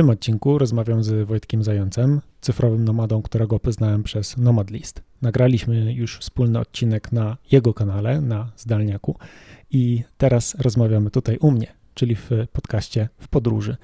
[0.00, 5.02] tym odcinku rozmawiam z Wojtkiem Zającem, cyfrowym nomadą, którego poznałem przez Nomadlist.
[5.22, 9.16] Nagraliśmy już wspólny odcinek na jego kanale, na Zdalniaku
[9.70, 13.76] i teraz rozmawiamy tutaj u mnie, czyli w podcaście W Podróży.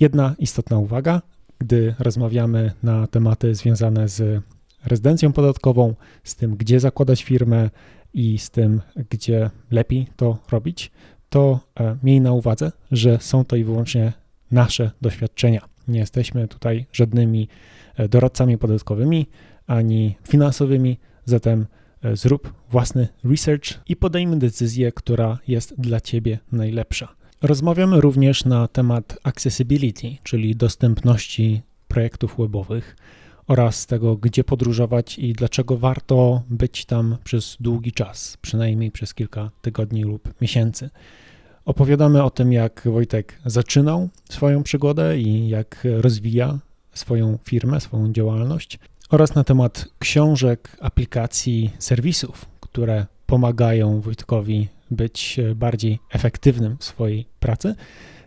[0.00, 1.22] Jedna istotna uwaga,
[1.58, 4.42] gdy rozmawiamy na tematy związane z
[4.84, 5.94] rezydencją podatkową,
[6.24, 7.70] z tym, gdzie zakładać firmę
[8.14, 8.80] i z tym,
[9.10, 10.90] gdzie lepiej to robić,
[11.28, 14.23] to e, miej na uwadze, że są to i wyłącznie
[14.54, 15.68] nasze doświadczenia.
[15.88, 17.48] Nie jesteśmy tutaj żadnymi
[17.96, 19.26] e, doradcami podatkowymi
[19.66, 21.66] ani finansowymi, zatem
[22.02, 27.08] e, zrób własny research i podejmij decyzję, która jest dla Ciebie najlepsza.
[27.42, 32.96] Rozmawiamy również na temat accessibility, czyli dostępności projektów webowych
[33.46, 39.50] oraz tego, gdzie podróżować i dlaczego warto być tam przez długi czas, przynajmniej przez kilka
[39.62, 40.90] tygodni lub miesięcy.
[41.64, 46.58] Opowiadamy o tym, jak Wojtek zaczynał swoją przygodę i jak rozwija
[46.94, 48.78] swoją firmę, swoją działalność,
[49.10, 57.74] oraz na temat książek, aplikacji, serwisów, które pomagają Wojtkowi być bardziej efektywnym w swojej pracy,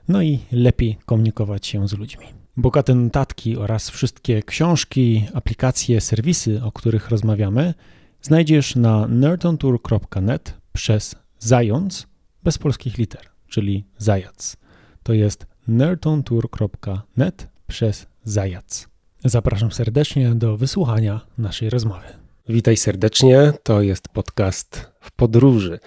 [0.08, 2.26] no i lepiej komunikować się z ludźmi.
[2.58, 7.74] Bogate notatki oraz wszystkie książki, aplikacje, serwisy, o których rozmawiamy,
[8.22, 12.08] znajdziesz na nerdontour.net przez zając
[12.48, 14.58] bez polskich liter, czyli zajac.
[15.04, 18.88] To jest nerdontour.net przez zajac.
[19.26, 22.08] Zapraszam serdecznie do wysłuchania naszej rozmowy.
[22.50, 25.80] Witaj serdecznie, to jest podcast w podróży.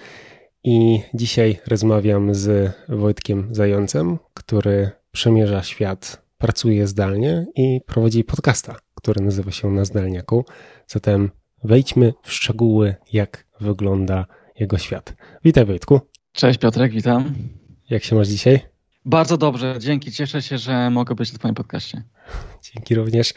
[0.63, 9.25] I dzisiaj rozmawiam z Wojtkiem Zającem, który przemierza świat, pracuje zdalnie i prowadzi podcasta, który
[9.25, 10.45] nazywa się Na Zdalniaku.
[10.87, 11.31] Zatem
[11.63, 14.25] wejdźmy w szczegóły, jak wygląda
[14.59, 15.15] jego świat.
[15.43, 16.10] Witaj Wojtku.
[16.33, 17.33] Cześć Piotrek, witam.
[17.89, 18.59] Jak się masz dzisiaj?
[19.05, 20.11] Bardzo dobrze, dzięki.
[20.11, 22.03] Cieszę się, że mogę być na Twoim podcaście.
[22.63, 23.33] Dzięki również.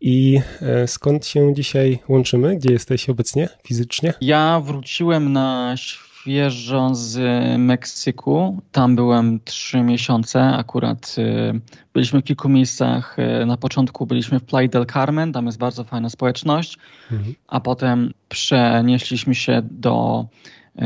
[0.00, 2.56] I e, skąd się dzisiaj łączymy?
[2.56, 4.14] Gdzie jesteś obecnie fizycznie?
[4.20, 7.18] Ja wróciłem na świeżo z
[7.58, 8.62] Meksyku.
[8.72, 10.42] Tam byłem trzy miesiące.
[10.42, 11.52] Akurat e,
[11.92, 13.16] byliśmy w kilku miejscach.
[13.18, 16.78] E, na początku byliśmy w Playa del Carmen, tam jest bardzo fajna społeczność,
[17.12, 17.34] mhm.
[17.48, 20.26] a potem przenieśliśmy się do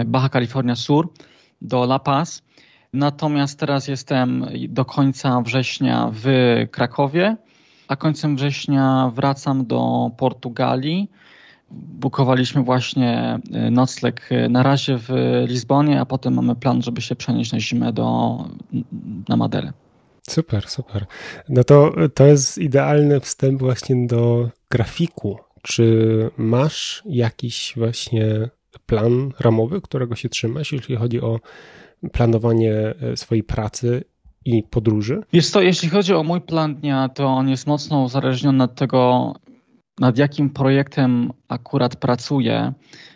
[0.06, 1.09] Baja California Sur,
[1.61, 2.43] do La Paz.
[2.93, 6.27] Natomiast teraz jestem do końca września w
[6.71, 7.37] Krakowie,
[7.89, 11.11] a końcem września wracam do Portugalii.
[11.71, 15.09] Bukowaliśmy właśnie y, nocleg y, na razie w
[15.47, 18.39] Lizbonie, a potem mamy plan, żeby się przenieść na zimę do,
[19.29, 19.73] na Maderę.
[20.31, 21.07] Super, super.
[21.49, 25.39] No to, to jest idealny wstęp właśnie do grafiku.
[25.63, 28.51] Czy masz jakiś właśnie
[28.87, 31.41] plan ramowy, którego się trzymasz, jeśli chodzi o
[32.12, 34.05] planowanie e, swojej pracy
[34.44, 35.22] i podróży?
[35.33, 39.34] Wiesz co, jeśli chodzi o mój plan dnia, to on jest mocno uzależniony od tego,
[40.00, 42.72] nad jakim projektem akurat pracuję.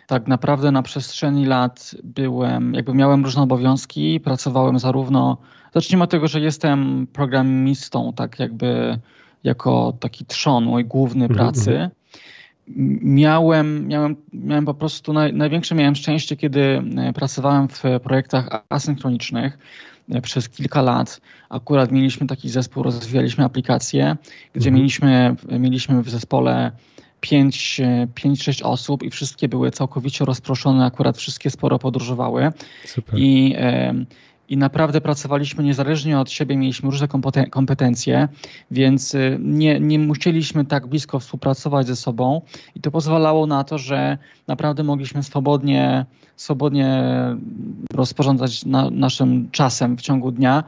[0.07, 5.37] Tak naprawdę na przestrzeni lat byłem, jakby miałem różne obowiązki, pracowałem zarówno,
[5.73, 8.99] zacznijmy od tego, że jestem programistą, tak jakby
[9.43, 11.89] jako taki trzon mój główny mhm, pracy.
[12.67, 19.57] Miałem, miałem, miałem po prostu naj, największe miałem szczęście, kiedy e, pracowałem w projektach asynchronicznych
[20.09, 21.21] e, przez kilka lat.
[21.49, 24.15] Akurat mieliśmy taki zespół, rozwijaliśmy aplikacje,
[24.53, 24.75] gdzie mhm.
[24.75, 26.71] mieliśmy, mieliśmy w zespole
[27.21, 32.51] 5-6 e, osób i wszystkie były całkowicie rozproszone, akurat wszystkie sporo podróżowały.
[32.85, 33.19] Super.
[33.19, 33.55] I
[34.53, 37.07] i naprawdę pracowaliśmy niezależnie od siebie, mieliśmy różne
[37.49, 38.27] kompetencje,
[38.71, 42.41] więc y, nie, nie musieliśmy tak blisko współpracować ze sobą
[42.75, 46.05] i to pozwalało na to, że naprawdę mogliśmy swobodnie,
[46.35, 47.03] swobodnie
[47.93, 50.63] rozporządzać na, naszym czasem w ciągu dnia.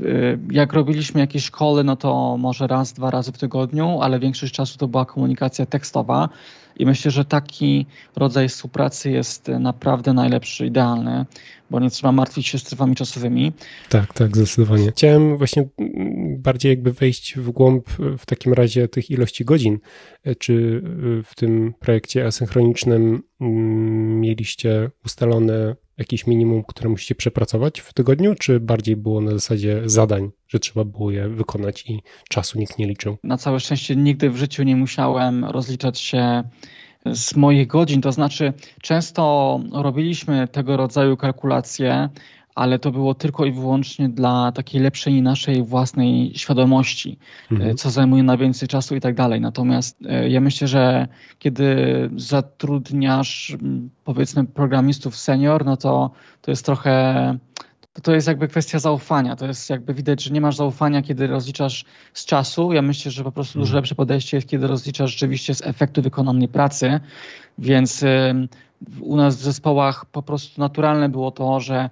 [0.00, 4.54] Y, jak robiliśmy jakieś szkoły, no to może raz, dwa razy w tygodniu, ale większość
[4.54, 6.28] czasu to była komunikacja tekstowa.
[6.78, 11.26] I myślę, że taki rodzaj współpracy jest naprawdę najlepszy, idealny,
[11.70, 13.52] bo nie trzeba martwić się strefami czasowymi.
[13.88, 14.90] Tak, tak, zdecydowanie.
[14.90, 15.68] Chciałem właśnie
[16.38, 17.88] bardziej jakby wejść w głąb
[18.18, 19.78] w takim razie tych ilości godzin.
[20.38, 20.82] Czy
[21.24, 28.60] w tym projekcie asynchronicznym mm, mieliście ustalone jakieś minimum, które musicie przepracować w tygodniu, czy
[28.60, 33.16] bardziej było na zasadzie zadań, że trzeba było je wykonać i czasu nikt nie liczył?
[33.24, 36.42] Na całe szczęście nigdy w życiu nie musiałem rozliczać się
[37.06, 38.52] z moich godzin, to znaczy
[38.82, 42.08] często robiliśmy tego rodzaju kalkulacje,
[42.54, 47.18] ale to było tylko i wyłącznie dla takiej lepszej naszej własnej świadomości,
[47.50, 47.76] mhm.
[47.76, 49.40] co zajmuje najwięcej czasu i tak dalej.
[49.40, 51.08] Natomiast e, ja myślę, że
[51.38, 51.76] kiedy
[52.16, 53.56] zatrudniasz
[54.04, 56.10] powiedzmy programistów senior, no to
[56.42, 57.38] to jest trochę
[57.92, 59.36] to, to jest jakby kwestia zaufania.
[59.36, 62.72] To jest jakby widać, że nie masz zaufania, kiedy rozliczasz z czasu.
[62.72, 63.82] Ja myślę, że po prostu dużo mhm.
[63.82, 67.00] lepsze podejście jest, kiedy rozliczasz rzeczywiście z efektu wykonanej pracy.
[67.58, 68.04] Więc
[69.00, 71.90] u nas w zespołach po prostu naturalne było to, że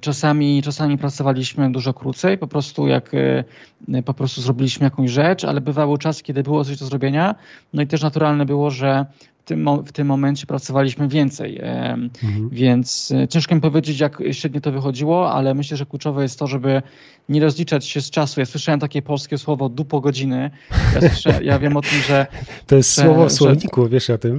[0.00, 5.60] czasami, czasami pracowaliśmy dużo krócej, po prostu jak e, po prostu zrobiliśmy jakąś rzecz, ale
[5.60, 7.34] bywały czasy, kiedy było coś do zrobienia.
[7.72, 9.06] No i też naturalne było, że
[9.48, 11.60] tym, w tym momencie pracowaliśmy więcej.
[11.60, 12.48] Mhm.
[12.52, 16.46] Więc e, ciężko mi powiedzieć, jak średnio to wychodziło, ale myślę, że kluczowe jest to,
[16.46, 16.82] żeby
[17.28, 18.40] nie rozliczać się z czasu.
[18.40, 20.50] Ja słyszałem takie polskie słowo dupo godziny.
[20.94, 22.26] Ja, słyszę, ja wiem o tym, że.
[22.66, 23.88] To jest że, słowo w słowniku, że...
[23.88, 24.38] wiesz o tym.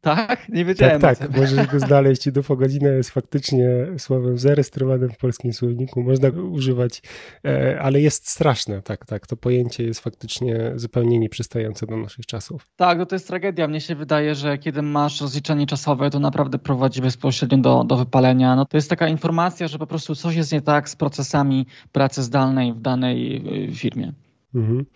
[0.00, 0.48] Tak?
[0.48, 1.00] Nie wiedziałem.
[1.00, 1.36] Tak, tak.
[1.36, 2.30] Możesz go znaleźć.
[2.30, 3.68] Dupo godzina jest faktycznie
[3.98, 6.02] słowem zarejestrowanym w polskim słowniku.
[6.02, 7.02] Można go używać,
[7.44, 8.82] e, ale jest straszne.
[8.82, 9.26] Tak, tak.
[9.26, 12.66] To pojęcie jest faktycznie zupełnie nieprzystające do naszych czasów.
[12.76, 13.68] Tak, no to jest tragedia.
[13.68, 18.56] Mnie się wydaje, że kiedy masz rozliczenie czasowe, to naprawdę prowadzi bezpośrednio do, do wypalenia.
[18.56, 22.22] No to jest taka informacja, że po prostu coś jest nie tak z procesami pracy
[22.22, 24.12] zdalnej w danej y, firmie.
[24.54, 24.86] Mhm.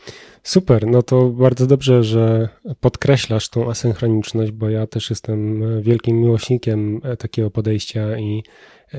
[0.42, 2.48] Super, no to bardzo dobrze, że
[2.80, 8.42] podkreślasz tą asynchroniczność, bo ja też jestem wielkim miłośnikiem takiego podejścia i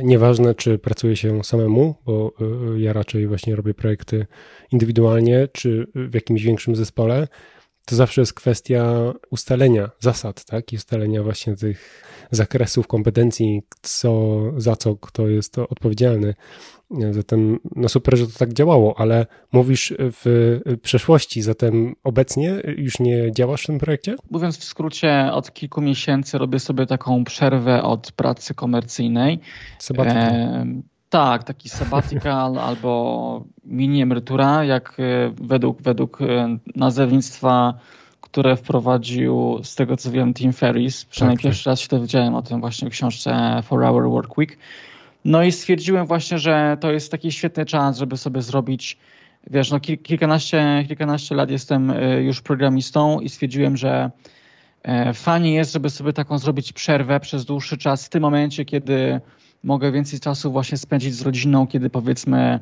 [0.03, 2.33] nieważne, czy pracuje się samemu, bo
[2.77, 4.25] ja raczej właśnie robię projekty
[4.71, 7.27] indywidualnie, czy w jakimś większym zespole,
[7.85, 10.73] to zawsze jest kwestia ustalenia zasad, tak?
[10.73, 16.33] I ustalenia właśnie tych zakresów kompetencji, co, za co kto jest odpowiedzialny.
[17.11, 23.31] Zatem no super, że to tak działało, ale mówisz w przeszłości, zatem obecnie już nie
[23.31, 24.15] działasz w tym projekcie?
[24.31, 29.39] Mówiąc w skrócie, od kilku miesięcy robię sobie taką przerwę od pracy komercyjnej.
[29.89, 30.65] E,
[31.15, 37.73] tak, taki sabbatical albo mini emerytura, jak e, według, według e, nazewnictwa
[38.21, 41.05] które wprowadził, z tego co wiem, Tim Ferris.
[41.05, 41.71] Przynajmniej tak, pierwszy tak.
[41.71, 44.57] raz się dowiedziałem o tym właśnie w książce For Hour Work Week.
[45.25, 48.97] No i stwierdziłem właśnie, że to jest taki świetny czas, żeby sobie zrobić,
[49.47, 54.11] wiesz, no kilkanaście, kilkanaście lat jestem y, już programistą i stwierdziłem, że
[54.83, 59.21] e, fajnie jest, żeby sobie taką zrobić przerwę przez dłuższy czas w tym momencie, kiedy
[59.65, 62.59] mogę więcej czasu właśnie spędzić z rodziną, kiedy powiedzmy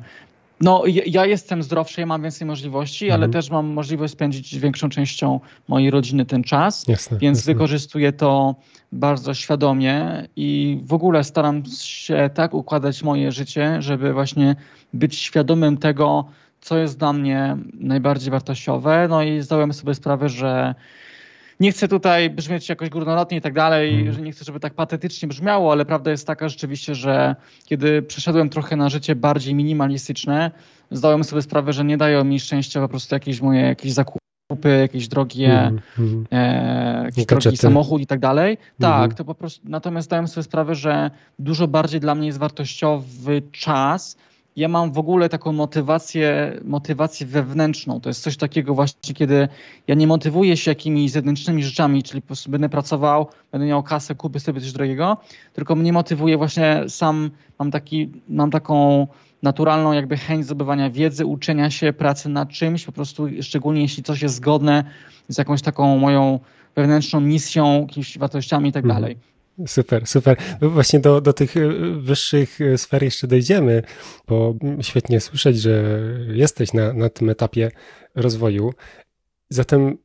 [0.60, 3.22] no, ja jestem zdrowszy, ja mam więcej możliwości, mhm.
[3.22, 7.52] ale też mam możliwość spędzić większą częścią mojej rodziny ten czas, jasne, więc jasne.
[7.52, 8.54] wykorzystuję to
[8.92, 14.56] bardzo świadomie i w ogóle staram się tak układać moje życie, żeby właśnie
[14.92, 16.24] być świadomym tego,
[16.60, 19.06] co jest dla mnie najbardziej wartościowe.
[19.10, 20.74] No i zdałem sobie sprawę, że
[21.60, 24.12] nie chcę tutaj brzmieć jakoś górnolotnie i tak dalej, mm.
[24.12, 28.48] że nie chcę, żeby tak patetycznie brzmiało, ale prawda jest taka rzeczywiście, że kiedy przeszedłem
[28.48, 30.50] trochę na życie bardziej minimalistyczne,
[30.90, 34.18] zdałem sobie sprawę, że nie dają mi szczęścia po prostu jakieś moje jakieś zakupy
[34.80, 36.26] jakieś drogie, mm, mm.
[36.30, 38.58] E, jakiś drogi samochód i tak dalej.
[38.80, 39.16] Tak, mm.
[39.16, 44.16] to po prostu, natomiast zdałem sobie sprawę, że dużo bardziej dla mnie jest wartościowy czas,
[44.56, 48.00] ja mam w ogóle taką motywację, motywację wewnętrzną.
[48.00, 49.48] To jest coś takiego właśnie, kiedy
[49.86, 54.14] ja nie motywuję się jakimiś zewnętrznymi rzeczami, czyli po prostu będę pracował, będę miał kasę,
[54.14, 55.16] kupię sobie coś drogiego,
[55.52, 59.06] tylko mnie motywuje właśnie sam, mam, taki, mam taką
[59.42, 64.22] naturalną jakby chęć zdobywania wiedzy, uczenia się, pracy nad czymś, po prostu szczególnie jeśli coś
[64.22, 64.84] jest zgodne
[65.28, 66.40] z jakąś taką moją
[66.76, 69.02] wewnętrzną misją, jakimiś wartościami i tak mhm.
[69.02, 69.33] dalej.
[69.66, 70.36] Super, super.
[70.62, 71.60] Właśnie do, do tych e,
[71.98, 73.82] wyższych e, sfer jeszcze dojdziemy,
[74.28, 77.70] bo świetnie słyszeć, że jesteś na, na tym etapie
[78.14, 78.72] rozwoju.
[79.48, 79.98] Zatem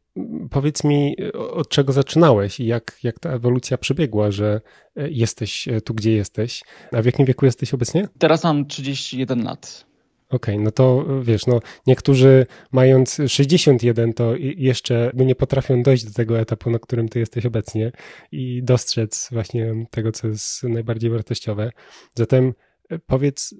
[0.51, 4.61] powiedz mi, od czego zaczynałeś i jak, jak ta ewolucja przebiegła, że
[4.95, 6.63] e, jesteś tu, gdzie jesteś.
[6.91, 8.07] A w jakim wieku jesteś obecnie?
[8.19, 9.88] Teraz mam 31 lat.
[10.29, 16.13] Okej, okay, no to wiesz, no niektórzy mając 61 to jeszcze nie potrafią dojść do
[16.13, 17.91] tego etapu, na którym ty jesteś obecnie
[18.31, 21.71] i dostrzec właśnie tego, co jest najbardziej wartościowe.
[22.15, 22.53] Zatem
[22.89, 23.55] e, powiedz,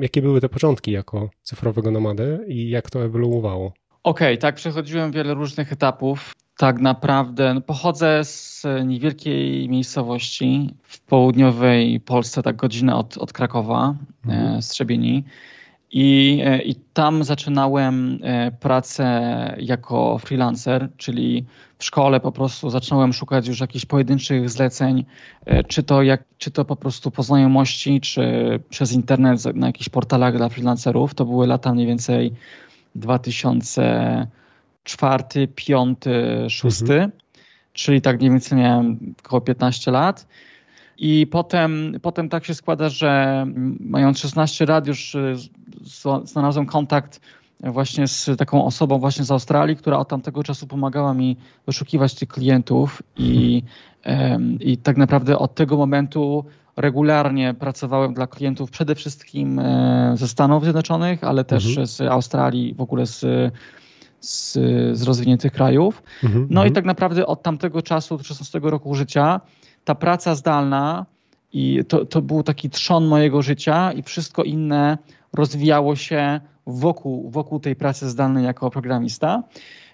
[0.00, 3.72] jakie były te początki jako cyfrowego nomady i jak to ewoluowało?
[4.02, 6.32] Okej, okay, tak, przechodziłem wiele różnych etapów.
[6.56, 13.94] Tak naprawdę no, pochodzę z niewielkiej miejscowości w południowej Polsce, tak godzinę od, od Krakowa,
[14.26, 14.56] mhm.
[14.56, 15.24] E, z Trzebieni.
[15.92, 19.06] I, e, I tam zaczynałem e, pracę
[19.58, 21.44] jako freelancer, czyli
[21.78, 25.04] w szkole po prostu zacząłem szukać już jakichś pojedynczych zleceń,
[25.46, 28.22] e, czy to, jak, czy to po prostu po znajomości, czy
[28.68, 31.14] przez internet na jakichś portalach dla freelancerów.
[31.14, 32.32] To były lata mniej więcej
[32.94, 35.98] 2004, 5,
[36.48, 37.10] 6, mhm.
[37.72, 40.26] czyli tak mniej więcej miałem około 15 lat.
[40.98, 43.44] I potem, potem tak się składa, że
[43.80, 45.16] mając 16 lat już
[46.24, 47.20] znalazłem kontakt
[47.60, 51.36] właśnie z taką osobą właśnie z Australii, która od tamtego czasu pomagała mi
[51.66, 53.62] wyszukiwać tych klientów i,
[54.60, 56.44] i tak naprawdę od tego momentu
[56.76, 61.86] regularnie pracowałem dla klientów przede wszystkim e, ze Stanów Zjednoczonych, ale też mhm.
[61.86, 63.20] z Australii, w ogóle z,
[64.20, 64.52] z,
[64.98, 66.02] z rozwiniętych krajów.
[66.24, 66.46] Mhm.
[66.50, 66.74] No i mhm.
[66.74, 69.40] tak naprawdę od tamtego czasu, od 16 roku życia,
[69.84, 71.06] ta praca zdalna
[71.52, 74.98] i to, to był taki trzon mojego życia i wszystko inne
[75.36, 79.42] rozwijało się wokół, wokół tej pracy zdalnej jako programista.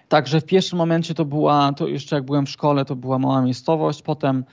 [0.09, 3.41] Także w pierwszym momencie to była, to jeszcze jak byłem w szkole, to była mała
[3.41, 4.43] miejscowość, potem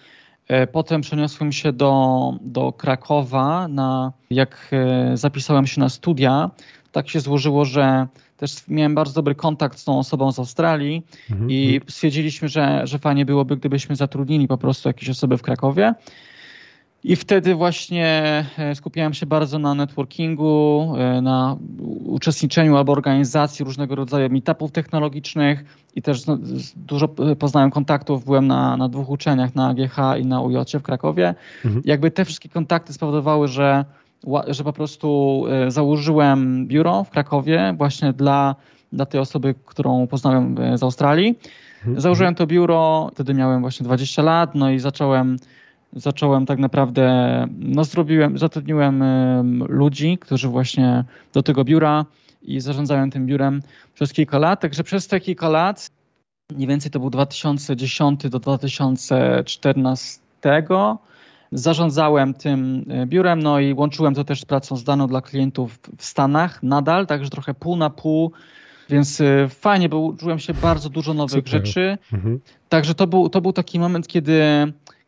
[0.49, 6.51] E, potem przeniosłem się do, do Krakowa, na, jak e, zapisałem się na studia.
[6.93, 11.51] Tak się złożyło, że też miałem bardzo dobry kontakt z tą osobą z Australii mhm.
[11.51, 11.91] i mhm.
[11.91, 15.95] stwierdziliśmy, że, że fajnie byłoby, gdybyśmy zatrudnili po prostu jakieś osoby w Krakowie.
[17.07, 21.57] I wtedy właśnie e, skupiałem się bardzo na networkingu, e, na
[22.05, 26.23] uczestniczeniu albo organizacji różnego rodzaju meetupów technologicznych i też
[26.77, 27.09] dużo
[27.39, 28.25] poznałem kontaktów.
[28.25, 31.35] Byłem na, na dwóch uczeniach, na AGH i na UJ w Krakowie.
[31.65, 31.83] Mhm.
[31.85, 33.85] Jakby te wszystkie kontakty spowodowały, że,
[34.49, 38.55] że po prostu e, założyłem biuro w Krakowie właśnie dla,
[38.93, 41.39] dla tej osoby, którą poznałem z Australii.
[41.79, 42.01] Mhm.
[42.01, 45.37] Założyłem to biuro, wtedy miałem właśnie 20 lat, no i zacząłem
[45.97, 49.05] zacząłem tak naprawdę, no zrobiłem, zatrudniłem
[49.69, 52.05] ludzi, którzy właśnie do tego biura
[52.43, 53.63] i zarządzałem tym biurem
[53.95, 54.61] przez kilka lat.
[54.61, 55.91] Także przez te kilka lat,
[56.57, 60.21] mniej więcej to był 2010 do 2014,
[61.53, 66.05] zarządzałem tym e, biurem, no i łączyłem to też z pracą zdalną dla klientów w
[66.05, 68.33] Stanach nadal, także trochę pół na pół.
[68.91, 71.67] Więc e, fajnie, bo uczyłem się bardzo dużo nowych Super.
[71.67, 71.99] rzeczy.
[72.13, 72.41] Mhm.
[72.69, 74.43] Także to był, to był taki moment, kiedy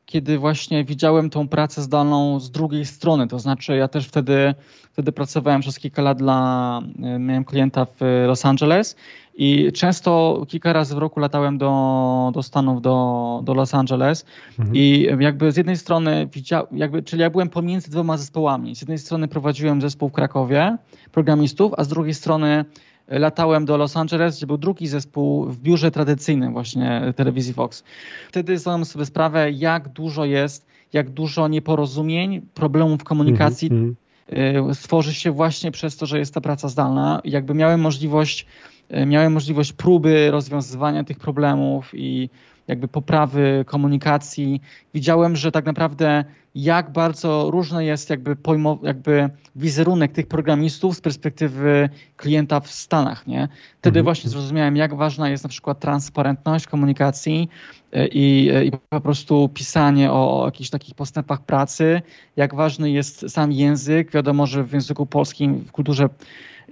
[0.08, 3.26] kiedy właśnie widziałem tą pracę zdalną z drugiej strony.
[3.28, 4.54] To znaczy, ja też wtedy,
[4.92, 8.96] wtedy pracowałem przez kilka lat dla, e, miałem klienta w Los Angeles
[9.34, 14.24] i często kilka razy w roku latałem do, do Stanów, do, do Los Angeles
[14.58, 14.76] mhm.
[14.76, 18.76] i jakby z jednej strony widział, jakby, czyli ja byłem pomiędzy dwoma zespołami.
[18.76, 20.76] Z jednej strony prowadziłem zespół w Krakowie
[21.12, 22.64] programistów, a z drugiej strony
[23.08, 27.84] latałem do Los Angeles, gdzie był drugi zespół w biurze tradycyjnym właśnie telewizji Fox.
[28.28, 33.96] Wtedy zdałem sobie sprawę, jak dużo jest, jak dużo nieporozumień, problemów komunikacji mm
[34.30, 34.74] -hmm.
[34.74, 37.20] stworzy się właśnie przez to, że jest ta praca zdalna.
[37.24, 38.46] Jakby miałem możliwość,
[38.94, 42.30] y, miałem możliwość próby rozwiązywania tych problemów i
[42.68, 44.60] jakby poprawy komunikacji.
[44.94, 51.00] Widziałem, że tak naprawdę jak bardzo różny jest jakby, pojmo, jakby wizerunek tych programistów z
[51.00, 53.26] perspektywy klienta w Stanach.
[53.26, 53.48] Nie?
[53.78, 54.04] Wtedy mhm.
[54.04, 57.48] właśnie zrozumiałem, jak ważna jest na przykład transparentność komunikacji
[57.92, 62.02] e, i, e, i po prostu pisanie o, o jakichś takich postępach pracy,
[62.36, 64.10] jak ważny jest sam język.
[64.10, 66.08] Wiadomo, że w języku polskim, w kulturze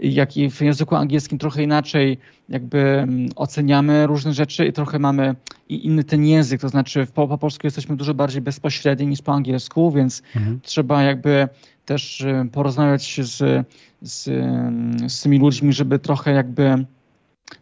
[0.00, 5.35] jak i w języku angielskim trochę inaczej jakby mm, oceniamy różne rzeczy i trochę mamy
[5.69, 9.93] inny ten język, to znaczy po, po polsku jesteśmy dużo bardziej bezpośredni niż po angielsku,
[9.93, 10.61] więc mhm.
[10.62, 11.49] trzeba jakby
[11.85, 13.67] też y, porozmawiać z,
[14.03, 16.85] z, mm, z tymi ludźmi, żeby trochę jakby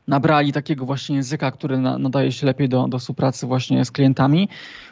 [0.08, 4.49] nabrali takiego właśnie języka, który nadaje się lepiej do, do współpracy właśnie z klientami,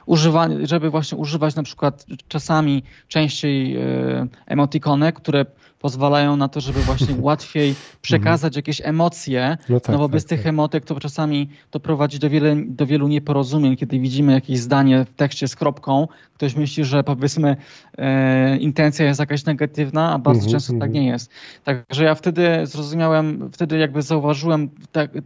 [0.07, 5.47] Używa, żeby właśnie używać na przykład czasami częściej y, emotikony, które
[5.79, 10.29] pozwalają na to, żeby właśnie łatwiej przekazać jakieś emocje, no, tak, no bo bez tak,
[10.29, 10.47] tych tak.
[10.47, 15.15] emotek to czasami to prowadzi do, wiele, do wielu nieporozumień, kiedy widzimy jakieś zdanie w
[15.15, 17.57] tekście z kropką, ktoś myśli, że powiedzmy
[17.99, 21.31] e, intencja jest jakaś negatywna, a bardzo mhm, często tak nie jest.
[21.65, 24.71] Także ja wtedy zrozumiałem, wtedy jakby zauważyłem
[25.09, 25.23] tak,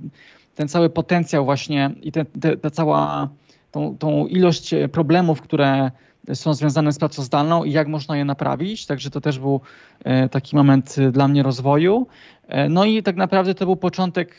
[0.55, 3.29] ten cały potencjał właśnie i te, te, ta cała
[3.71, 5.91] tą, tą ilość problemów, które
[6.35, 8.87] są związane z pracą zdalną i jak można je naprawić.
[8.87, 9.61] Także to też był
[10.05, 12.07] e, taki moment e, dla mnie rozwoju.
[12.49, 14.37] E, no i tak naprawdę to był początek,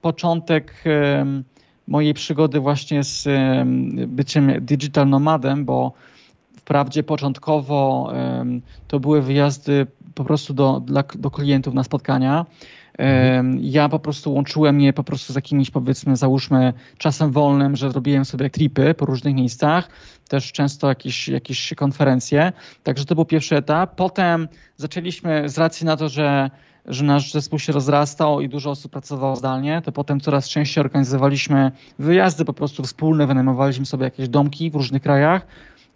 [0.00, 0.84] początek
[1.86, 3.28] mojej przygody właśnie z
[4.08, 5.92] byciem digital nomadem, bo
[6.56, 8.12] wprawdzie początkowo
[8.88, 12.46] to były wyjazdy po prostu do, dla, do klientów na spotkania.
[13.60, 18.24] Ja po prostu łączyłem je po prostu z jakimiś powiedzmy załóżmy czasem wolnym, że robiłem
[18.24, 19.88] sobie tripy po różnych miejscach,
[20.28, 22.52] też często jakieś, jakieś konferencje.
[22.82, 23.94] Także to był pierwszy etap.
[23.96, 26.50] Potem zaczęliśmy z racji na to, że
[26.86, 31.72] że nasz zespół się rozrastał i dużo osób pracowało zdalnie, to potem coraz częściej organizowaliśmy
[31.98, 35.46] wyjazdy po prostu wspólne, wynajmowaliśmy sobie jakieś domki w różnych krajach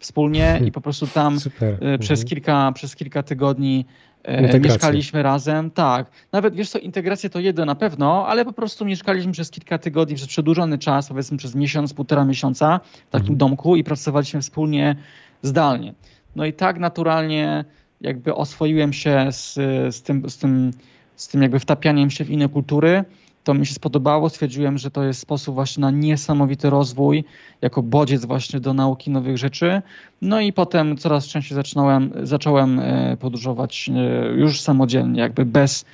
[0.01, 1.77] wspólnie i po prostu tam Super.
[1.81, 2.27] E, przez, mhm.
[2.27, 3.85] kilka, przez kilka tygodni
[4.23, 6.11] E, mieszkaliśmy razem, tak.
[6.31, 10.15] Nawet wiesz co, integracja to jedno na pewno, ale po prostu mieszkaliśmy przez kilka tygodni,
[10.15, 13.37] przez przedłużony czas, powiedzmy przez miesiąc, półtora miesiąca w takim mhm.
[13.37, 14.95] domku i pracowaliśmy wspólnie
[15.41, 15.93] zdalnie.
[16.35, 17.65] No i tak naturalnie
[18.01, 19.53] jakby oswoiłem się z,
[19.95, 20.71] z, tym, z, tym,
[21.15, 23.03] z tym jakby wtapianiem się w inne kultury
[23.43, 27.23] To mi się spodobało, stwierdziłem, że to jest sposób właśnie na niesamowity rozwój,
[27.61, 29.81] jako bodziec właśnie do nauki nowych rzeczy.
[30.21, 35.85] No i potem coraz częściej zaczynałem, zacząłem e, podróżować e, już samodzielnie, jakby bez,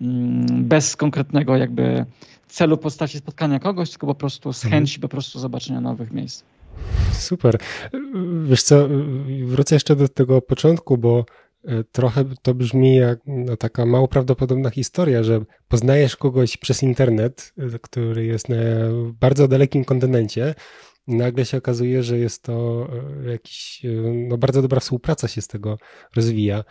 [0.00, 2.06] mm, bez konkretnego jakby
[2.48, 4.82] celu w postaci spotkania kogoś, tylko po prostu z mhm.
[4.82, 6.44] chęci po prostu zobaczenia nowych miejsc.
[7.12, 7.58] Super.
[8.44, 8.88] Wiesz co,
[9.44, 11.24] wrócę jeszcze do tego początku, bo
[11.92, 17.78] trochę to brzmi jak no, taka mało prawdopodobna historia, że poznajesz kogoś przez internet, e,
[17.78, 18.56] który jest na
[19.20, 20.54] bardzo dalekim kontynencie,
[21.06, 22.86] nagle się okazuje, że jest to
[23.26, 23.82] e, jakiś,
[24.28, 25.78] no bardzo dobra współpraca się z tego
[26.16, 26.64] rozwija.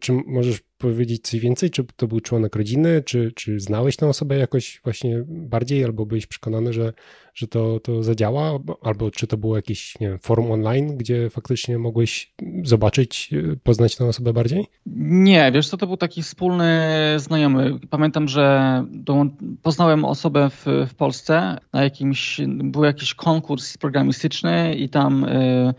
[0.00, 1.70] Czy możesz powiedzieć coś więcej?
[1.70, 3.02] Czy to był członek rodziny?
[3.06, 6.92] Czy, czy znałeś tę osobę jakoś właśnie bardziej, albo byłeś przekonany, że,
[7.34, 8.58] że to, to zadziała?
[8.82, 13.30] Albo czy to było jakieś nie wiem, forum online, gdzie faktycznie mogłeś zobaczyć,
[13.62, 14.66] poznać tę osobę bardziej?
[14.86, 16.80] Nie, wiesz co, to był taki wspólny
[17.16, 17.78] znajomy.
[17.90, 18.84] Pamiętam, że
[19.62, 25.74] poznałem osobę w, w Polsce, na jakimś, był jakiś konkurs programistyczny i tam y,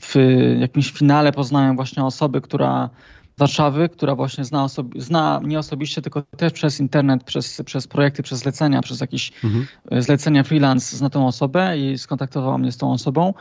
[0.00, 0.14] w
[0.60, 2.90] jakimś finale poznałem właśnie osobę, która
[3.38, 8.22] Warszawy, która właśnie zna, osobi- zna nie osobiście, tylko też przez internet, przez, przez projekty,
[8.22, 9.66] przez zlecenia, przez jakieś mhm.
[9.90, 13.34] E, zlecenia freelance zna tą osobę i skontaktowała mnie z tą osobą.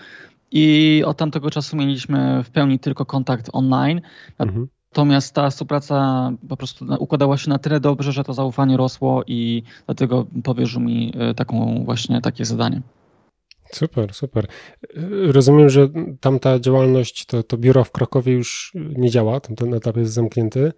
[0.51, 4.01] I od tamtego czasu mieliśmy w pełni tylko kontakt online.
[4.39, 4.67] Mhm.
[4.91, 9.63] Natomiast ta współpraca po prostu układała się na tyle dobrze, że to zaufanie rosło i
[9.85, 12.81] dlatego powierzył mi e, taką właśnie takie zadanie.
[13.71, 14.47] Super, super.
[15.31, 15.87] Rozumiem, że
[16.19, 20.71] tamta działalność, to, to biuro w Krakowie już nie działa, ten etap jest zamknięty.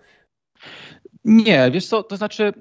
[1.23, 2.53] Nie, wiesz co, to znaczy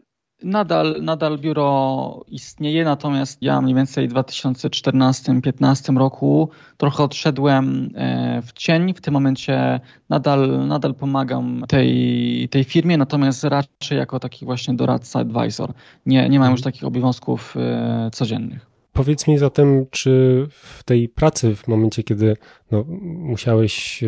[0.43, 8.53] nadal, nadal biuro istnieje, natomiast ja mniej więcej w 2014-2015 roku trochę odszedłem e, w
[8.53, 8.95] cień.
[8.95, 15.21] W tym momencie nadal, nadal pomagam tej, tej firmie, natomiast raczej jako taki właśnie doradca,
[15.21, 15.73] advisor.
[16.07, 16.73] Nie, nie mam już mhm.
[16.73, 18.78] takich obowiązków e, codziennych.
[18.93, 22.37] Powiedz mi zatem, czy w tej pracy, w momencie, kiedy
[22.71, 24.07] no, musiałeś e,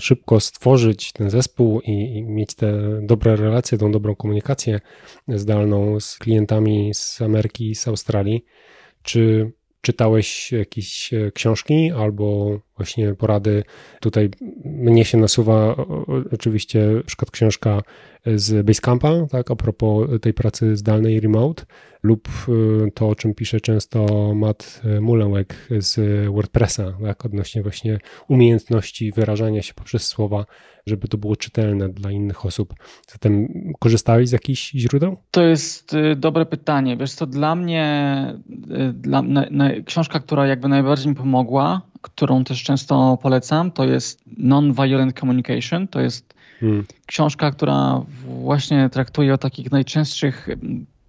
[0.00, 4.80] szybko stworzyć ten zespół i, i, mieć te dobre relacje, tą dobrą komunikację
[5.28, 8.44] zdalną z klientami z Ameryki, z Australii,
[9.02, 13.64] czy czytałeś jakieś e, książki albo właśnie porady?
[14.00, 14.30] Tutaj
[14.64, 15.76] mnie się nasuwa
[16.32, 17.82] oczywiście na przykład książka
[18.26, 21.64] z Basecampa, tak, a propos tej pracy zdalnej remote,
[22.02, 29.12] lub y, to, o czym pisze często Matt Mullenweg z WordPressa, tak, odnośnie właśnie umiejętności
[29.12, 30.46] wyrażania się poprzez słowa,
[30.86, 32.74] żeby to było czytelne dla innych osób.
[33.08, 35.16] Zatem korzystałeś z jakichś źródeł?
[35.30, 36.96] To jest y, dobre pytanie.
[36.96, 38.34] Wiesz co, dla mnie
[38.70, 43.84] y, dla, na, na, książka, która jakby najbardziej mi pomogła, którą też często polecam, to
[43.84, 45.88] jest Non-Violent Communication.
[45.88, 46.84] To jest hmm.
[47.06, 50.48] książka, która właśnie traktuje o takich najczęstszych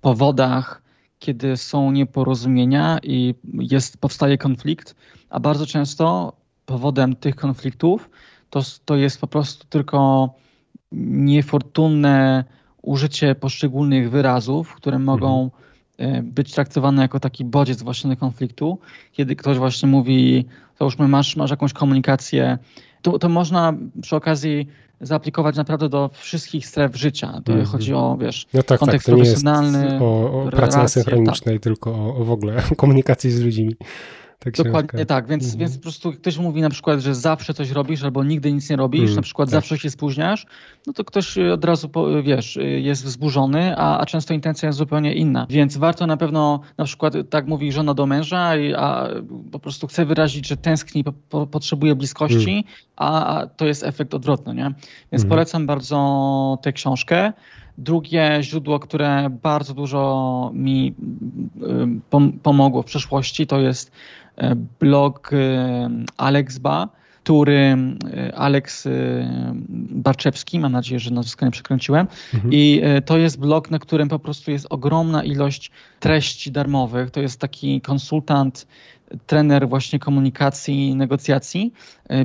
[0.02, 0.82] powodach,
[1.20, 4.96] kiedy są nieporozumienia i jest, powstaje konflikt,
[5.30, 6.34] a bardzo często
[6.66, 8.10] powodem tych konfliktów
[8.54, 10.30] to, to jest po prostu tylko
[10.92, 12.44] niefortunne
[12.82, 15.50] użycie poszczególnych wyrazów, które mogą
[16.00, 16.16] mhm.
[16.16, 18.80] e, być traktowane jako taki bodziec właśnie konfliktu.
[19.12, 20.46] Kiedy ktoś właśnie mówi,
[20.80, 22.58] załóżmy masz, masz jakąś komunikację,
[23.02, 24.68] to, to można przy okazji
[25.02, 27.42] zaaplikować naprawdę do wszystkich stref życia.
[27.46, 27.70] To mm -hmm.
[27.70, 30.00] chodzi o, wiesz, no tak, kontekst tak, profesjonalny.
[30.02, 31.64] O, o pracy asynchronicznej, tak.
[31.64, 33.76] tylko o, o w ogóle komunikacji z ludźmi.
[34.44, 35.60] Tak Dokładnie tak, więc, mhm.
[35.60, 38.76] więc po prostu ktoś mówi na przykład, że zawsze coś robisz albo nigdy nic nie
[38.76, 39.54] robisz, mhm, na przykład tak.
[39.54, 40.46] zawsze się spóźniasz,
[40.88, 41.90] no to ktoś od razu,
[42.24, 45.48] wiesz, jest wzburzony, a, a często intencja jest zupełnie inna.
[45.50, 49.08] Więc warto na pewno, na przykład tak mówi żona do męża, a
[49.52, 52.64] po prostu chce wyrazić, że tęskni, po, po, potrzebuje bliskości, mhm.
[52.96, 54.74] a, a, to jest efekt odwrotny, nie?
[55.12, 57.34] Więc polecam bardzo tę książkę.
[57.78, 60.96] Drugie źródło, które bardzo dużo mi
[62.44, 63.92] pomogło w przeszłości, to jest
[64.80, 66.90] blog e, Alexba,
[67.24, 67.78] który
[68.14, 68.88] e, Aleks
[69.90, 72.08] Barczewski, mam nadzieję, że nazwisko nie przekręciłem.
[72.34, 72.54] Mhm.
[72.54, 77.12] I to jest blog, na którym po prostu jest ogromna ilość treści darmowych.
[77.12, 78.68] To jest taki konsultant,
[79.28, 81.74] trener właśnie komunikacji, negocjacji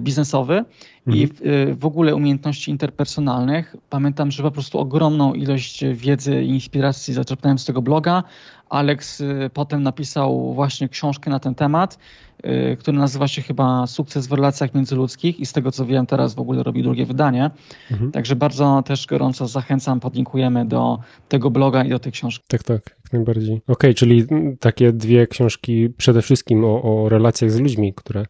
[0.01, 0.64] biznesowy
[1.07, 1.16] mhm.
[1.16, 1.40] i w,
[1.79, 3.77] w, ogóle umiejętności interpersonalnych.
[3.90, 8.23] Pamiętam, że po prostu ogromną ilość wiedzy i inspiracji zaczerpnąłem z tego bloga,
[8.70, 11.98] Alex y, potem napisał właśnie książkę na ten temat,
[12.46, 16.35] y, który nazywa się chyba Sukces w relacjach międzyludzkich i z tego co wiem teraz
[16.35, 17.50] w ogóle robi drugie wydanie.
[17.90, 18.12] Mhm.
[18.12, 22.44] Także bardzo też gorąco zachęcam, podlinkujemy do tego bloga i do tej książki.
[22.48, 23.57] Tak, tak, jak najbardziej.
[23.57, 24.24] Okej, okay, czyli
[24.61, 28.26] takie dwie książki przede wszystkim o, o relacjach z ludźmi, które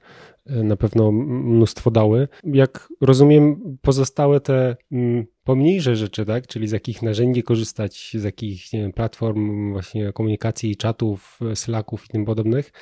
[0.48, 2.28] na pewno mnóstwo dały.
[2.44, 4.76] Jak rozumiem, pozostałe te
[5.44, 6.46] pomniejsze rzeczy, tak?
[6.46, 12.24] Czyli z jakich narzędzi korzystać, z jakich wiem, platform właśnie komunikacji, czatów, slacków i tym
[12.24, 12.72] podobnych,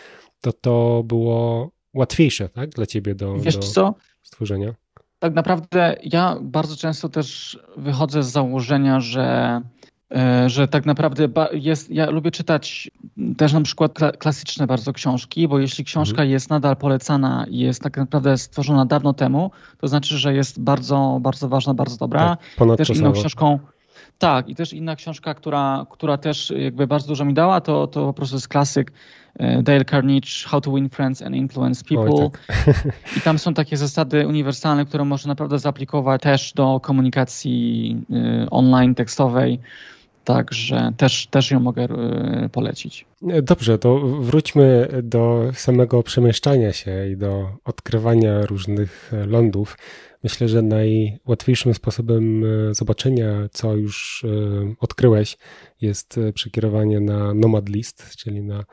[0.40, 2.70] to to było łatwiejsze, tak?
[2.70, 3.94] Dla ciebie do, Wiesz do co?
[4.22, 4.74] stworzenia.
[5.18, 9.62] Tak naprawdę ja bardzo często też wychodzę z założenia, że E,
[10.46, 12.90] że tak naprawdę jest, ja lubię czytać
[13.36, 16.30] też na przykład klasyczne bardzo książki, bo jeśli książka mhm.
[16.30, 21.18] jest nadal polecana i jest tak naprawdę stworzona dawno temu, to znaczy, że jest bardzo,
[21.22, 22.36] bardzo ważna, bardzo dobra.
[22.58, 23.58] Tak, też inną książką,
[24.18, 28.06] tak, i też inna książka, która, która też jakby bardzo dużo mi dała, to, to
[28.06, 28.92] po prostu jest klasyk
[29.38, 32.24] e, Dale Carnegie, How to Win Friends and Influence People.
[32.24, 32.88] Oj, tak.
[33.16, 38.94] I tam są takie zasady uniwersalne, które można naprawdę zaaplikować też do komunikacji e, online,
[38.94, 39.60] tekstowej.
[40.26, 43.06] Także też, też ją mogę e, polecić.
[43.42, 49.76] Dobrze, to wróćmy do samego przemieszczania się i do odkrywania różnych lądów.
[50.22, 55.36] Myślę, że najłatwiejszym sposobem e, zobaczenia, co już e, odkryłeś,
[55.80, 58.64] jest przekierowanie na Nomad List, czyli na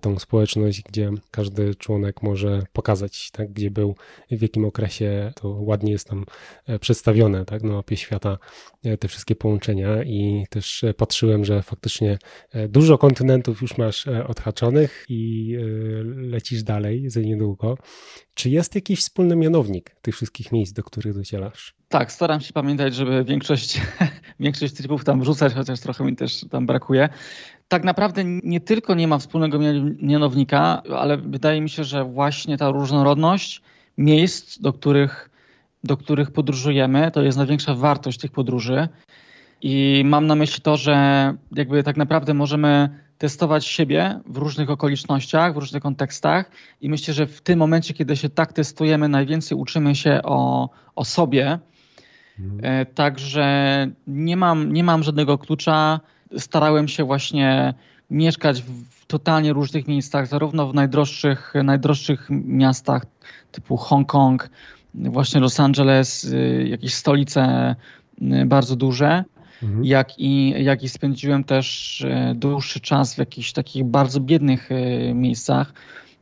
[0.00, 3.96] tą społeczność, gdzie każdy członek może pokazać, tak, gdzie był,
[4.30, 6.24] w jakim okresie, to ładnie jest tam
[6.66, 8.38] e, przedstawione, tak, na mapie świata
[8.84, 12.18] e, te wszystkie połączenia i też e, patrzyłem, że faktycznie
[12.68, 15.56] dużo kontynentów już masz odhaczonych i
[16.16, 17.78] lecisz dalej za niedługo.
[18.34, 21.74] Czy jest jakiś wspólny mianownik tych wszystkich miejsc, do których docierasz?
[21.88, 23.80] Tak, staram się pamiętać, żeby większość,
[24.40, 27.08] większość tripów tam wrzucać, chociaż trochę mi też tam brakuje
[27.70, 29.58] tak naprawdę nie tylko nie ma wspólnego
[30.02, 33.62] mianownika, ale wydaje mi się, że właśnie ta różnorodność
[33.98, 35.30] miejsc, do których,
[35.84, 38.88] do których podróżujemy, to jest największa wartość tych podróży.
[39.62, 40.94] I mam na myśli to, że
[41.52, 47.26] jakby tak naprawdę możemy testować siebie w różnych okolicznościach, w różnych kontekstach i myślę, że
[47.26, 51.58] w tym momencie, kiedy się tak testujemy, najwięcej uczymy się o, o sobie.
[52.38, 52.86] Mhm.
[52.94, 56.00] Także nie mam, nie mam żadnego klucza
[56.38, 57.74] starałem się właśnie
[58.10, 63.06] mieszkać w totalnie różnych miejscach, zarówno w najdroższych, najdroższych miastach
[63.52, 64.50] typu Hongkong,
[64.94, 67.74] właśnie Los Angeles, y, jakieś stolice
[68.22, 69.24] y, bardzo duże,
[69.62, 69.84] mhm.
[69.84, 74.68] jak, i, jak i spędziłem też y, dłuższy czas w jakichś takich bardzo biednych
[75.14, 75.72] miejscach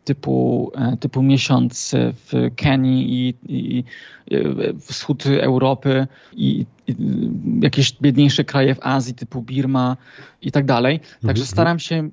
[0.04, 3.84] typu, e, typu miesiąc w Kenii i, i, i
[4.80, 6.94] wschód Europy i, i,
[7.62, 9.96] jakieś biedniejsze kraje w Azji typu Birma
[10.42, 11.00] i tak dalej.
[11.00, 11.46] Także mhm.
[11.46, 12.10] staram się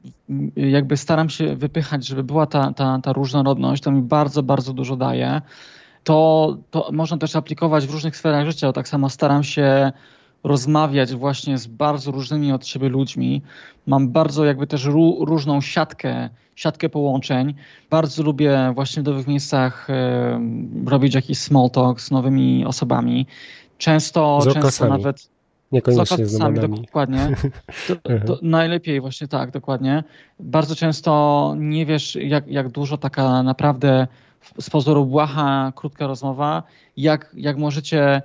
[0.56, 4.96] jakby staram się wypychać, żeby była ta, ta, ta różnorodność, to mi bardzo, bardzo dużo
[4.96, 5.42] daje.
[6.04, 8.74] To, to można też aplikować w różnych sferach życia.
[8.74, 9.92] Tak samo staram się
[10.46, 13.42] rozmawiać właśnie z bardzo różnymi od siebie ludźmi.
[13.88, 14.86] Mam bardzo jakby też
[15.20, 17.54] różną siatkę, siatkę połączeń.
[17.90, 20.40] Bardzo lubię właśnie w nowych miejscach e,
[20.86, 23.26] robić jakiś small talk z nowymi osobami.
[23.78, 25.30] Często, często nawet
[25.72, 26.40] Niekoniecznie z, z
[26.82, 27.28] dokładnie.
[27.88, 30.04] To, to najlepiej właśnie tak, dokładnie.
[30.40, 34.08] Bardzo często nie wiesz, jak, jak dużo taka naprawdę
[34.60, 36.64] z pozoru błaha, krótka rozmowa,
[36.98, 38.22] jak, jak możecie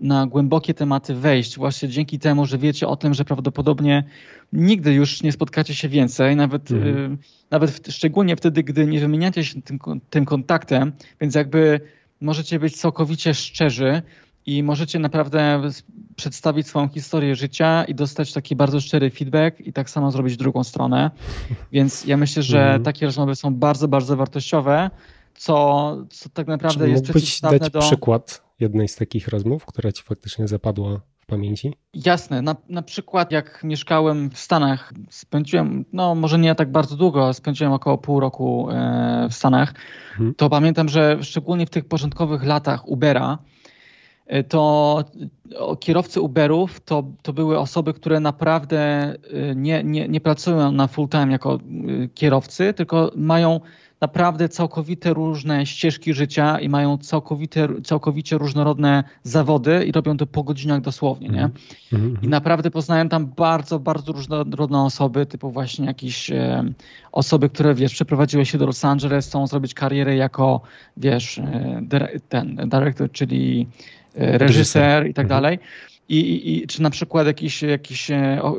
[0.00, 4.04] na głębokie tematy wejść, właśnie dzięki temu, że wiecie o tym, że prawdopodobnie
[4.52, 7.12] nigdy już nie spotkacie się więcej, nawet, mhm.
[7.12, 7.16] y,
[7.50, 9.78] nawet w, szczególnie wtedy, gdy nie wymieniacie się tym,
[10.10, 11.80] tym kontaktem, więc jakby
[12.20, 14.02] możecie być całkowicie szczerzy
[14.46, 15.62] i możecie naprawdę
[16.16, 20.64] przedstawić swoją historię życia i dostać taki bardzo szczery feedback i tak samo zrobić drugą
[20.64, 21.10] stronę.
[21.72, 22.82] Więc ja myślę, że mhm.
[22.82, 24.90] takie rozmowy są bardzo, bardzo wartościowe,
[25.34, 27.80] co, co tak naprawdę Czy jest przeciwstawne dać do...
[27.80, 31.74] przykład jednej z takich rozmów, która ci faktycznie zapadła w pamięci?
[31.94, 32.42] Jasne.
[32.42, 37.34] Na, na przykład jak mieszkałem w Stanach, spędziłem, no może nie tak bardzo długo, ale
[37.34, 39.74] spędziłem około pół roku e, w Stanach,
[40.10, 40.34] mhm.
[40.34, 43.38] to pamiętam, że szczególnie w tych początkowych latach Ubera,
[44.26, 45.04] e, to
[45.80, 49.16] kierowcy Uberów to, to były osoby, które naprawdę e,
[49.54, 51.58] nie, nie, nie pracują na full time jako
[52.14, 53.60] kierowcy, tylko mają
[54.00, 60.42] naprawdę całkowite różne ścieżki życia i mają całkowite, całkowicie różnorodne zawody i robią to po
[60.42, 61.50] godzinach dosłownie, nie?
[61.92, 62.24] Mm -hmm.
[62.24, 66.64] I naprawdę poznałem tam bardzo, bardzo różnorodne osoby, typu właśnie jakieś e,
[67.12, 70.60] osoby, które, wiesz, przeprowadziły się do Los Angeles, chcą zrobić karierę jako,
[70.96, 71.82] wiesz, e,
[72.28, 73.66] ten dyrektor, czyli
[74.14, 75.42] e, reżyser i tak mhm.
[75.42, 75.58] dalej.
[76.08, 78.56] I, i, czy na przykład jakiś, jakiś e, o,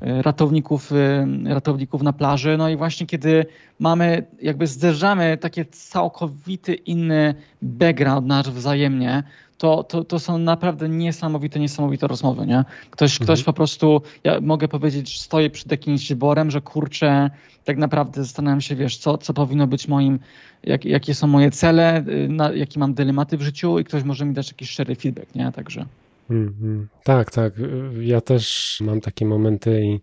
[0.00, 2.56] ratowników, y, ratowników na plaży.
[2.56, 3.46] No i właśnie kiedy
[3.78, 9.22] mamy, jakby zderzamy takie całkowity inny background nasz wzajemnie,
[9.58, 12.64] to, to, to są naprawdę niesamowite, niesamowite rozmowy, nie?
[12.90, 13.26] Ktoś, mhm.
[13.26, 17.30] ktoś po prostu, ja mogę powiedzieć, że stoję przed jakimś wyborem, że kurczę,
[17.64, 20.18] tak naprawdę zastanawiam się, wiesz, co, co powinno być moim,
[20.64, 24.24] jak, jakie są moje cele, y, na, jakie mam dylematy w życiu i ktoś może
[24.24, 25.52] mi dać jakiś szczery feedback, nie?
[25.52, 25.86] Także.
[26.30, 26.88] Mm.
[27.04, 27.54] Tak, tak.
[28.00, 30.00] Ja też mam takie momenty i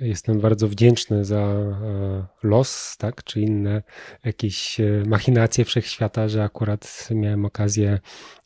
[0.00, 3.82] Jestem bardzo wdzięczny za e, los, tak, czy inne
[4.24, 7.98] jakieś e, machinacje wszechświata, że akurat miałem okazję,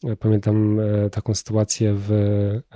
[0.04, 0.80] e, pamiętam
[1.12, 2.11] taką sytuację w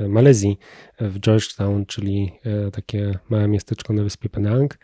[0.09, 0.59] Malezji,
[1.00, 2.33] w Georgetown, czyli
[2.72, 4.78] takie małe miasteczko na wyspie Penang,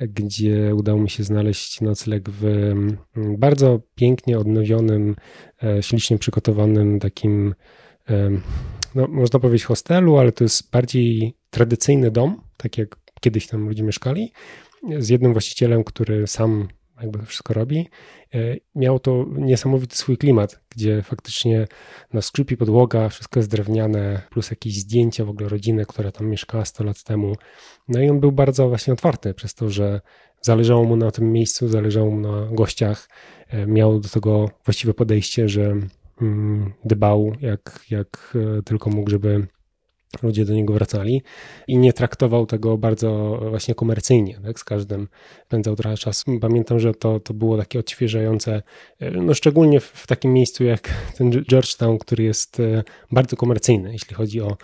[0.00, 2.72] gdzie udało mi się znaleźć nocleg w
[3.16, 5.16] bardzo pięknie odnowionym,
[5.80, 7.54] ślicznie przygotowanym takim,
[8.96, 13.82] no, można powiedzieć hostelu, ale to jest bardziej tradycyjny dom, tak jak kiedyś tam ludzie
[13.82, 14.32] mieszkali,
[14.98, 16.68] z jednym właścicielem, który sam
[17.00, 17.88] jakby to wszystko robi.
[18.34, 21.66] E, miał to niesamowity swój klimat, gdzie faktycznie
[22.12, 26.64] na skrzypi podłoga, wszystko jest drewniane, plus jakieś zdjęcia w ogóle rodziny, która tam mieszkała
[26.64, 27.34] 100 lat temu.
[27.88, 30.00] No i on był bardzo właśnie otwarty przez to, że
[30.40, 33.08] zależało mu na tym miejscu, zależało mu na gościach.
[33.48, 35.74] E, miał do tego właściwe podejście, że
[36.84, 39.46] dbał jak, jak e, tylko mógł, żeby
[40.22, 41.22] ludzie do niego wracali
[41.68, 44.58] i nie traktował tego bardzo właśnie komercyjnie, tak?
[44.58, 45.08] z każdym
[45.48, 46.38] pędzał trochę czasu.
[46.40, 48.62] Pamiętam, że to, to było takie odświeżające,
[49.12, 54.14] no szczególnie w, w takim miejscu jak ten Georgetown, który jest e, bardzo komercyjny, jeśli
[54.14, 54.56] chodzi o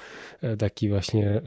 [0.43, 1.43] e, taki właśnie e,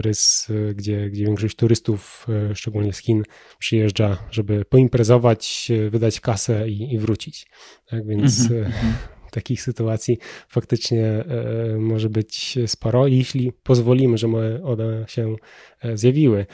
[0.00, 3.22] rys, gdzie, gdzie większość turystów, szczególnie z Chin,
[3.58, 7.46] przyjeżdża, żeby poimprezować, wydać kasę i, i wrócić.
[7.90, 14.28] Tak więc mm -hmm takich sytuacji faktycznie e, może być sporo, jeśli pozwolimy, że
[14.64, 15.36] one się
[15.80, 16.46] e, zjawiły.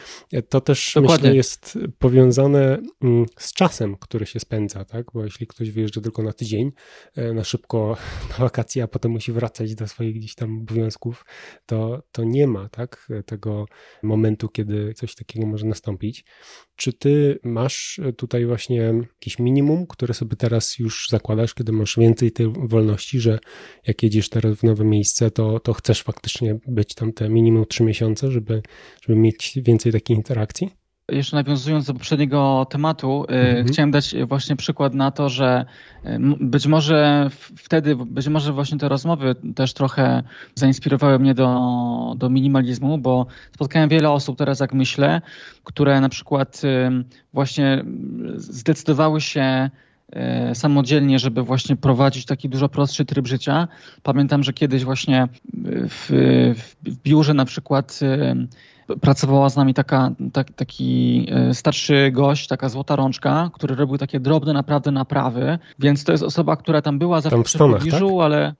[0.48, 1.16] To też Dokładnie.
[1.16, 5.06] myślę jest powiązane mm, z czasem, który się spędza, tak?
[5.14, 6.72] Bo jeśli ktoś wyjeżdża tylko na tydzień,
[7.16, 7.96] e, na szybko
[8.30, 11.24] na wakacje, a potem musi wracać do swoich gdzieś tam obowiązków,
[11.66, 13.08] to, to nie ma tak?
[13.26, 13.66] tego
[14.02, 16.24] momentu, kiedy coś takiego może nastąpić.
[16.76, 18.76] Czy ty masz tutaj właśnie
[19.12, 23.38] jakieś minimum, które sobie teraz już zakładasz, kiedy masz więcej tej wolności, że
[23.86, 27.84] jak jedziesz teraz w nowe miejsce, to, to chcesz faktycznie być tam te minimum trzy
[27.84, 28.62] miesiące, żeby,
[29.02, 30.70] żeby mieć więcej takich interakcji?
[31.10, 33.66] Jeszcze nawiązując do poprzedniego tematu, y, mhm.
[33.66, 35.64] chciałem dać właśnie przykład na to, że
[36.06, 40.22] y, być może wtedy, być może właśnie te rozmowy też trochę
[40.54, 45.22] zainspirowały mnie do, do minimalizmu, bo spotkałem wiele osób teraz, jak myślę,
[45.64, 47.84] które na przykład y, właśnie
[48.36, 49.70] zdecydowały się
[50.54, 53.68] samodzielnie, żeby właśnie prowadzić taki dużo prostszy tryb życia.
[54.02, 55.28] Pamiętam, że kiedyś właśnie
[55.88, 56.06] w,
[56.84, 58.00] w biurze na przykład
[59.00, 64.20] pracowała z nami taka, tak, taki e, starszy gość, taka złota rączka, który robił takie
[64.20, 67.78] drobne naprawdę naprawy, więc to jest osoba, która tam była zawsze tam w, Stanach, w
[67.78, 68.24] pobliżu, tak?
[68.24, 68.54] ale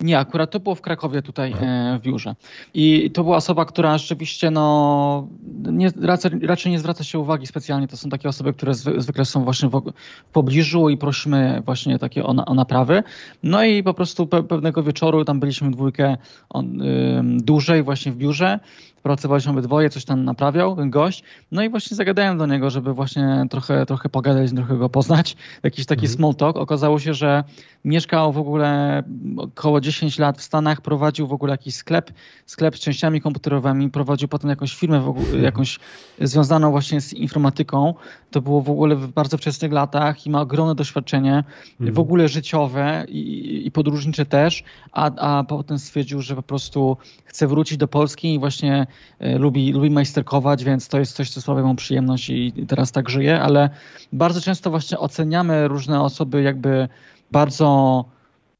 [0.00, 2.34] nie, akurat to było w Krakowie tutaj e, w biurze.
[2.74, 5.28] I to była osoba, która rzeczywiście no,
[5.72, 7.88] nie, raczej, raczej nie zwraca się uwagi specjalnie.
[7.88, 9.82] To są takie osoby, które zwykle są właśnie w,
[10.28, 13.02] w pobliżu i prosimy właśnie takie o, o naprawy.
[13.42, 16.16] No i po prostu pe, pewnego wieczoru tam byliśmy dwójkę
[16.50, 18.60] on, y, dłużej właśnie w biurze
[19.08, 21.22] pracowaliśmy obydwoje, coś tam naprawiał ten gość.
[21.52, 25.36] No i właśnie zagadałem do niego, żeby właśnie trochę, trochę pogadać, trochę go poznać.
[25.62, 26.16] Jakiś taki mhm.
[26.16, 26.56] small talk.
[26.56, 27.44] Okazało się, że
[27.84, 29.02] mieszkał w ogóle
[29.36, 32.12] około 10 lat w Stanach, prowadził w ogóle jakiś sklep,
[32.46, 35.44] sklep z częściami komputerowymi, prowadził potem jakąś firmę w ogóle, mhm.
[35.44, 35.78] jakąś
[36.20, 37.94] związaną właśnie z informatyką.
[38.30, 41.94] To było w ogóle w bardzo wczesnych latach i ma ogromne doświadczenie, mhm.
[41.94, 47.46] w ogóle życiowe i, i podróżnicze też, a, a potem stwierdził, że po prostu chce
[47.46, 48.86] wrócić do Polski i właśnie
[49.20, 53.40] lubi, lubi majsterkować, więc to jest coś, co sprawia mu przyjemność i teraz tak żyje,
[53.40, 53.70] ale
[54.12, 56.88] bardzo często właśnie oceniamy różne osoby jakby
[57.32, 58.04] bardzo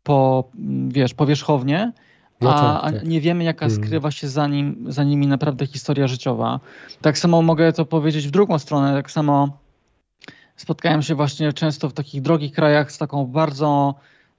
[0.03, 0.45] po,
[0.89, 1.93] wiesz, powierzchownie,
[2.41, 3.09] no a, tak, tak.
[3.09, 3.85] nie wiemy, jaka hmm.
[3.85, 6.61] skrywa się za, nim, za nimi naprawdę historia życiowa.
[7.01, 9.59] Tak samo mogę to powiedzieć w drugą stronę, tak samo
[10.57, 13.95] spotkałem się właśnie często w takich drogich krajach z taką bardzo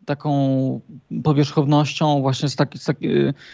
[0.09, 0.81] taką
[1.23, 3.07] powierzchownością, właśnie z, taki, z, taki,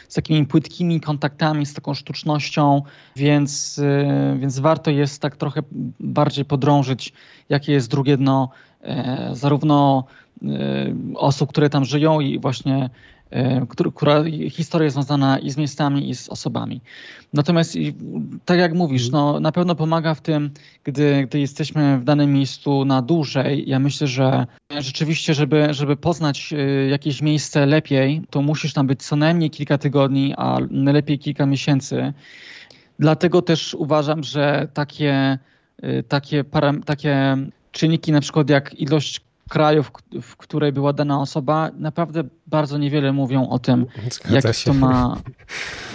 [0.07, 2.81] z, takimi płytkimi kontaktami, z taką sztucznością,
[3.15, 5.61] więc, y, więc warto jest tak trochę
[5.99, 7.13] bardziej podrążyć,
[7.49, 8.49] jakie jest drugie dno
[8.81, 10.03] e, zarówno
[10.43, 10.47] e,
[11.15, 12.89] osób, które tam żyją i właśnie
[13.69, 16.81] która historia jest związana i z miejscami, i z osobami.
[17.33, 17.77] Natomiast,
[18.45, 20.51] tak jak mówisz, no, na pewno pomaga w tym,
[20.83, 23.69] gdy, gdy jesteśmy w danym miejscu na dłużej.
[23.69, 24.47] Ja myślę, że
[24.79, 29.77] rzeczywiście, żeby, żeby poznać e, jakieś miejsce lepiej, to musisz tam być co najmniej kilka
[29.77, 32.13] tygodni, a najlepiej kilka miesięcy.
[32.99, 35.37] Dlatego też uważam, że takie,
[35.81, 36.43] e, takie,
[36.85, 37.37] takie
[37.71, 39.83] czynniki, na przykład jak ilość kraju,
[40.21, 43.85] w, której była dana osoba, naprawdę bardzo niewiele mówią o tym,
[44.29, 45.17] jakie to ma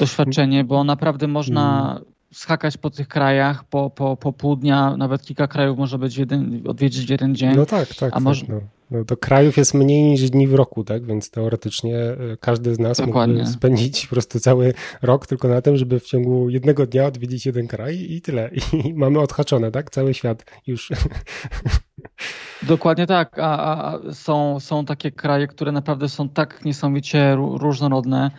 [0.01, 2.10] doświadczenie, bo naprawdę można mm.
[2.33, 6.63] Skakać po tych krajach po, po, po pół dnia, nawet kilka krajów może być jeden,
[6.67, 7.57] odwiedzić w jeden dzień.
[7.57, 8.09] No tak, tak.
[8.09, 8.47] A tak, może...
[8.49, 8.61] no.
[8.91, 11.07] No, do krajów jest mniej niż dni w roku, tak?
[11.07, 13.35] Więc teoretycznie e, każdy z nas Dokładnie.
[13.35, 17.47] mógłby spędzić po prostu cały rok tylko na tym, żeby w ciągu jednego dnia odwiedzić
[17.47, 18.51] jeden kraj i tyle.
[18.85, 19.91] I mamy odhaczone, tak?
[19.91, 20.93] Cały świat już.
[22.63, 28.31] Dokładnie tak, a, a, są, są takie kraje, które naprawdę są tak niesamowicie różnorodne,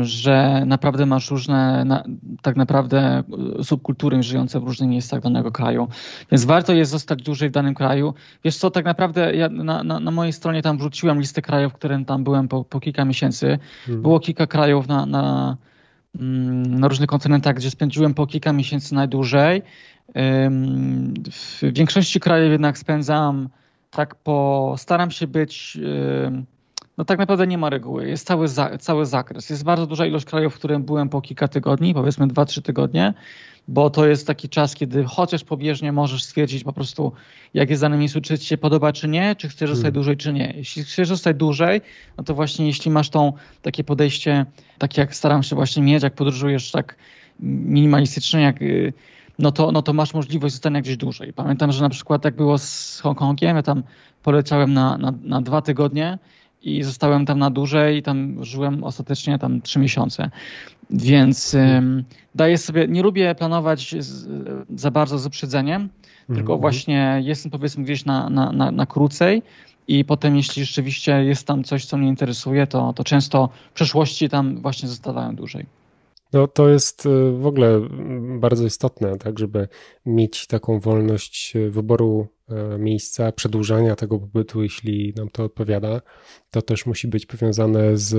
[0.00, 1.86] że naprawdę masz różne,
[2.42, 3.22] tak naprawdę
[3.62, 5.88] subkultury żyjące w różnych miejscach danego kraju.
[6.30, 8.14] Więc warto jest zostać dłużej w danym kraju.
[8.44, 11.76] Wiesz co, tak naprawdę ja na, na, na mojej stronie tam wrzuciłem listę krajów, w
[11.76, 13.58] którym tam byłem po, po kilka miesięcy.
[13.86, 14.02] Hmm.
[14.02, 15.56] Było kilka krajów na, na,
[16.20, 19.62] mm, na różnych kontynentach, gdzie spędziłem po kilka miesięcy najdłużej.
[21.30, 23.48] W większości krajów jednak spędzam
[23.90, 25.78] tak po, staram się być
[26.98, 28.08] no tak naprawdę nie ma reguły.
[28.08, 29.50] Jest cały, za, cały zakres.
[29.50, 33.14] Jest bardzo duża ilość krajów, w którym byłem po kilka tygodni, powiedzmy 2-3 tygodnie,
[33.68, 37.12] bo to jest taki czas, kiedy chociaż pobieżnie możesz stwierdzić po prostu,
[37.54, 39.94] jak jest dane miejscu, czy ci się podoba, czy nie, czy chcesz zostać hmm.
[39.94, 40.52] dłużej, czy nie.
[40.56, 41.80] Jeśli chcesz zostać dłużej,
[42.18, 43.32] no to właśnie jeśli masz tą
[43.62, 44.46] takie podejście,
[44.78, 46.96] takie jak staram się właśnie mieć, jak podróżujesz tak
[47.40, 48.92] minimalistycznie, jak y,
[49.38, 51.32] no to, no to masz możliwość zostania gdzieś dłużej.
[51.32, 53.82] Pamiętam, że na przykład jak było z Hongkongiem, ja tam
[54.22, 56.18] poleciałem na, na, na dwa tygodnie
[56.66, 60.30] i zostałem tam na dłużej i tam żyłem ostatecznie tam trzy miesiące.
[60.90, 64.28] Więc um, daję sobie, nie lubię planować z,
[64.80, 66.34] za bardzo z wyprzedzeniem, mm -hmm.
[66.34, 66.60] tylko mhm.
[66.60, 69.42] właśnie jestem powiedzmy gdzieś na, na, na, na krócej
[69.88, 74.28] i potem jeśli rzeczywiście jest tam coś, co mnie interesuje, to, to często w przeszłości
[74.28, 75.66] tam właśnie zostawałem dłużej.
[76.32, 79.68] No to jest y, w ogóle mm, bardzo istotne, tak, żeby
[80.06, 82.26] mieć taką wolność wyboru
[82.78, 86.00] miejsca, przedłużania tego pobytu, jeśli nam to odpowiada.
[86.50, 88.14] To też musi być powiązane z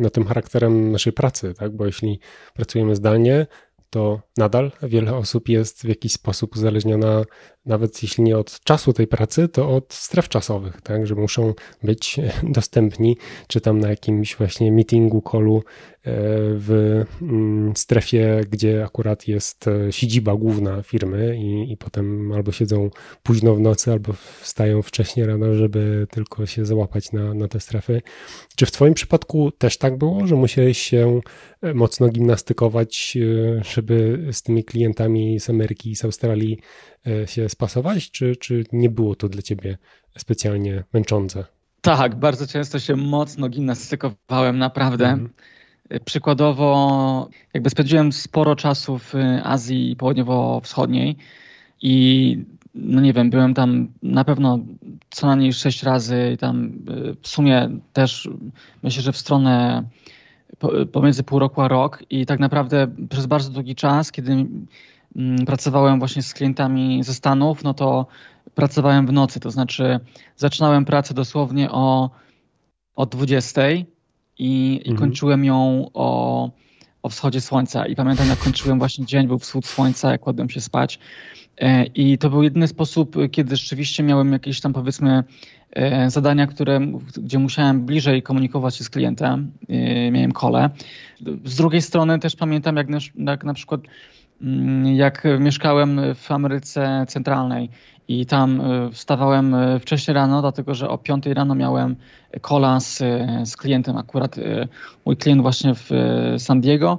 [0.00, 2.20] no, tym charakterem naszej pracy, tak, bo jeśli
[2.54, 3.46] pracujemy zdalnie,
[3.90, 7.24] to nadal wiele osób jest w jakiś sposób uzależniona,
[7.66, 12.20] nawet jeśli nie od czasu tej pracy, to od stref czasowych, tak, że muszą być
[12.42, 15.62] dostępni, czy tam na jakimś właśnie meetingu, callu
[16.06, 22.90] w mm, strefie, gdzie akurat jest e, siedziba główna firmy i, i potem albo siedzą
[23.22, 28.02] późno w nocy, albo wstają wcześniej rano, żeby tylko się załapać na, na te strefy.
[28.56, 31.20] Czy w Twoim przypadku też tak było, że musiałeś się
[31.62, 33.18] e, mocno gimnastykować,
[33.58, 36.58] e, żeby z tymi klientami z Ameryki i z Australii
[37.26, 39.78] się spasować, czy, czy nie było to dla Ciebie
[40.18, 41.44] specjalnie męczące?
[41.80, 45.06] Tak, bardzo często się mocno gimnastykowałem, naprawdę.
[45.06, 45.30] Mm.
[46.04, 51.16] Przykładowo, jakby spędziłem sporo czasu w Azji Południowo-Wschodniej
[51.82, 52.38] i
[52.74, 54.58] no nie wiem, byłem tam na pewno
[55.10, 58.28] co najmniej sześć razy i tam y, w sumie też
[58.82, 59.84] myślę, że w stronę
[60.92, 64.46] pomiędzy pół roku a rok i tak naprawdę przez bardzo długi czas, kiedy
[65.46, 68.06] pracowałem właśnie z klientami ze Stanów, no to
[68.54, 70.00] pracowałem w nocy, to znaczy
[70.36, 72.10] zaczynałem pracę dosłownie o,
[72.96, 73.84] o 20 i,
[74.38, 74.96] i mhm.
[74.96, 76.50] kończyłem ją o,
[77.02, 77.86] o wschodzie słońca.
[77.86, 80.98] I pamiętam, jak kończyłem właśnie dzień, był wschód słońca, jak kładłem się spać.
[81.58, 85.24] E, I to był jedyny sposób, kiedy rzeczywiście miałem jakieś tam powiedzmy
[85.70, 86.80] e, zadania, które,
[87.16, 89.52] gdzie musiałem bliżej komunikować się z klientem.
[89.68, 90.70] E, miałem kole.
[91.44, 93.92] Z drugiej strony też pamiętam, jak na, jak na przykład mm,
[94.94, 97.70] jak mieszkałem w Ameryce Centralnej
[98.08, 101.96] i tam e, wstawałem e, wcześniej rano, dlatego że o 5 rano miałem
[102.40, 103.02] kola z,
[103.44, 104.68] z klientem, akurat e,
[105.06, 105.90] mój klient właśnie w
[106.38, 106.98] San Diego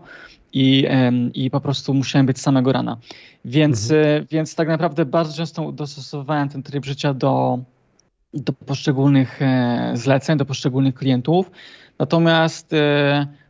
[0.53, 0.87] i,
[1.33, 2.97] i po prostu musiałem być samego rana.
[3.45, 4.25] Więc, mhm.
[4.31, 7.59] więc tak naprawdę bardzo często dostosowywałem ten tryb życia do,
[8.33, 9.39] do poszczególnych
[9.93, 11.51] zleceń, do poszczególnych klientów.
[11.99, 12.71] Natomiast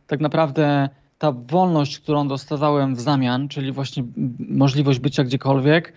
[0.06, 4.04] tak naprawdę ta wolność, którą dostawałem w zamian, czyli właśnie
[4.38, 5.92] możliwość bycia gdziekolwiek,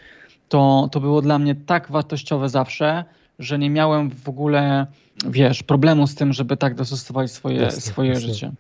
[0.50, 3.04] to, to było dla mnie tak wartościowe zawsze,
[3.40, 4.88] że nie miałem w ogóle,
[5.26, 8.28] wiesz, problemu z tym, żeby tak dostosować swoje, jasne, swoje jasne.
[8.28, 8.52] życie.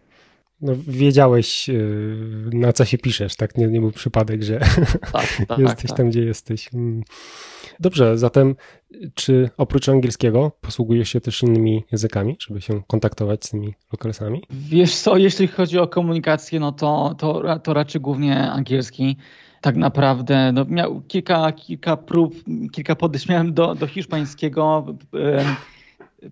[0.61, 3.57] No, wiedziałeś, y, na co się piszesz, tak?
[3.57, 4.59] Nie, nie był przypadek, że
[5.11, 5.97] tak, tak, jesteś tak.
[5.97, 6.69] tam, gdzie jesteś.
[7.79, 8.55] Dobrze, zatem
[9.15, 14.43] czy oprócz angielskiego posługujesz się też innymi językami, żeby się kontaktować z tymi lokalsami?
[14.49, 19.17] Wiesz co, jeśli chodzi o komunikację, no to, to, to raczej głównie angielski
[19.61, 22.35] tak naprawdę no, miał kilka, kilka prób,
[22.71, 24.85] kilka podejść miałem do, do hiszpańskiego.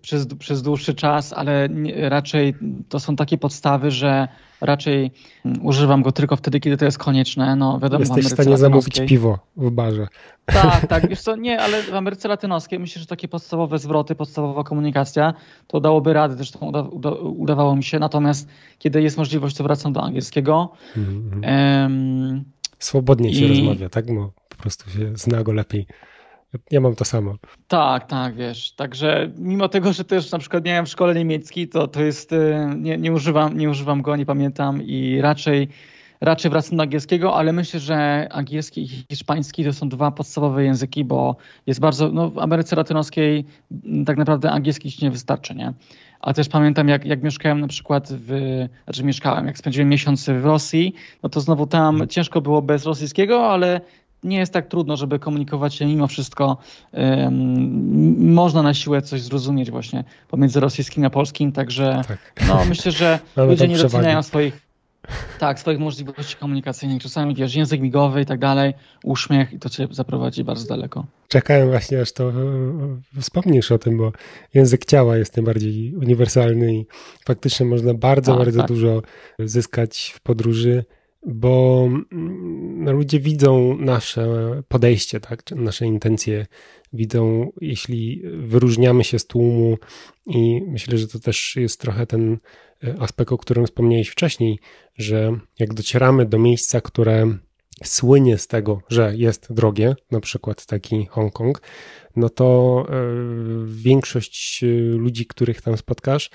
[0.02, 2.54] Przez, przez dłuższy czas, ale nie, raczej
[2.88, 4.28] to są takie podstawy, że
[4.60, 5.10] raczej
[5.44, 7.56] mm, używam go tylko wtedy, kiedy to jest konieczne.
[7.56, 10.08] No, wiadomo, Jesteś w, w stanie zamówić piwo w barze.
[10.44, 11.08] Tak, tak.
[11.08, 15.34] Wiesz co, nie, ale w Ameryce Latynoskiej myślę, że takie podstawowe zwroty, podstawowa komunikacja,
[15.66, 17.98] to dałoby radę, zresztą uda, uda, udawało mi się.
[17.98, 20.72] Natomiast kiedy jest możliwość, to wracam do angielskiego.
[20.96, 22.40] Mm -hmm.
[22.78, 23.48] Swobodniej się I...
[23.48, 24.14] rozmawia, tak?
[24.14, 25.86] Bo po prostu się zna go lepiej.
[26.70, 27.34] Ja mam to samo.
[27.68, 28.72] Tak, tak, wiesz.
[28.72, 32.54] Także mimo tego, że też na przykład miałem w szkole niemiecki, to, to jest, y,
[32.76, 35.68] nie, nie, używam, nie używam go, nie pamiętam i raczej,
[36.20, 41.04] raczej wracam do angielskiego, ale myślę, że angielski i hiszpański to są dwa podstawowe języki,
[41.04, 41.36] bo
[41.66, 43.44] jest bardzo, no w Ameryce Latynoskiej
[44.06, 45.72] tak naprawdę angielski ci nie wystarczy, nie?
[46.20, 48.30] A też pamiętam, jak, jak mieszkałem na przykład w,
[48.84, 52.08] znaczy mieszkałem, jak spędziłem miesiąc w Rosji, no to znowu tam hmm.
[52.08, 53.80] ciężko było bez rosyjskiego, ale
[54.24, 56.56] nie jest tak trudno, żeby komunikować się mimo wszystko.
[58.18, 62.18] Można na siłę coś zrozumieć właśnie pomiędzy rosyjskim a polskim, także tak.
[62.48, 64.68] no, myślę, że ludzie nie doceniają swoich
[65.38, 67.02] tak, swoich możliwości komunikacyjnych.
[67.02, 71.06] Czasami wiesz, język migowy i tak dalej, uśmiech i to cię zaprowadzi bardzo daleko.
[71.28, 72.34] Czekałem właśnie, aż to e,
[73.20, 74.12] wspomnisz o tym, bo
[74.54, 76.86] język ciała jest najbardziej uniwersalny i
[77.26, 78.68] faktycznie można bardzo, tak, bardzo tak.
[78.68, 79.02] dużo
[79.38, 80.84] zyskać w podróży
[81.26, 84.26] bo mm, no, ludzie widzą nasze
[84.68, 86.46] podejście, tak, nasze intencje,
[86.92, 89.78] widzą, jeśli wyróżniamy się z tłumu
[90.26, 92.38] i myślę, że to też jest trochę ten
[92.84, 94.58] e, aspekt, o którym wspomniałeś wcześniej,
[94.96, 97.38] że jak docieramy do miejsca, które
[97.84, 101.60] słynie z tego, że jest drogie, na przykład taki Hongkong,
[102.16, 102.94] no to e,
[103.66, 104.66] większość e,
[104.96, 106.30] ludzi, których tam spotkasz,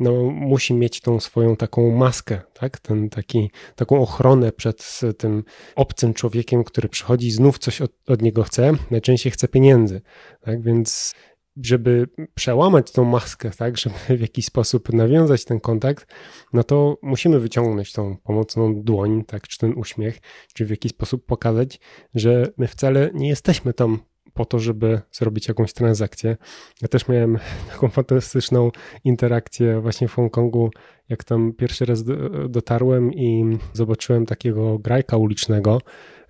[0.00, 2.78] no musi mieć tą swoją taką maskę, tak?
[2.78, 5.44] Ten taki, taką ochronę przed tym
[5.76, 10.00] obcym człowiekiem, który przychodzi i znów coś od, od niego chce, najczęściej chce pieniędzy,
[10.40, 10.62] tak?
[10.62, 11.14] Więc
[11.62, 16.06] żeby przełamać tą maskę, tak, żeby w jakiś sposób nawiązać ten kontakt,
[16.52, 20.18] no to musimy wyciągnąć tą pomocną dłoń, tak, czy ten uśmiech,
[20.54, 21.80] czy w jakiś sposób pokazać,
[22.14, 23.98] że my wcale nie jesteśmy tam
[24.38, 26.36] po to, żeby zrobić jakąś transakcję.
[26.82, 27.38] Ja też miałem
[27.70, 28.70] taką fantastyczną
[29.04, 30.70] interakcję właśnie w Hongkongu,
[31.08, 32.04] jak tam pierwszy raz
[32.48, 35.80] dotarłem i zobaczyłem takiego grajka ulicznego.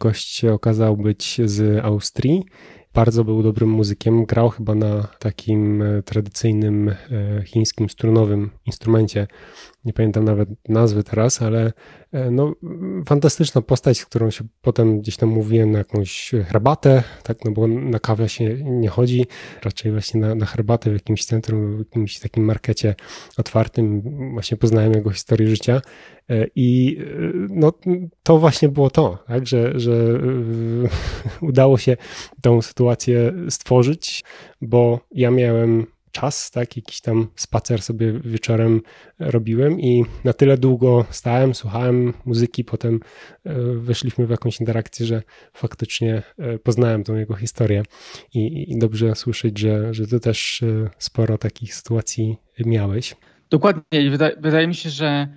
[0.01, 2.45] Gość się okazał być z Austrii
[2.95, 4.25] bardzo był dobrym muzykiem.
[4.27, 6.95] Grał chyba na takim e, tradycyjnym e,
[7.45, 9.27] chińskim strunowym instrumencie.
[9.85, 11.73] Nie pamiętam nawet nazwy teraz, ale
[12.13, 12.55] e, no,
[13.07, 17.67] fantastyczna postać, z którą się potem gdzieś tam mówiłem na jakąś herbatę, tak, no bo
[17.67, 19.27] na kawę się nie chodzi,
[19.65, 22.95] raczej właśnie na, na herbatę w jakimś centrum, w jakimś takim markecie
[23.37, 24.03] otwartym.
[24.33, 25.81] Właśnie poznałem jego historię życia
[26.55, 26.99] i
[27.51, 27.73] no,
[28.23, 30.21] to właśnie było to, tak, że, że
[31.41, 31.97] udało się
[32.43, 34.25] tą sytuację stworzyć,
[34.61, 35.87] bo ja miałem
[36.21, 38.81] czas, tak, jakiś tam spacer sobie wieczorem
[39.19, 43.01] robiłem i na tyle długo stałem, słuchałem muzyki, potem
[43.45, 47.83] e, weszliśmy w jakąś interakcję, że faktycznie e, poznałem tą jego historię
[48.35, 53.17] i, i dobrze słyszeć, że, że ty też e, sporo takich sytuacji miałeś.
[53.51, 54.11] Dokładnie.
[54.11, 55.29] Wydaje, wydaje mi się, że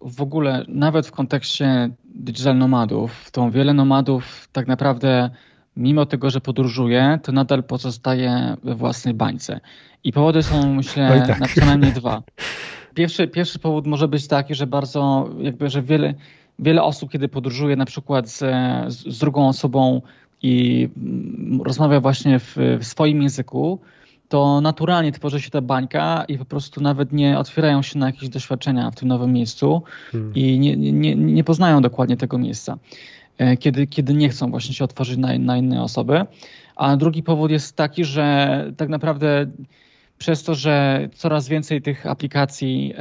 [0.00, 5.30] w ogóle nawet w kontekście digital nomadów, to wiele nomadów tak naprawdę
[5.76, 9.60] mimo tego, że podróżuje, to nadal pozostaje we własnej bańce.
[10.04, 11.40] I powody są, myślę, tak.
[11.40, 12.22] na przynajmniej dwa.
[12.94, 16.14] Pierwszy, pierwszy powód może być taki, że bardzo, jakby, że wiele,
[16.58, 18.38] wiele osób, kiedy podróżuje na przykład z,
[18.92, 20.02] z drugą osobą
[20.42, 20.88] i
[21.64, 23.80] rozmawia właśnie w, w swoim języku,
[24.28, 28.28] to naturalnie tworzy się ta bańka i po prostu nawet nie otwierają się na jakieś
[28.28, 30.34] doświadczenia w tym nowym miejscu hmm.
[30.34, 32.78] i nie, nie, nie poznają dokładnie tego miejsca,
[33.58, 36.24] kiedy, kiedy nie chcą właśnie się otworzyć na, na inne osoby.
[36.76, 39.46] A drugi powód jest taki, że tak naprawdę
[40.18, 42.94] przez to, że coraz więcej tych aplikacji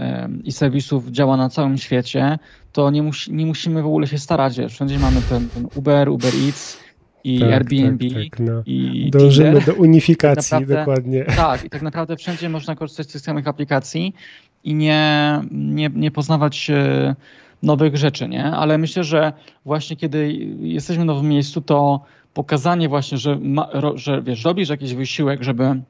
[0.43, 2.39] i serwisów działa na całym świecie,
[2.71, 4.59] to nie, musi, nie musimy w ogóle się starać.
[4.69, 6.77] Wszędzie mamy ten, ten Uber, Uber Eats,
[7.23, 8.63] i tak, Airbnb tak, tak, no.
[8.65, 9.65] i Dążymy Tinder.
[9.65, 11.25] do unifikacji, tak naprawdę, dokładnie.
[11.25, 14.15] Tak, i tak naprawdę wszędzie można korzystać z tych samych aplikacji
[14.63, 17.15] i nie, nie, nie poznawać e,
[17.64, 18.45] nowych rzeczy, nie?
[18.45, 19.34] Ale myślę, że
[19.66, 22.01] właśnie kiedy jesteśmy w nowym miejscu, to
[22.34, 25.82] pokazanie właśnie, że, ma, że wiesz, robisz jakiś wysiłek, żeby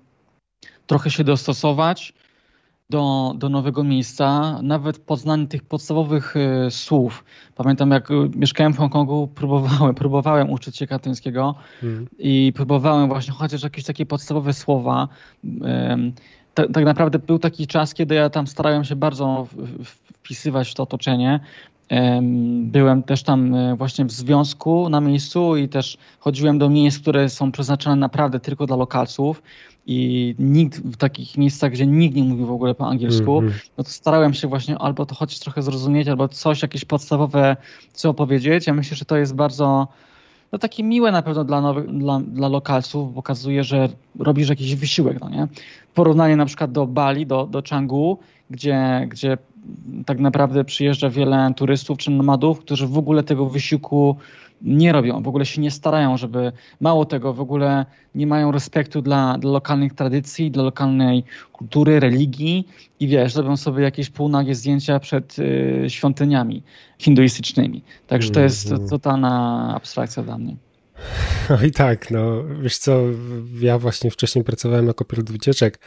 [0.87, 2.13] trochę się dostosować
[2.89, 7.23] do, do nowego miejsca, nawet poznanie tych podstawowych y, słów.
[7.55, 12.07] Pamiętam, jak mieszkałem w Hongkongu, próbowałem, próbowałem uczyć się katyńskiego hmm.
[12.19, 15.07] i próbowałem właśnie chociaż jakieś takie podstawowe słowa.
[16.53, 19.47] Tak, tak naprawdę był taki czas, kiedy ja tam starałem się bardzo
[20.23, 21.39] wpisywać w to otoczenie
[22.61, 27.29] Byłem też tam e, właśnie w związku na miejscu i też chodziłem do miejsc, które
[27.29, 29.43] są przeznaczone naprawdę tylko dla lokalców
[29.85, 33.69] i nikt w takich miejscach, gdzie nikt nie mówi w ogóle po angielsku, mm -hmm.
[33.77, 37.57] no to starałem się właśnie albo to chociaż trochę zrozumieć, albo coś jakieś podstawowe
[37.93, 38.67] co opowiedzieć.
[38.67, 39.87] Ja myślę, że to jest bardzo
[40.51, 43.89] no takie miłe na pewno dla, nowych, dla, dla lokalców, pokazuje, że
[44.19, 45.47] robisz jakiś wysiłek, no nie?
[45.93, 48.17] Porównanie na przykład do Bali, do, do Canggu,
[48.49, 49.37] gdzie, gdzie
[50.05, 54.15] tak naprawdę przyjeżdża wiele turystów czy nomadów, którzy w ogóle tego wysiłku
[54.61, 57.85] nie robią, w ogóle się nie starają, żeby mało tego, w ogóle
[58.15, 62.67] nie mają respektu dla, dla lokalnych tradycji, dla lokalnej kultury, religii
[62.99, 66.63] i wiesz, robią sobie jakieś półnagie zdjęcia przed y, świątyniami
[66.99, 67.81] hinduistycznymi.
[68.07, 68.89] Także to jest mhm.
[68.89, 70.55] totalna abstrakcja dla mnie.
[71.49, 73.01] No i tak, no wiesz co,
[73.59, 75.79] ja właśnie wcześniej pracowałem jako pilot wycieczek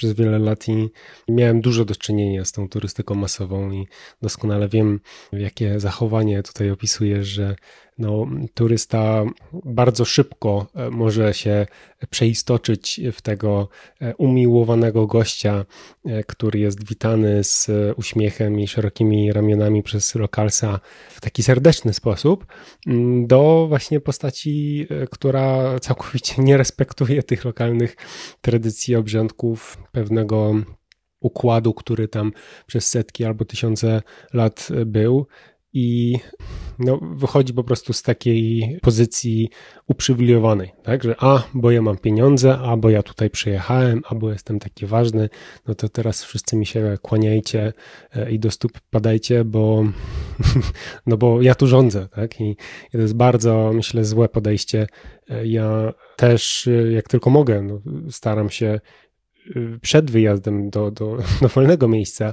[0.00, 0.90] przez wiele lat i
[1.28, 3.86] miałem dużo do czynienia z tą turystyką masową i
[4.22, 5.00] doskonale wiem,
[5.32, 7.56] jakie zachowanie tutaj opisujesz, że
[8.00, 9.24] no, turysta
[9.64, 11.66] bardzo szybko e, może się
[12.10, 13.68] przeistoczyć w tego
[14.00, 15.64] e, umiłowanego gościa,
[16.04, 20.80] e, który jest witany z uśmiechem i szerokimi ramionami przez lokalsa
[21.10, 22.46] w taki serdeczny sposób,
[22.86, 27.96] mm, do właśnie postaci, która całkowicie nie respektuje tych lokalnych
[28.40, 30.54] tradycji, obrządków, pewnego
[31.20, 32.32] układu, który tam
[32.66, 35.26] przez setki albo tysiące lat był.
[35.72, 36.18] I
[36.78, 39.50] no, wychodzi po prostu z takiej pozycji
[39.86, 44.32] uprzywilejowanej, tak, że a, bo ja mam pieniądze, a, bo ja tutaj przyjechałem, a, bo
[44.32, 45.28] jestem taki ważny,
[45.66, 47.72] no to teraz wszyscy mi się kłaniajcie
[48.12, 49.84] e, i do stóp padajcie, bo
[51.06, 52.56] no bo ja tu rządzę, tak, i,
[52.92, 54.86] to jest bardzo, myślę, złe podejście.
[55.30, 57.80] E, ja też, e, jak tylko mogę, no,
[58.10, 58.80] staram się
[59.80, 62.32] przed wyjazdem do, do, do wolnego miejsca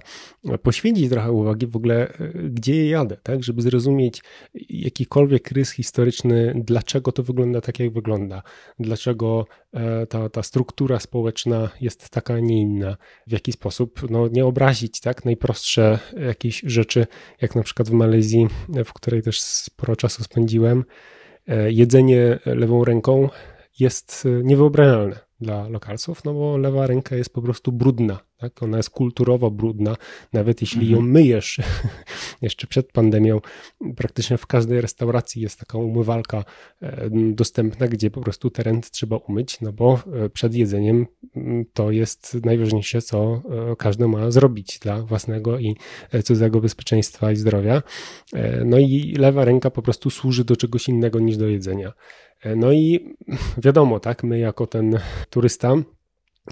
[0.64, 2.14] poświęcić trochę uwagi w ogóle,
[2.50, 4.24] gdzie jadę, tak, żeby zrozumieć
[4.70, 8.44] jakikolwiek rys historyczny, dlaczego to wygląda tak, jak wygląda,
[8.80, 12.98] dlaczego e, ta, ta struktura społeczna jest taka, a nie inna,
[13.28, 17.08] w jaki sposób no, nie obrazić tak, najprostsze jakieś rzeczy,
[17.42, 18.48] jak na przykład w Malezji,
[18.86, 20.84] w której też sporo czasu spędziłem,
[21.48, 23.30] e, jedzenie lewą ręką
[23.80, 28.64] jest niewyobrażalne dla lokalców, no bo lewa ręka jest po prostu brudna, tak?
[28.64, 29.96] Ona jest kulturowo brudna,
[30.34, 30.96] nawet jeśli mhm.
[30.96, 31.60] ją myjesz
[32.42, 33.42] jeszcze przed pandemią,
[33.96, 36.44] praktycznie w każdej restauracji jest taka umywalka
[36.82, 41.92] e, dostępna, gdzie po prostu teren trzeba umyć, no bo e, przed jedzeniem mm, to
[41.92, 45.76] jest najważniejsze, co e, każdy ma zrobić dla własnego i
[46.24, 47.84] cudzego bezpieczeństwa i zdrowia.
[48.66, 51.94] No i lewa ręka po prostu służy do czegoś innego niż do jedzenia.
[52.42, 53.16] E, no i
[53.66, 55.76] wiadomo, tak, my jako ten turysta,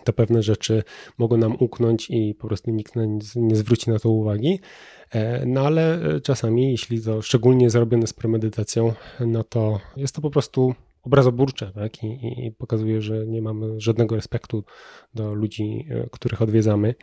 [0.04, 0.84] to pewne rzeczy
[1.18, 2.94] mogą nam uknąć i po prostu nikt
[3.36, 4.60] nie zwróci na to uwagi.
[5.12, 10.30] E, no ale czasami, jeśli to szczególnie zrobione z premedytacją, no to jest to po
[10.30, 10.76] prostu
[11.06, 12.04] obrazoburcze tak?
[12.04, 12.08] I,
[12.46, 14.64] i, pokazuje, że nie mamy żadnego respektu
[15.14, 16.96] do ludzi, e, których odwiedzamy.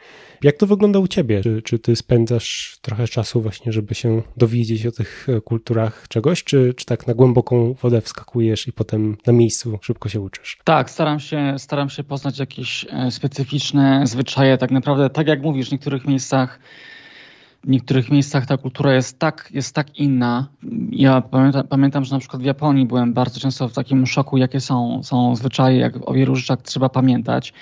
[0.42, 1.42] Jak to wygląda u ciebie?
[1.42, 6.44] Czy, czy ty spędzasz trochę czasu właśnie, żeby się dowiedzieć o tych e, kulturach czegoś,
[6.44, 10.58] czy, czy tak na głęboką wodę wskakujesz i potem na miejscu szybko się uczysz?
[10.64, 14.58] Tak, staram się, staram się poznać jakieś e, specyficzne zwyczaje.
[14.58, 16.58] Tak naprawdę, tak jak mówisz, w niektórych miejscach
[17.64, 20.48] w niektórych miejscach ta kultura jest tak, jest tak inna.
[20.90, 24.60] Ja pamiętam, pamiętam, że na przykład w Japonii byłem bardzo często w takim szoku, jakie
[24.60, 27.52] są, są zwyczaje, jak o wielu rzeczach trzeba pamiętać,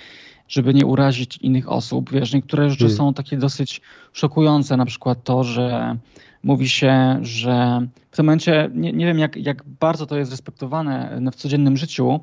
[0.48, 2.12] żeby nie urazić innych osób.
[2.12, 2.96] Wiesz, niektóre rzeczy hmm.
[2.96, 3.80] są takie dosyć
[4.12, 5.96] szokujące, na przykład to, że
[6.42, 11.20] mówi się, że w tym momencie nie, nie wiem, jak, jak bardzo to jest respektowane
[11.32, 12.20] w codziennym życiu,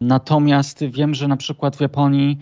[0.00, 2.38] Natomiast wiem, że na przykład w Japonii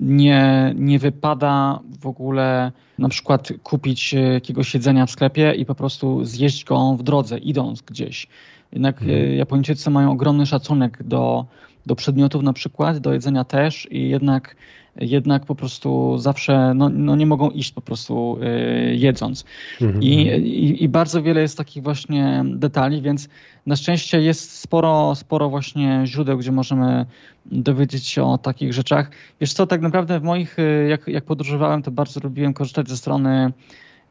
[0.00, 5.74] nie, nie wypada w ogóle na przykład kupić e, jakiegoś jedzenia w sklepie i po
[5.74, 8.26] prostu zjeść go w drodze, idąc gdzieś.
[8.72, 9.34] Jednak hmm.
[9.34, 11.46] Japończycy mają ogromny szacunek do,
[11.86, 14.56] do przedmiotów na przykład, do jedzenia też i jednak
[15.00, 19.44] jednak po prostu zawsze no, no nie mogą iść po prostu y, jedząc.
[19.80, 20.02] Mhm.
[20.02, 23.28] I, i, I, bardzo wiele jest takich właśnie detali, więc
[23.66, 27.06] na szczęście jest sporo, sporo właśnie źródeł, gdzie możemy
[27.46, 29.10] dowiedzieć się o takich rzeczach.
[29.40, 32.96] Wiesz co, tak naprawdę w moich, y, jak, jak podróżowałem, to bardzo lubiłem korzystać ze
[32.96, 33.52] strony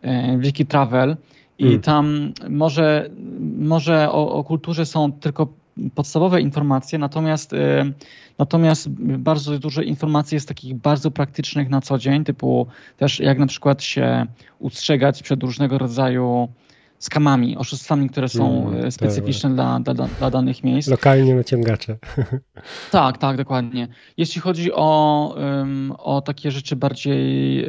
[0.04, 0.08] y,
[0.38, 1.18] Wiki Travel
[1.60, 1.82] i mm.
[1.82, 3.10] tam może,
[3.60, 5.48] może o, o kulturze są tylko
[5.96, 7.58] podstawowe informacje, natomiast, y,
[8.38, 12.68] natomiast bardzo dużo informacji jest takich bardzo praktycznych na co dzień, typu
[12.98, 14.26] też jak na przykład się
[14.60, 16.48] ustrzegać przed różnego rodzaju
[17.00, 20.90] skamami, oszustwami, które są mm, specyficzne dla, dla, dla, danych miejsc.
[20.90, 21.98] Lokalnie naciągacze.
[22.92, 23.88] Tak, tak, dokładnie.
[24.18, 25.36] Jeśli chodzi o,
[25.98, 27.66] o takie rzeczy bardziej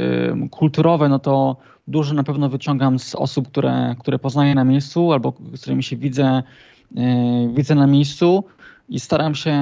[0.50, 1.56] kulturowe, no to
[1.88, 5.96] dużo na pewno wyciągam z osób, które, które poznaję na miejscu albo z którymi się
[5.96, 6.42] widzę,
[7.55, 8.45] widzę na miejscu
[8.89, 9.57] i staram się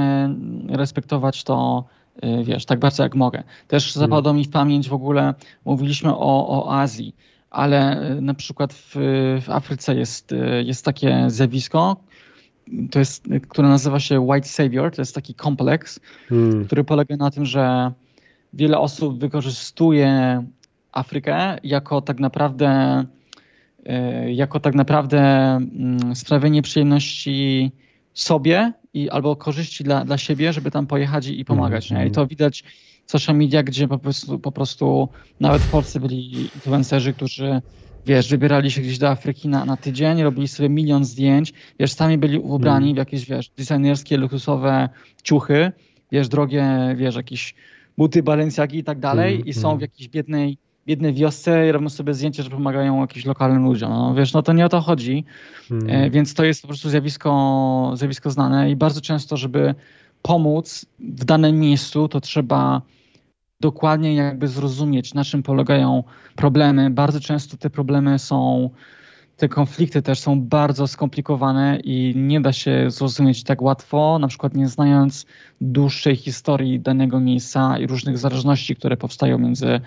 [0.68, 1.84] respektować to,
[2.22, 3.42] yy, wiesz, tak bardzo jak mogę.
[3.68, 4.10] Też mhm.
[4.10, 7.14] zapadło mi w pamięć w ogóle, mówiliśmy o, o Azji,
[7.50, 8.94] ale yy, na przykład w,
[9.42, 11.96] w Afryce jest, jest takie zjawisko,
[12.90, 16.64] to jest, które nazywa się White Savior, to jest taki kompleks, hmm.
[16.64, 17.92] który polega na tym, że
[18.52, 20.42] wiele osób wykorzystuje
[20.92, 23.04] Afrykę jako tak naprawdę
[24.32, 27.72] jako tak naprawdę mm, sprawienie przyjemności
[28.14, 31.90] sobie i albo korzyści dla, dla siebie, żeby tam pojechać i pomagać.
[31.90, 32.06] Nie?
[32.06, 32.64] I to widać
[33.06, 35.08] w social media, gdzie po prostu, po prostu
[35.40, 37.60] nawet w Polsce byli influencerzy, którzy
[38.06, 42.18] wiesz, wybierali się gdzieś do Afryki na, na tydzień, robili sobie milion zdjęć, wiesz, sami
[42.18, 44.88] byli ubrani w jakieś, wiesz, designerskie, luksusowe
[45.22, 45.72] ciuchy,
[46.12, 47.54] wiesz, drogie, wiesz, jakieś
[47.98, 51.88] buty Balenciagi i tak dalej mm, i są w jakiejś biednej, biednej wiosce i robią
[51.88, 53.90] sobie zdjęcia, że pomagają jakimś lokalnym ludziom.
[53.90, 55.24] No wiesz, no to nie o to chodzi,
[55.70, 55.90] mm.
[55.90, 59.74] e, więc to jest po prostu zjawisko, zjawisko znane i bardzo często, żeby
[60.22, 62.82] pomóc w danym miejscu, to trzeba
[63.60, 66.04] dokładnie jakby zrozumieć, na czym polegają
[66.36, 66.90] problemy.
[66.90, 68.70] Bardzo często te problemy są
[69.36, 74.54] te konflikty też są bardzo skomplikowane i nie da się zrozumieć tak łatwo, na przykład
[74.54, 75.26] nie znając
[75.60, 79.80] dłuższej historii danego miejsca i różnych zależności, które powstają między,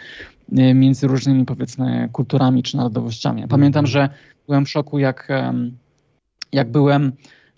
[0.51, 3.47] między różnymi powiedzmy kulturami czy narodowościami.
[3.47, 3.87] Pamiętam, mhm.
[3.87, 4.09] że
[4.47, 5.27] byłem w szoku, jak,
[6.51, 7.11] jak byłem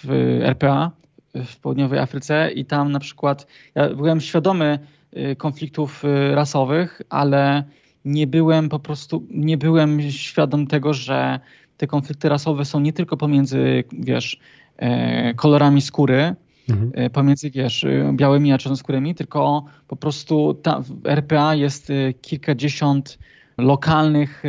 [0.04, 0.12] w
[0.44, 0.92] RPA
[1.36, 4.80] w południowej Afryce i tam na przykład ja byłem świadomy
[5.18, 7.64] y, konfliktów y, rasowych, ale
[8.06, 11.40] nie byłem po prostu, nie byłem świadom tego, że
[11.82, 14.40] te konflikty rasowe są nie tylko pomiędzy, wiesz,
[14.78, 16.36] e, kolorami skóry,
[16.70, 16.92] mhm.
[16.94, 23.20] E, pomiędzy, wiesz, białymi a czarnoskórymi, tylko po prostu ta, w RPA jest e, kilkadziesiąt
[23.58, 24.44] lokalnych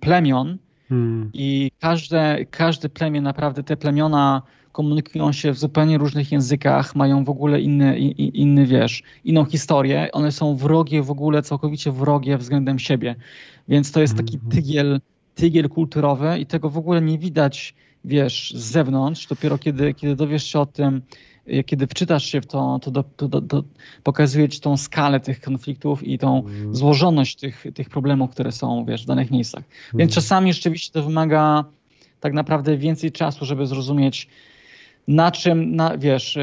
[0.00, 0.58] plemion
[0.88, 1.30] hmm.
[1.34, 7.30] i każde, każde plemię, naprawdę te plemiona komunikują się w zupełnie różnych językach, mają w
[7.30, 10.08] ogóle inny, inny, wiesz, inną historię.
[10.12, 13.14] One są wrogie w ogóle, całkowicie wrogie względem siebie.
[13.68, 14.52] Więc to jest taki mhm.
[14.52, 15.00] tygiel
[15.38, 17.74] tygiel kulturowy i tego w ogóle nie widać,
[18.04, 19.26] wiesz, z zewnątrz.
[19.26, 21.02] Dopiero kiedy, kiedy dowiesz się o tym,
[21.66, 23.64] kiedy wczytasz się w to, to, do, to, do, to
[24.02, 26.74] pokazuje ci tą skalę tych konfliktów i tą mm.
[26.74, 29.64] złożoność tych, tych problemów, które są, wiesz, w danych miejscach.
[29.64, 29.98] Mm.
[29.98, 31.64] Więc czasami rzeczywiście to wymaga
[32.20, 34.28] tak naprawdę więcej czasu, żeby zrozumieć,
[35.08, 36.38] na czym, na, wiesz,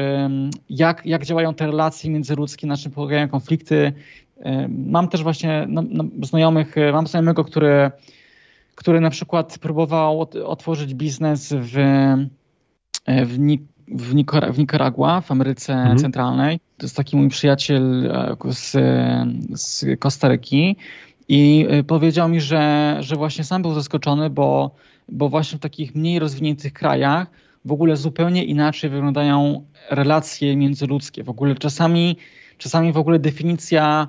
[0.70, 3.92] jak, jak działają te relacje międzyludzkie, na czym polegają konflikty.
[4.68, 7.90] Mam też właśnie no, no, znajomych, mam znajomego, który
[8.76, 13.38] który na przykład próbował otworzyć biznes w, e, w,
[13.88, 14.14] w,
[14.52, 15.98] w Nicaragua, w Ameryce mhm.
[15.98, 16.60] Centralnej.
[16.76, 18.76] To jest taki mój przyjaciel e, z,
[19.60, 20.76] z Kostaryki
[21.28, 24.70] i e, powiedział mi, że, że właśnie sam był zaskoczony, bo,
[25.08, 27.26] bo właśnie w takich mniej rozwiniętych krajach
[27.64, 31.24] w ogóle zupełnie inaczej wyglądają relacje międzyludzkie.
[31.24, 32.16] W ogóle czasami,
[32.58, 34.08] czasami w ogóle definicja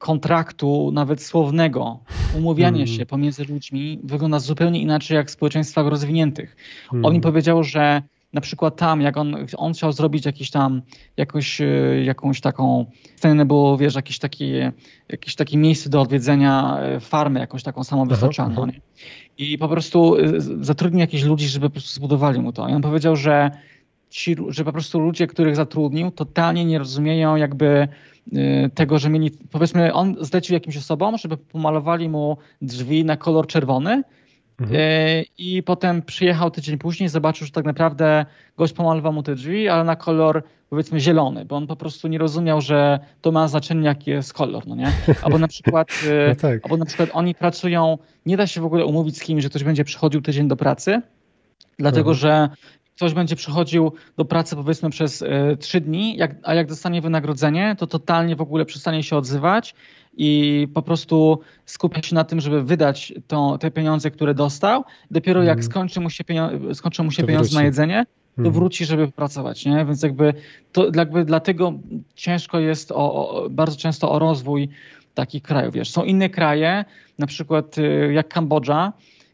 [0.00, 2.00] kontraktu, nawet słownego,
[2.38, 2.86] umówianie mm.
[2.86, 6.56] się pomiędzy ludźmi wygląda zupełnie inaczej jak w społeczeństwach rozwiniętych.
[6.92, 7.04] Mm.
[7.04, 10.82] On mi powiedział, że na przykład tam, jak on, on chciał zrobić jakiś tam,
[11.16, 11.66] jakoś, e,
[12.04, 12.86] jakąś taką
[13.16, 14.72] scenę, było, wiesz, jakieś takie,
[15.08, 18.66] jakieś takie miejsce do odwiedzenia, e, farmy, jakąś taką samowystarczalną.
[19.38, 22.68] I po prostu e, zatrudnił jakichś ludzi, żeby po prostu zbudowali mu to.
[22.68, 23.50] I on powiedział, że
[24.10, 27.88] ci, że po prostu ludzie, których zatrudnił, totalnie nie rozumieją jakby
[28.19, 28.19] Y,
[28.74, 34.02] tego, że mieli, powiedzmy, on zlecił jakimś osobom, żeby pomalowali mu drzwi na kolor czerwony
[34.60, 34.80] mhm.
[34.80, 38.26] Y, i potem przyjechał tydzień później, zobaczył, że tak naprawdę
[38.56, 42.18] gość pomalował mu te drzwi, ale na kolor powiedzmy zielony, bo on po prostu nie
[42.18, 44.92] rozumiał, że to ma znaczenie, jaki jest kolor, no nie?
[45.22, 46.64] Albo na przykład, y, no tak.
[46.64, 49.64] albo na przykład oni pracują, nie da się w ogóle umówić z kimś, że ktoś
[49.64, 51.02] będzie przychodził tydzień do pracy,
[51.78, 52.16] dlatego mhm.
[52.16, 52.48] że
[53.00, 57.76] ktoś będzie przychodził do pracy powiedzmy przez y, trzy dni, jak, a jak dostanie wynagrodzenie,
[57.78, 59.74] to totalnie w ogóle przestanie się odzywać
[60.16, 64.84] i po prostu skupia się na tym, żeby wydać to, te pieniądze, które dostał.
[65.10, 65.72] Dopiero jak mhm.
[65.72, 68.52] skończy mu się, pieniądze, skończy mu się pieniądze na jedzenie, to mm.
[68.52, 69.84] wróci, żeby pracować, nie?
[69.84, 70.34] Więc jakby
[70.72, 71.72] to jakby dlatego
[72.14, 74.68] ciężko jest o, o, bardzo często o rozwój
[75.14, 75.74] takich krajów.
[75.74, 76.84] Wiesz, są inne kraje,
[77.18, 78.92] na przykład y, jak Kambodża,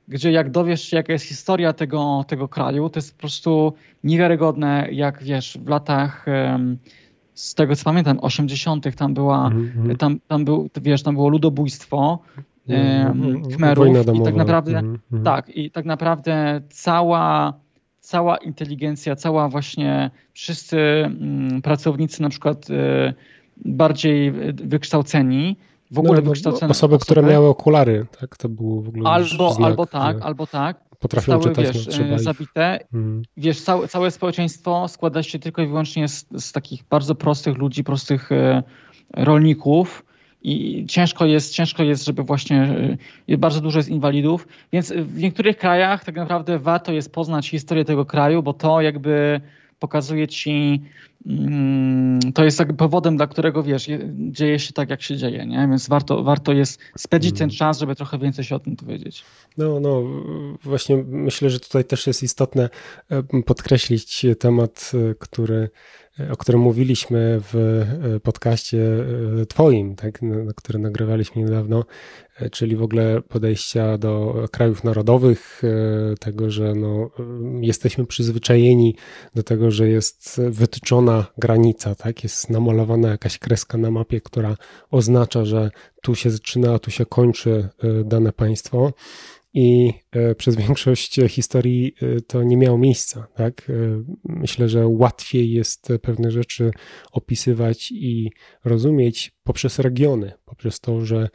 [0.09, 3.73] gdzie jak dowiesz się, jaka jest historia tego, tego kraju, to jest po prostu
[4.05, 6.27] niewiarygodne, jak wiesz, w latach
[7.35, 8.97] z tego co pamiętam, 80.
[8.97, 9.97] tam była, mm -hmm.
[9.97, 12.19] tam, tam był, wiesz, tam było ludobójstwo
[12.69, 15.23] mm Khmerów i tak naprawdę, mm -hmm.
[15.23, 17.53] tak, i tak naprawdę cała,
[18.01, 22.75] cała inteligencja, cała właśnie wszyscy mm, pracownicy na przykład y,
[23.57, 25.57] bardziej wykształceni,
[25.97, 28.37] w ogóle no, no wykształcone osoby, które miały okulary, tak?
[28.37, 30.81] To było w ogóle Albo, znak, albo tak, albo tak.
[30.99, 32.79] Potrafią czytać, wiesz, trzeba zabite.
[32.93, 33.23] Hmm.
[33.37, 37.85] Wiesz, całe, całe społeczeństwo składa się tylko i wyłącznie z, z takich bardzo prostych ludzi,
[37.85, 38.63] prostych e,
[39.17, 40.07] rolników,
[40.43, 42.77] i ciężko jest, ciężko jest, żeby właśnie
[43.31, 47.85] y, bardzo dużo jest inwalidów, więc w niektórych krajach tak naprawdę warto jest poznać historię
[47.85, 49.41] tego kraju, bo to jakby
[49.79, 50.83] pokazuje ci,
[51.27, 53.89] mm, to jest jakby powodem, dla którego wiesz,
[54.31, 55.69] dzieje się tak, jak się dzieje, nie?
[55.71, 57.57] Więc warto, warto jest spędzić ten mm.
[57.57, 59.25] czas, żeby trochę więcej się o tym dowiedzieć.
[59.59, 60.03] No, no,
[60.65, 62.69] właśnie myślę, że tutaj też jest istotne
[63.11, 65.71] e, podkreślić temat, e, który
[66.33, 67.55] o którym mówiliśmy w
[68.17, 68.79] e, podcaście
[69.43, 70.21] e, Twoim, tak,
[70.57, 71.85] który nagrywaliśmy niedawno,
[72.41, 75.63] e, czyli w ogóle podejścia do krajów narodowych,
[76.21, 77.11] tego, że no,
[77.61, 78.97] jesteśmy przyzwyczajeni
[79.35, 84.57] do tego, że jest wytyczona granica, tak, jest namalowana jakaś kreska na mapie, która
[84.91, 85.71] oznacza, że
[86.03, 87.69] tu się zaczyna, a tu się kończy
[88.05, 88.93] dane państwo
[89.57, 93.27] i e, przez większość historii e, to nie miało miejsca.
[93.35, 93.71] Tak?
[93.71, 93.73] E,
[94.25, 96.71] myślę, że łatwiej jest pewne rzeczy
[97.13, 98.31] opisywać i
[98.65, 101.29] rozumieć poprzez regiony, poprzez to, że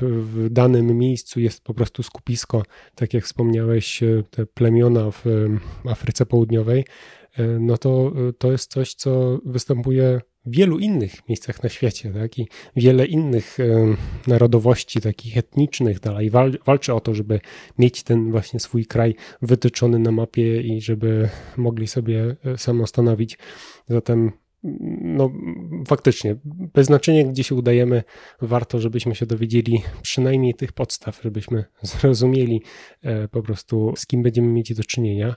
[0.00, 2.62] w danym miejscu jest po prostu skupisko,
[2.94, 4.00] tak jak wspomniałeś,
[4.30, 5.24] te plemiona w
[5.84, 6.84] Afryce Południowej,
[7.60, 12.38] no to to jest coś, co występuje wielu innych miejscach na świecie, tak?
[12.38, 13.58] I wiele innych
[14.26, 17.40] narodowości, takich etnicznych dalej wal, walczy o to, żeby
[17.78, 23.38] mieć ten właśnie swój kraj wytyczony na mapie i żeby mogli sobie e, samostanowić.
[23.88, 24.32] Zatem
[25.00, 25.32] no
[25.88, 28.02] faktycznie, bez znaczenia gdzie się udajemy,
[28.40, 32.62] warto, żebyśmy się dowiedzieli przynajmniej tych podstaw, żebyśmy zrozumieli
[33.02, 35.34] e, po prostu z kim będziemy mieć do czynienia.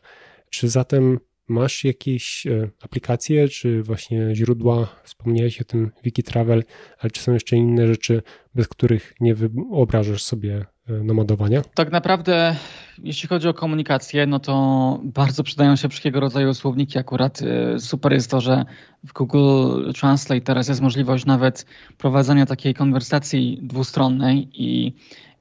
[0.49, 4.87] Czy zatem Masz jakieś e, aplikacje, czy właśnie źródła?
[5.03, 6.63] Wspomniałeś o tym Wikitravel,
[6.99, 8.21] ale czy są jeszcze inne rzeczy,
[8.55, 11.61] bez których nie wyobrażasz sobie e, nomadowania?
[11.75, 12.55] Tak naprawdę,
[13.03, 16.99] jeśli chodzi o komunikację, no to bardzo przydają się wszelkiego rodzaju słowniki.
[16.99, 18.65] Akurat e, super jest to, że
[19.03, 21.65] w Google Translate teraz jest możliwość nawet
[21.97, 24.93] prowadzenia takiej konwersacji dwustronnej i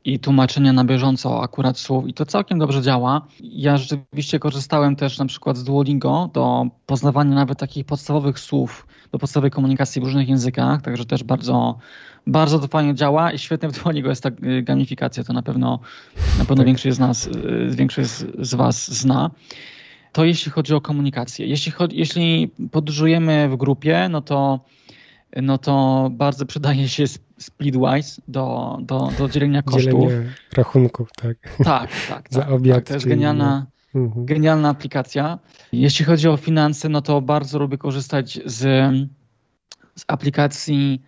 [0.04, 3.26] i tłumaczenia na bieżąco akurat słów i to całkiem dobrze działa.
[3.40, 9.18] Ja rzeczywiście korzystałem też na przykład z Duolingo do poznawania nawet takich podstawowych słów do
[9.18, 11.78] podstawowej komunikacji w różnych językach, także też bardzo,
[12.26, 14.30] bardzo to fajnie działa i świetne w Duolingo jest ta
[14.62, 15.78] gamifikacja, to na pewno,
[16.38, 16.66] na pewno tak.
[16.66, 17.30] większość z nas, y,
[17.70, 19.30] większość z Was zna.
[20.12, 21.46] To jeśli chodzi o komunikację.
[21.46, 24.60] Jeśli, chodzi, jeśli podróżujemy w grupie, no to
[25.42, 27.04] no to bardzo przydaje się
[27.42, 30.10] Splitwise do, do, do dzielenia kosztów.
[30.10, 31.36] Dzielenie rachunków, tak.
[31.64, 32.28] Tak, tak.
[32.30, 32.76] Za tak, obiad.
[32.76, 34.26] Tak, to jest genialna, mhm.
[34.26, 35.38] genialna aplikacja.
[35.72, 38.58] Jeśli chodzi o finanse, no to bardzo lubię korzystać z,
[39.94, 41.02] z aplikacji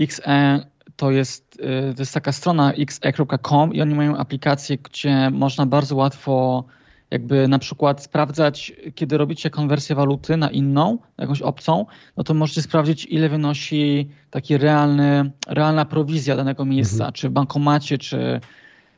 [0.00, 0.66] XE.
[0.96, 1.60] To jest,
[1.90, 6.64] y, to jest taka strona xe.com i oni mają aplikację, gdzie można bardzo łatwo
[7.10, 11.86] jakby na przykład sprawdzać, kiedy robicie konwersję waluty na inną, na jakąś obcą,
[12.16, 17.12] no to możecie sprawdzić, ile wynosi taki realny, realna prowizja danego miejsca, mhm.
[17.12, 18.40] czy w bankomacie, czy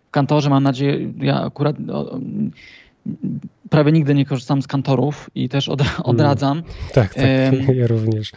[0.08, 1.76] w kantorze, mam nadzieję, ja akurat
[3.70, 6.02] prawie nigdy nie korzystam z kantorów i też od, mhm.
[6.02, 6.62] odradzam.
[6.94, 7.24] Tak, tak,
[7.74, 8.32] ja również.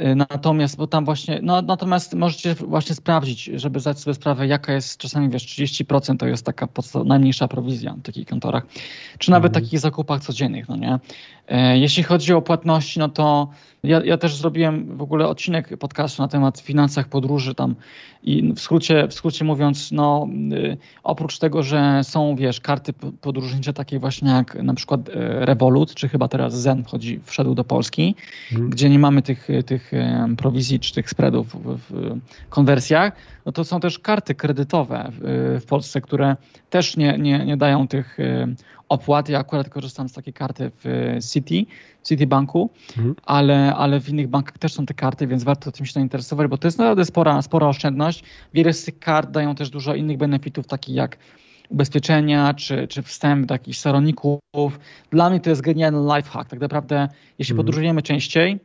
[0.00, 4.72] Y, natomiast, bo tam właśnie, no, natomiast możecie właśnie sprawdzić, żeby zdać sobie sprawę, jaka
[4.72, 6.68] jest czasami, wiesz, 30% to jest taka
[7.04, 8.66] najmniejsza prowizja w takich kontorach,
[9.18, 9.64] czy nawet mhm.
[9.64, 10.98] takich zakupach codziennych, no nie?
[11.48, 13.48] E, jeśli chodzi o płatności, no to
[13.82, 17.74] ja, ja, też zrobiłem w ogóle odcinek podcastu na temat finansach podróży tam
[18.22, 23.72] i w skrócie, w skrócie mówiąc, no y, oprócz tego, że są, wiesz, karty podróżnicze
[23.72, 28.14] takie właśnie jak na przykład y, Revolut, czy chyba teraz Zen wchodzi, wszedł do Polski,
[28.50, 28.70] hmm.
[28.70, 29.92] gdzie nie mamy tych, tych
[30.36, 32.16] prowizji czy tych spreadów w,
[32.48, 33.12] konwersjach,
[33.46, 36.36] no to są też karty kredytowe w, w Polsce, które
[36.70, 38.18] też nie, nie, nie dają tych
[38.94, 39.28] opłat.
[39.28, 41.66] Ja akurat korzystam z takiej karty w City,
[42.08, 43.14] Citibanku, mhm.
[43.26, 46.58] ale, ale w innych bankach też są te karty, więc warto tym się zainteresować, bo
[46.58, 48.24] to jest naprawdę spora, spora oszczędność.
[48.54, 51.18] Wiele z tych kart dają też dużo innych benefitów, takich jak
[51.68, 54.80] ubezpieczenia, czy, czy wstęp do jakichś staroników.
[55.10, 56.50] Dla mnie to jest genialny lifehack.
[56.50, 57.56] Tak naprawdę, jeśli mhm.
[57.56, 58.60] podróżujemy częściej,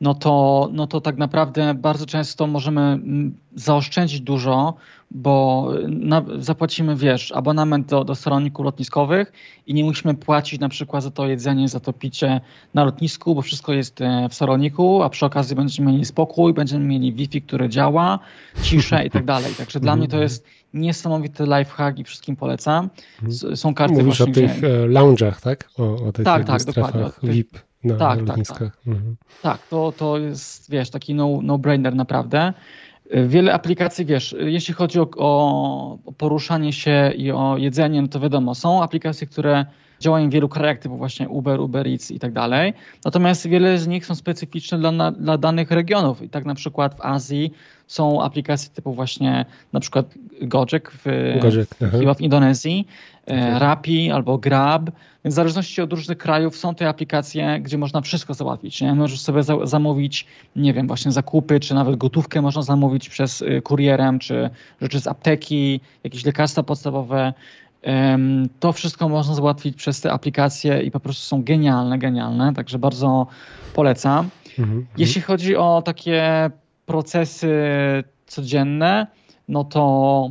[0.00, 4.74] no to, no to tak naprawdę bardzo często możemy mm, zaoszczędzić dużo,
[5.10, 9.32] bo na, zapłacimy, wiesz, abonament do, do sterowników lotniskowych
[9.66, 12.40] i nie musimy płacić na przykład za to jedzenie, za to picie
[12.74, 16.84] na lotnisku, bo wszystko jest e, w sterowniku, a przy okazji będziemy mieli spokój, będziemy
[16.84, 18.18] mieli Wi-Fi, które działa,
[18.62, 19.54] ciszę i tak dalej.
[19.54, 20.22] Także dla mnie to mhm.
[20.22, 22.90] jest niesamowity lifehack i wszystkim polecam.
[23.22, 23.56] Mhm.
[23.56, 24.68] Są karty Mówisz właśnie, o tych gdzie...
[24.68, 25.68] lounge'ach, tak?
[25.78, 27.10] O, o tych tak, tak, dokładnie.
[27.22, 28.76] VIP na tak, tak, tak.
[28.86, 29.16] Mhm.
[29.42, 32.52] tak, to, to jest, wiesz, taki no, no-brainer naprawdę.
[33.26, 38.54] Wiele aplikacji, wiesz, jeśli chodzi o, o, poruszanie się i o jedzenie, no to wiadomo,
[38.54, 39.66] są aplikacje, które
[40.02, 42.74] działają w wielu krajach, typu właśnie Uber, Uber Eats i tak dalej.
[43.04, 46.22] Natomiast wiele z nich są specyficzne dla, dla danych regionów.
[46.22, 47.52] I tak na przykład w Azji
[47.86, 51.04] są aplikacje typu właśnie na przykład Gojek w,
[51.40, 52.86] Gojek, chyba w Indonezji,
[53.26, 54.90] e, Rapi albo Grab.
[55.24, 58.80] Więc w zależności od różnych krajów są te aplikacje, gdzie można wszystko załatwić.
[58.80, 58.94] Nie?
[58.94, 63.62] Możesz sobie za zamówić, nie wiem, właśnie zakupy, czy nawet gotówkę można zamówić przez y,
[63.62, 64.50] kurierem, czy
[64.80, 67.32] rzeczy z apteki, jakieś lekarstwa podstawowe.
[68.60, 73.26] To wszystko można załatwić przez te aplikacje i po prostu są genialne, genialne, także bardzo
[73.74, 74.28] polecam.
[74.58, 74.86] Mhm, mhm.
[74.98, 76.50] Jeśli chodzi o takie
[76.86, 77.54] procesy
[78.26, 79.06] codzienne,
[79.48, 80.30] no to,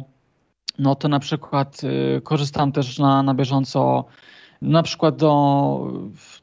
[0.80, 4.06] no to na przykład y, korzystam też na, na bieżąco
[4.62, 5.94] na przykład do,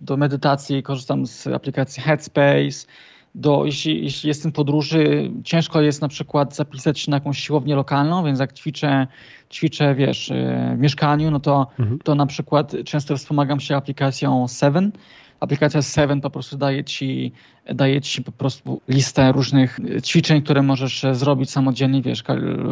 [0.01, 2.87] do medytacji korzystam z aplikacji Headspace.
[3.35, 7.77] Do, jeśli, jeśli jestem w podróży, ciężko jest na przykład zapisać się na jakąś siłownię
[7.77, 9.07] lokalną, więc jak ćwiczę,
[9.53, 11.99] ćwiczę wiesz, y, w mieszkaniu, no to, mhm.
[11.99, 14.93] to na przykład często wspomagam się aplikacją Seven.
[15.41, 17.33] Aplikacja Seven po prostu daje ci,
[17.75, 22.25] daje ci po prostu listę różnych ćwiczeń, które możesz zrobić samodzielnie, wiesz,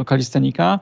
[0.07, 0.81] kalistenika.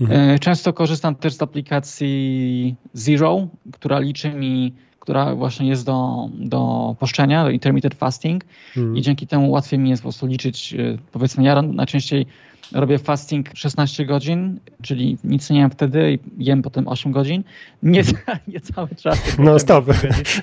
[0.00, 0.30] Mhm.
[0.30, 4.74] E, często korzystam też z aplikacji Zero, która liczy mi,
[5.04, 8.44] która właśnie jest do, do poszczenia, do intermittent fasting
[8.76, 8.96] mhm.
[8.96, 12.26] i dzięki temu łatwiej mi jest po prostu liczyć, e, powiedzmy ja najczęściej
[12.72, 17.44] robię fasting 16 godzin, czyli nic nie jem wtedy i jem potem 8 godzin.
[17.82, 18.02] Nie,
[18.48, 19.38] nie cały czas.
[19.38, 19.84] No stop.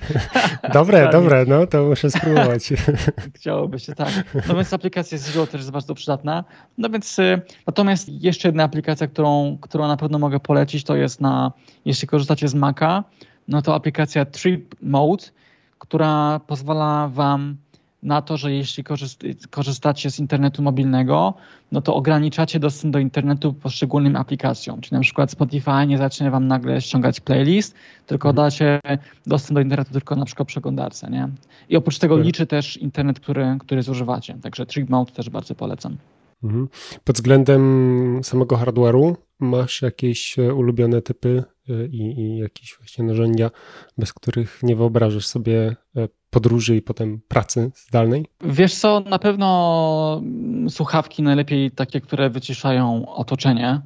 [0.74, 2.74] dobre, dobre, no to muszę spróbować.
[3.36, 4.10] Chciałoby się, tak.
[4.48, 6.44] No więc aplikacja Zero też jest bardzo przydatna.
[6.78, 11.22] No więc y, natomiast jeszcze jedna aplikacja, którą, którą na pewno mogę polecić, to jest
[11.22, 11.52] na,
[11.86, 13.04] jeśli korzystacie z Maca,
[13.52, 15.24] no to aplikacja Trip Mode,
[15.80, 17.56] która pozwala wam
[18.04, 18.84] na to, że jeśli
[19.50, 21.34] korzystacie z internetu mobilnego,
[21.72, 24.82] no to ograniczacie dostęp do internetu poszczególnym aplikacjom.
[24.82, 27.76] Czyli na przykład Spotify nie zacznie wam nagle ściągać playlist,
[28.06, 28.46] tylko mhm.
[28.46, 28.80] dacie
[29.26, 31.10] dostęp do internetu tylko na przykład przeglądarce.
[31.10, 31.30] Nie?
[31.70, 34.38] I oprócz tego liczy też internet, który, który zużywacie.
[34.42, 35.98] Także Trip Mode też bardzo polecam.
[36.44, 36.68] Mhm.
[37.04, 43.52] Pod względem samego hardware'u masz jakieś e, ulubione typy e, i, i, jakieś właśnie narzędzia,
[43.98, 48.26] bez których nie wyobrażasz sobie e, podróży i potem pracy zdalnej?
[48.42, 50.22] Wiesz co, na pewno
[50.70, 53.82] słuchawki najlepiej takie, które wyciszają otoczenie.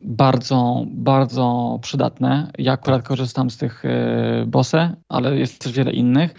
[0.00, 2.50] Bardzo, bardzo przydatne.
[2.58, 3.08] Ja akurat tak.
[3.08, 3.82] korzystam z tych
[4.46, 6.34] Bose, ale jest też wiele innych.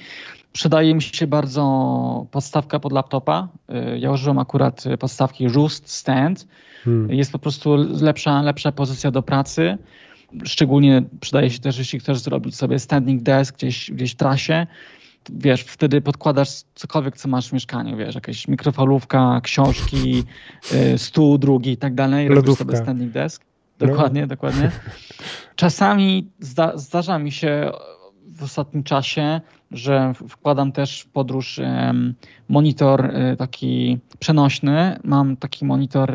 [0.53, 3.47] Przydaje mi się bardzo podstawka pod laptopa.
[3.93, 6.47] Y, ja użyłem akurat podstawki Roost Stand.
[6.83, 7.13] Hmm.
[7.13, 9.77] Jest po prostu lepsza, lepsza pozycja do pracy.
[10.45, 14.67] Szczególnie przydaje się też, jeśli chcesz zrobić sobie standing desk gdzieś, gdzieś w trasie.
[15.29, 20.23] Wiesz, wtedy podkładasz cokolwiek, co masz w mieszkaniu, wiesz, jakaś mikrofalówka, książki,
[20.93, 22.27] y, stół drugi i tak dalej.
[22.27, 23.43] Robisz sobie standing desk.
[23.79, 24.27] Dokładnie, no.
[24.27, 24.71] dokładnie.
[25.55, 27.71] Czasami zda, zdarza mi się
[28.27, 29.41] w ostatnim czasie,
[29.71, 31.59] że wkładam też w podróż
[32.49, 34.99] monitor e, taki przenośny.
[35.03, 36.13] Mam taki monitor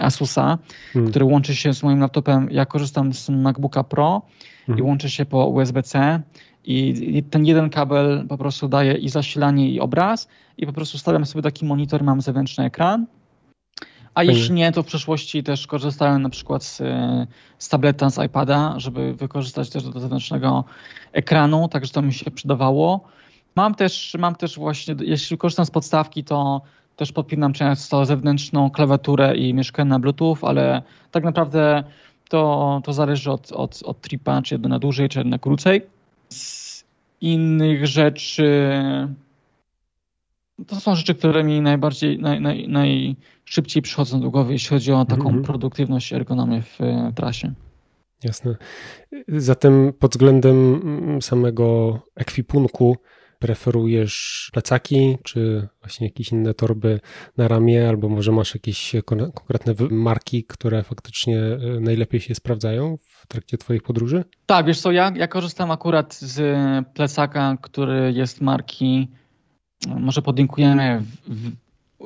[0.00, 0.58] Asusa,
[0.92, 1.10] hmm.
[1.10, 2.48] który łączy się z moim laptopem.
[2.50, 4.22] Ja korzystam z MacBooka Pro
[4.66, 4.84] hmm.
[4.84, 6.20] i łączy się po USB-C.
[6.64, 11.26] I ten jeden kabel po prostu daje i zasilanie, i obraz, i po prostu stawiam
[11.26, 13.06] sobie taki monitor, mam zewnętrzny ekran
[14.18, 16.82] a jeśli nie, to w przeszłości też korzystałem na przykład z,
[17.58, 20.64] z tableta, z iPada, żeby wykorzystać też do zewnętrznego
[21.12, 23.00] ekranu, także to mi się przydawało.
[23.56, 26.60] Mam też, mam też właśnie, jeśli korzystam z podstawki, to
[26.96, 31.84] też podpinam często zewnętrzną klawiaturę i mieszkam na Bluetooth, ale tak naprawdę
[32.28, 35.82] to, to zależy od, od, od tripa, czy na dłużej, czy na krócej.
[36.28, 36.84] Z
[37.20, 38.72] innych rzeczy
[40.66, 45.04] to są rzeczy, które mi najbardziej, naj, naj, najszybciej przychodzą do głowy, jeśli chodzi o
[45.04, 45.44] taką mm -hmm.
[45.44, 47.52] produktywność i ergonomię w e, trasie.
[48.24, 48.56] Jasne.
[49.28, 52.96] Zatem pod względem mm, samego ekwipunku
[53.38, 57.00] preferujesz plecaki, czy właśnie jakieś inne torby
[57.36, 63.26] na ramię, albo może masz jakieś konkretne marki, które faktycznie e, najlepiej się sprawdzają w
[63.26, 64.24] trakcie Twoich podróży?
[64.46, 66.40] Tak, wiesz co, ja, ja korzystam akurat z
[66.94, 69.08] plecaka, który jest marki
[69.86, 71.02] może podlinkujemy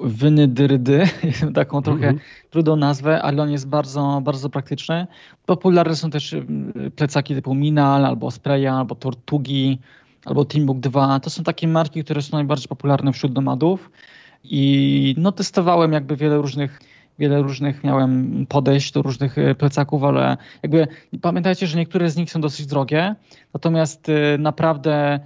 [0.05, 1.09] Wynydyrdy,
[1.55, 2.51] taką trochę mm -hmm.
[2.51, 5.07] trudną nazwę, ale on jest bardzo, bardzo praktyczny.
[5.47, 6.45] Popularne są też y,
[6.97, 9.79] plecaki typu Minal, albo Spraya, albo Tortugi,
[10.25, 11.20] albo Teambook 2.
[11.20, 13.91] To są takie marki, które są najbardziej popularne wśród nomadów
[14.45, 16.81] i no testowałem jakby wiele różnych
[17.18, 20.89] wiele różnych miałem podejść do różnych y, plecaków, ale jakby
[21.20, 23.14] pamiętajcie, że niektóre z nich są dosyć drogie,
[23.55, 25.20] natomiast y, naprawdę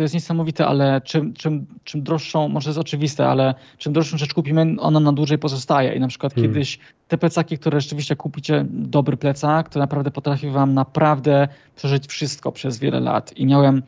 [0.00, 4.34] to jest niesamowite, ale czym, czym, czym droższą, może jest oczywiste, ale czym droższą rzecz
[4.34, 5.94] kupimy, ona na dłużej pozostaje.
[5.94, 6.52] I na przykład hmm.
[6.52, 6.78] kiedyś
[7.08, 12.78] te plecaki, które rzeczywiście kupicie, dobry plecak, to naprawdę potrafi wam naprawdę przeżyć wszystko przez
[12.78, 13.36] wiele lat.
[13.36, 13.82] I miałem,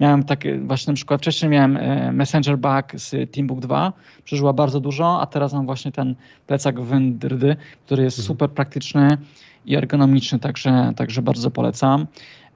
[0.00, 3.92] miałem takie, właśnie na przykład wcześniej miałem e, Messenger Bag z Teambook 2,
[4.24, 6.14] przeżyła bardzo dużo, a teraz mam właśnie ten
[6.46, 7.56] plecak Wendrdy,
[7.86, 8.26] który jest hmm.
[8.26, 9.18] super praktyczny
[9.66, 12.06] i ergonomiczny, także, także bardzo polecam.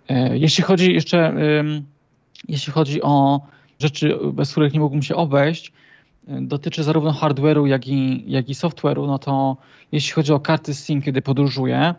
[0.08, 1.34] E, jeśli chodzi jeszcze,
[2.48, 3.40] jeśli chodzi o
[3.78, 5.72] rzeczy, bez których nie mógłbym się obejść,
[6.28, 9.56] dotyczy zarówno hardware'u, jak i, jak i software'u, no to
[9.92, 11.94] jeśli chodzi o karty SIM, kiedy podróżuję,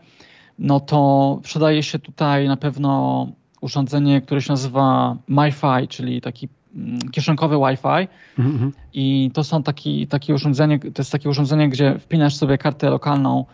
[0.60, 3.28] no to sprzedaje się tutaj na pewno
[3.62, 8.72] urządzenie, które się nazywa MiFi, czyli taki mm, kieszonkowy Wi-Fi mm-hmm.
[8.94, 13.46] i to są taki, takie urządzenie, to jest takie urządzenie, gdzie wpinasz sobie kartę lokalną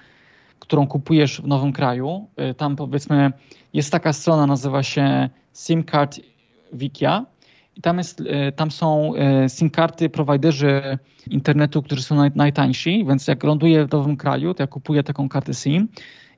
[0.59, 2.27] którą kupujesz w nowym kraju.
[2.51, 3.31] Y, tam powiedzmy
[3.73, 6.19] jest taka strona, nazywa się SIM Card
[6.73, 7.25] Wikia
[7.75, 9.13] i tam, jest, y, tam są
[9.45, 10.97] y, SIM karty prowajderzy
[11.29, 15.29] internetu, którzy są naj, najtańsi, więc jak ląduję w nowym kraju, to ja kupuję taką
[15.29, 15.87] kartę SIM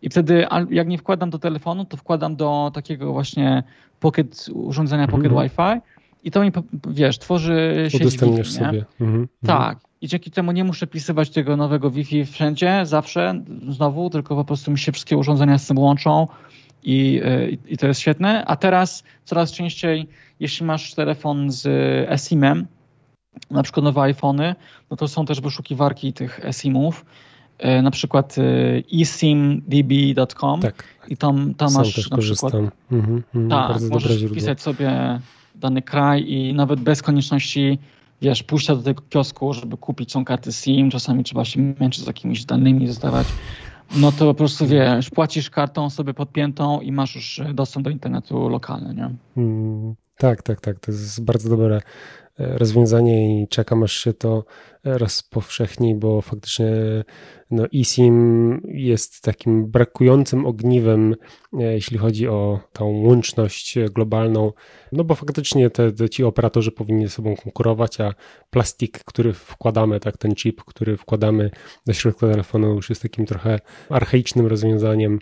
[0.01, 3.63] i wtedy jak nie wkładam do telefonu, to wkładam do takiego właśnie
[3.99, 5.43] pocket, urządzenia Pocket -hmm.
[5.43, 5.81] Wi-Fi
[6.23, 6.51] i to mi,
[6.87, 8.85] wiesz, tworzy sieć Wi-Fi, sobie.
[8.99, 9.27] -hmm.
[9.45, 14.45] Tak i dzięki temu nie muszę pisywać tego nowego Wi-Fi wszędzie, zawsze, znowu, tylko po
[14.45, 16.27] prostu mi się wszystkie urządzenia z tym łączą
[16.83, 17.21] i,
[17.67, 18.45] i, i to jest świetne.
[18.45, 20.07] A teraz coraz częściej,
[20.39, 21.67] jeśli masz telefon z
[22.09, 22.67] eSIM-em,
[23.51, 24.55] na przykład nowe iPhony,
[24.91, 27.05] no to są też wyszukiwarki tych eSIM-ów,
[27.57, 30.83] e, na przykład e, esimdb.com tak.
[31.07, 32.53] i tam, tam masz też na przykład
[32.91, 35.19] mhm, mhm, tak, możesz wpisać sobie
[35.55, 37.79] dany kraj i nawet bez konieczności
[38.21, 42.07] wiesz, pójścia do tego kiosku, żeby kupić są karty SIM, czasami trzeba się męczyć z
[42.07, 43.27] jakimiś danymi zostawać,
[43.95, 48.49] no to po prostu wiesz, płacisz kartą sobie podpiętą i masz już dostęp do internetu
[48.49, 49.09] lokalny, nie?
[49.37, 50.79] Mm, tak, tak, tak.
[50.79, 51.81] To jest bardzo dobre
[52.37, 54.45] rozwiązanie i czekam aż się to
[54.83, 57.03] rozpowszechni, bo faktycznie
[57.51, 61.15] no, eSIM jest takim brakującym ogniwem,
[61.59, 64.53] e, jeśli chodzi o tą łączność globalną,
[64.91, 68.13] no bo faktycznie te, te ci operatorzy powinni ze sobą konkurować, a
[68.49, 71.51] plastik, który wkładamy, tak, ten chip, który wkładamy
[71.85, 73.59] do środka telefonu już jest takim trochę
[73.89, 75.19] archaicznym rozwiązaniem,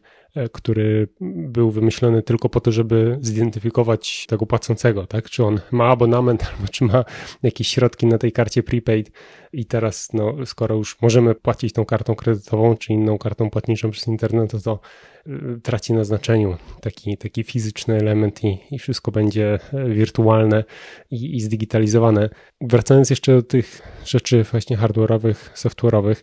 [0.52, 5.30] który był wymyślony tylko po to, żeby zidentyfikować tego płacącego, tak?
[5.30, 7.06] Czy on ma abonament, albo czy ma
[7.44, 9.12] jakieś środki na tej karcie prepaid.
[9.54, 14.08] I teraz, no, skoro już możemy płacić tą kartą kredytową, czy inną kartą płatniczą przez
[14.08, 14.80] internet, to to
[15.28, 20.64] y, traci na znaczeniu taki, taki fizyczny element i, i wszystko będzie e, wirtualne
[21.12, 22.30] i, i zdigitalizowane.
[22.62, 26.16] Wracając jeszcze do tych rzeczy właśnie hardware'owych, software'owych,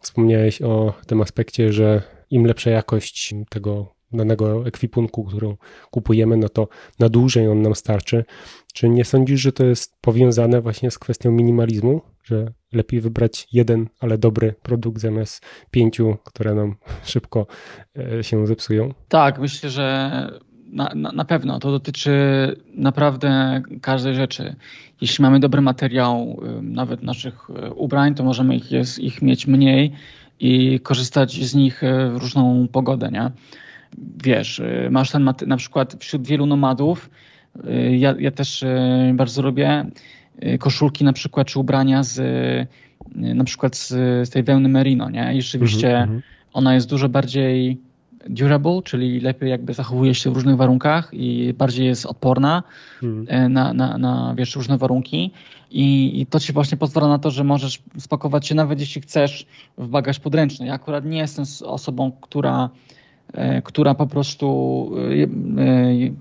[0.00, 5.56] wspomniałeś o tym aspekcie, że im lepsza jakość tego danego ekwipunku, którą
[5.90, 6.68] kupujemy, no to
[6.98, 8.24] na dłużej on nam starczy.
[8.74, 13.88] Czy nie sądzisz, że to jest powiązane właśnie z kwestią minimalizmu, że lepiej wybrać jeden,
[14.00, 17.46] ale dobry produkt zamiast pięciu, które nam szybko
[17.98, 18.94] e, się zepsują?
[19.08, 20.10] Tak, myślę, że
[20.66, 22.12] na, na, na pewno to dotyczy
[22.74, 24.56] naprawdę każdej rzeczy.
[25.00, 29.92] Jeśli mamy dobry materiał, nawet naszych e, ubrań, to możemy ich, jest, ich mieć mniej
[30.40, 33.30] i korzystać z nich e, w różną pogodę, nie?
[34.24, 37.10] Wiesz, e, masz ten na przykład wśród wielu nomadów,
[37.66, 38.64] e, ja, ja też
[39.14, 39.86] bardzo lubię
[40.58, 42.18] koszulki na przykład, czy ubrania z
[43.14, 43.88] na przykład z,
[44.28, 45.34] z tej wełny merino, nie?
[45.34, 46.22] I rzeczywiście mm -hmm.
[46.52, 47.80] ona jest dużo bardziej
[48.28, 52.62] durable, czyli lepiej jakby zachowuje się w różnych warunkach i bardziej jest odporna
[53.00, 53.52] hmm.
[53.52, 55.30] na, na, na wiesz, różne warunki.
[55.70, 59.46] I, I, to ci właśnie pozwala na to, że możesz spakować się nawet jeśli chcesz
[59.78, 60.66] w bagaż podręczny.
[60.66, 62.70] Ja akurat nie jestem osobą, która
[63.32, 64.90] e, która po prostu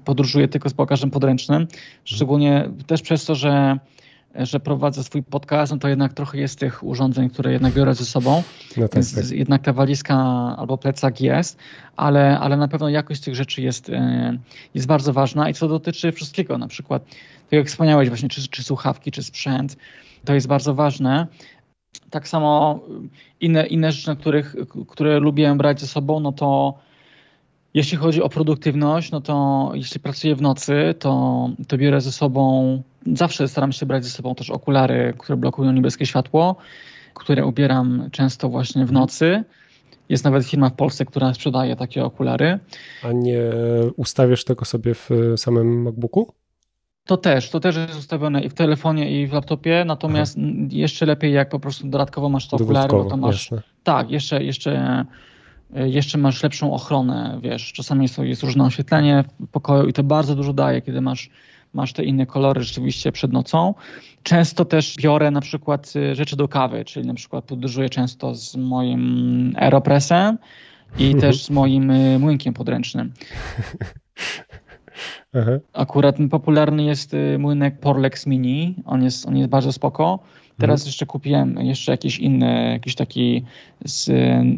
[0.05, 1.67] podróżuje tylko z bagażem podręcznym.
[2.03, 3.77] Szczególnie też przez to, że
[4.39, 8.05] że prowadzę swój podcast, no to jednak trochę jest tych urządzeń, które jednak biorę ze
[8.05, 8.43] sobą.
[8.77, 9.31] No tak, tak.
[9.31, 10.15] jednak ta walizka
[10.57, 11.57] albo plecak jest,
[11.95, 14.37] ale, ale na pewno jakość tych rzeczy jest, e,
[14.73, 17.05] jest bardzo ważna i co dotyczy wszystkiego, na przykład,
[17.49, 19.77] tak jak wspomniałeś właśnie, czy, czy słuchawki, czy sprzęt,
[20.25, 21.27] to jest bardzo ważne.
[22.09, 22.79] Tak samo
[23.41, 24.55] inne, inne rzeczy, których,
[24.87, 26.79] które lubię brać ze sobą, no to
[27.75, 32.81] jeśli chodzi o produktywność, no to jeśli pracuję w nocy, to, to biorę ze sobą,
[33.13, 36.55] zawsze staram się brać ze sobą też okulary, które blokują niebieskie światło,
[37.13, 39.43] które ubieram często właśnie w nocy.
[40.09, 42.59] Jest nawet firma w Polsce, która sprzedaje takie okulary.
[43.03, 43.39] A nie
[43.95, 46.33] ustawiasz tego sobie w samym MacBooku?
[47.05, 50.47] To też, to też jest ustawione i w telefonie, i w laptopie, natomiast Aha.
[50.69, 53.51] jeszcze lepiej, jak po prostu dodatkowo masz te okulary, bo to masz.
[53.51, 53.61] Jasne.
[53.83, 55.05] Tak, jeszcze, jeszcze
[55.75, 60.35] jeszcze masz lepszą ochronę, wiesz, czasami jest, jest różne oświetlenie w pokoju i to bardzo
[60.35, 61.29] dużo daje, kiedy masz
[61.75, 63.73] masz te inne kolory rzeczywiście przed nocą.
[64.23, 68.55] Często też biorę na przykład y, rzeczy do kawy, czyli na przykład podróżuję często z
[68.55, 70.37] moim Aeropressem
[70.97, 71.21] i mhm.
[71.21, 73.13] też z moim y, młynkiem podręcznym.
[75.37, 75.51] Aha.
[75.73, 80.19] Akurat popularny jest młynek Porlex Mini, on jest, on jest bardzo spoko.
[80.57, 80.87] Teraz mhm.
[80.87, 83.43] jeszcze kupiłem jeszcze jakiś inny, jakiś taki
[83.85, 84.11] z,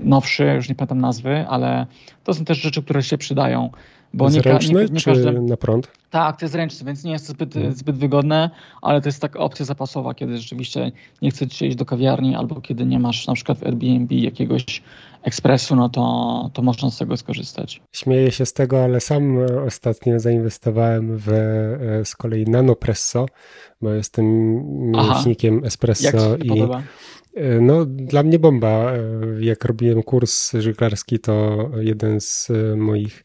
[0.03, 1.85] nowszy, już nie pamiętam nazwy, ale
[2.23, 3.69] to są też rzeczy, które się przydają.
[4.17, 5.41] Bo nie, ręczny, nie, nie czy każdy...
[5.41, 5.91] na prąd?
[6.09, 7.73] Tak, to jest ręczny, więc nie jest to zbyt, hmm.
[7.73, 8.49] zbyt wygodne,
[8.81, 10.91] ale to jest taka opcja zapasowa, kiedy rzeczywiście
[11.21, 14.83] nie chcesz iść do kawiarni albo kiedy nie masz na przykład w Airbnb jakiegoś
[15.23, 17.81] ekspresu, no to, to można z tego skorzystać.
[17.91, 19.37] Śmieję się z tego, ale sam
[19.67, 23.25] ostatnio zainwestowałem w e, z kolei Nanopresso,
[23.81, 24.25] bo jestem
[24.91, 26.83] miłośnikiem espresso i podoba?
[27.35, 28.91] E, no, dla mnie bomba.
[28.91, 28.99] E,
[29.39, 33.23] jak robiłem kurs żeglarski, to jeden z moich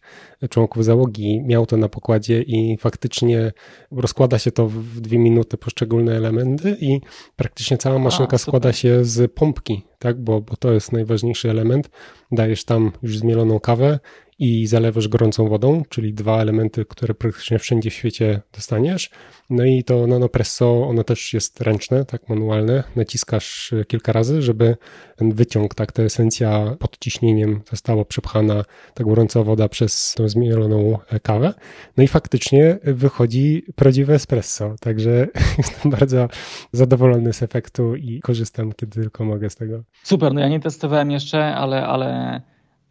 [0.51, 3.53] członków załogi miał to na pokładzie i faktycznie
[3.91, 7.01] rozkłada się to w dwie minuty poszczególne elementy i
[7.37, 10.21] praktycznie cała maszynka A, składa się z pompki, tak?
[10.21, 11.91] Bo, bo to jest najważniejszy element.
[12.33, 13.99] Dajesz tam już zmieloną kawę
[14.39, 19.11] i zalewasz gorącą wodą, czyli dwa elementy, które praktycznie wszędzie w świecie dostaniesz.
[19.51, 22.85] No i to nanopresso, ono też jest ręczne, tak manualne.
[22.97, 24.77] Naciskasz kilka razy, żeby
[25.23, 28.65] ten wyciąg, tak ta esencja pod ciśnieniem została przepchana,
[28.95, 31.55] ta gorąca woda przez tą zmieloną kawę.
[31.97, 36.29] No i faktycznie wychodzi prawdziwe espresso, także jestem bardzo
[36.73, 39.83] zadowolony z efektu i korzystam, kiedy tylko mogę z tego.
[40.03, 42.41] Super, no ja nie testowałem jeszcze, ale, ale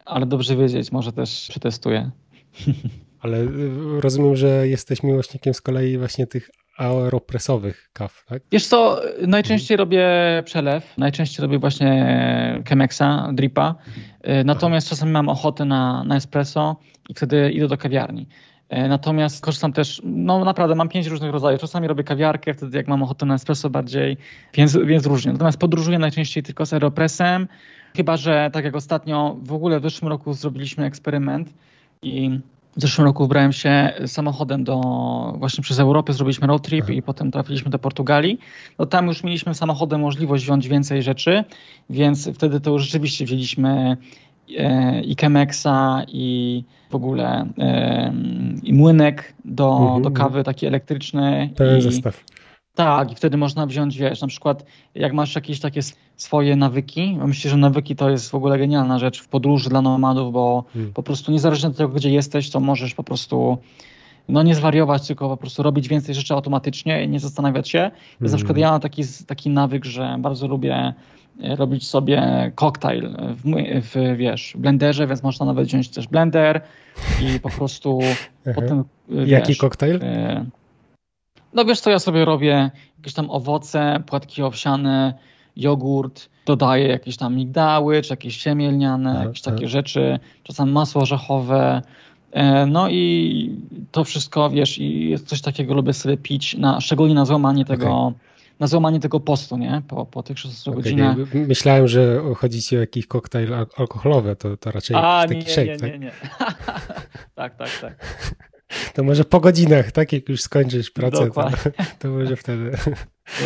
[0.04, 2.10] ale dobrze wiedzieć, może też przetestuję.
[3.20, 8.42] Ale y, rozumiem, że jesteś miłośnikiem z kolei właśnie tych aeropresowych kaw, tak?
[8.52, 10.08] Wiesz co, najczęściej robię
[10.44, 13.74] przelew, najczęściej robię właśnie Chemexa, dripa,
[14.40, 14.96] y, natomiast Aha.
[14.96, 16.76] czasami mam ochotę na, na espresso
[17.08, 18.26] i wtedy idę do kawiarni.
[18.72, 21.60] Y, natomiast korzystam też, no naprawdę mam pięć różnych rodzajów.
[21.60, 24.16] Czasami robię kawiarkę, wtedy jak mam ochotę na espresso bardziej,
[24.54, 25.32] więc, więc różnie.
[25.32, 27.48] Natomiast podróżuję najczęściej tylko z aeropressem,
[27.96, 31.54] Chyba, że tak jak ostatnio, w ogóle w zeszłym roku zrobiliśmy eksperyment
[32.02, 32.40] i
[32.76, 34.80] w zeszłym roku wybrałem się samochodem do
[35.38, 38.38] właśnie przez Europę, zrobiliśmy road trip i potem trafiliśmy do Portugalii.
[38.78, 41.44] No tam już mieliśmy samochodem możliwość wziąć więcej rzeczy,
[41.90, 43.96] więc wtedy to już rzeczywiście wzięliśmy
[44.58, 48.12] e, i Chemexa i w ogóle e,
[48.62, 50.44] i młynek do, mhm, do kawy mhm.
[50.44, 51.50] taki elektryczny.
[51.56, 52.24] Pełen zestaw.
[52.74, 54.64] Tak, i wtedy można wziąć, wiesz, na przykład
[54.94, 55.80] jak masz jakieś takie
[56.16, 60.32] swoje nawyki, myślę, że nawyki to jest w ogóle genialna rzecz w podróży dla nomadów,
[60.32, 60.92] bo hmm.
[60.92, 63.58] po prostu niezależnie od tego, gdzie jesteś, to możesz po prostu
[64.28, 67.78] no nie zwariować, tylko po prostu robić więcej rzeczy automatycznie i nie zastanawiać się.
[67.80, 68.32] Więc hmm.
[68.32, 70.94] na przykład ja mam taki, taki nawyk, że bardzo lubię
[71.42, 72.22] e, robić sobie
[72.54, 73.44] koktajl w,
[73.82, 76.60] w, wiesz, blenderze, więc można nawet wziąć też blender
[77.22, 77.98] i po prostu
[78.54, 78.84] potem,
[79.26, 79.98] Jaki koktajl?
[80.02, 80.46] E,
[81.54, 82.70] no wiesz co ja sobie robię?
[82.98, 85.14] Jakieś tam owoce, płatki owsiane,
[85.56, 91.82] jogurt, dodaję jakieś tam migdały, czy jakieś siemię lniane, jakieś takie rzeczy, czasem masło orzechowe.
[92.32, 93.56] E, no i
[93.90, 97.96] to wszystko, wiesz, i jest coś takiego lubię sobie pić, na, szczególnie na złamanie tego,
[97.96, 98.18] okay.
[98.60, 99.82] na złamanie tego postu, nie?
[99.88, 101.16] Po, po tych 16 okay, godzinach.
[101.34, 105.66] Myślałem, że chodzi ci o jakiś koktajl alkoholowy, to, to raczej A, taki nie, shake,
[105.66, 105.92] nie, tak?
[105.92, 106.10] nie, nie.
[107.34, 107.94] tak, tak, tak.
[108.94, 110.12] To może po godzinach, tak?
[110.12, 111.50] Jak już skończysz pracę, to,
[111.98, 112.70] to, może wtedy.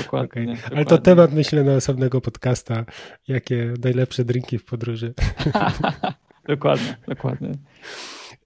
[0.03, 0.47] Dokładnie, okay.
[0.47, 0.77] dokładnie.
[0.77, 2.85] Ale to temat myślę na osobnego podcasta,
[3.29, 5.15] jakie najlepsze drinki w podróży.
[6.49, 7.53] dokładnie, dokładnie.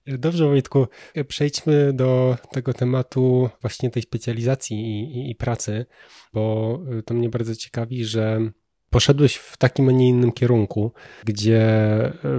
[0.07, 0.87] Dobrze, Wojtku,
[1.27, 5.85] przejdźmy do tego tematu właśnie tej specjalizacji i, i, i pracy,
[6.33, 8.51] bo to mnie bardzo ciekawi, że
[8.89, 11.63] poszedłeś w takim, a nie innym kierunku, gdzie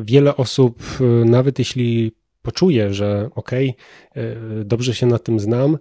[0.03, 0.83] wiele osób,
[1.25, 2.13] nawet jeśli
[2.43, 3.75] poczuję, że okej,
[4.11, 5.79] okay, dobrze się na tym znam,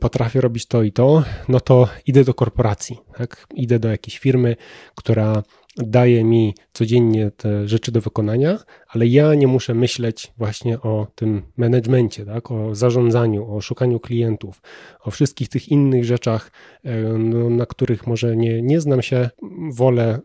[0.00, 3.46] potrafię robić to i to, no to idę do korporacji, tak?
[3.54, 4.56] Idę do jakiejś firmy,
[4.94, 5.42] która
[5.76, 11.42] daje mi codziennie te rzeczy do wykonania, ale ja nie muszę myśleć właśnie o tym
[11.56, 12.50] managemencie, tak?
[12.50, 14.62] o zarządzaniu, o szukaniu klientów,
[15.00, 16.50] o wszystkich tych innych rzeczach,
[16.84, 19.30] e, no, na których może nie, nie znam się,
[19.72, 20.18] wolę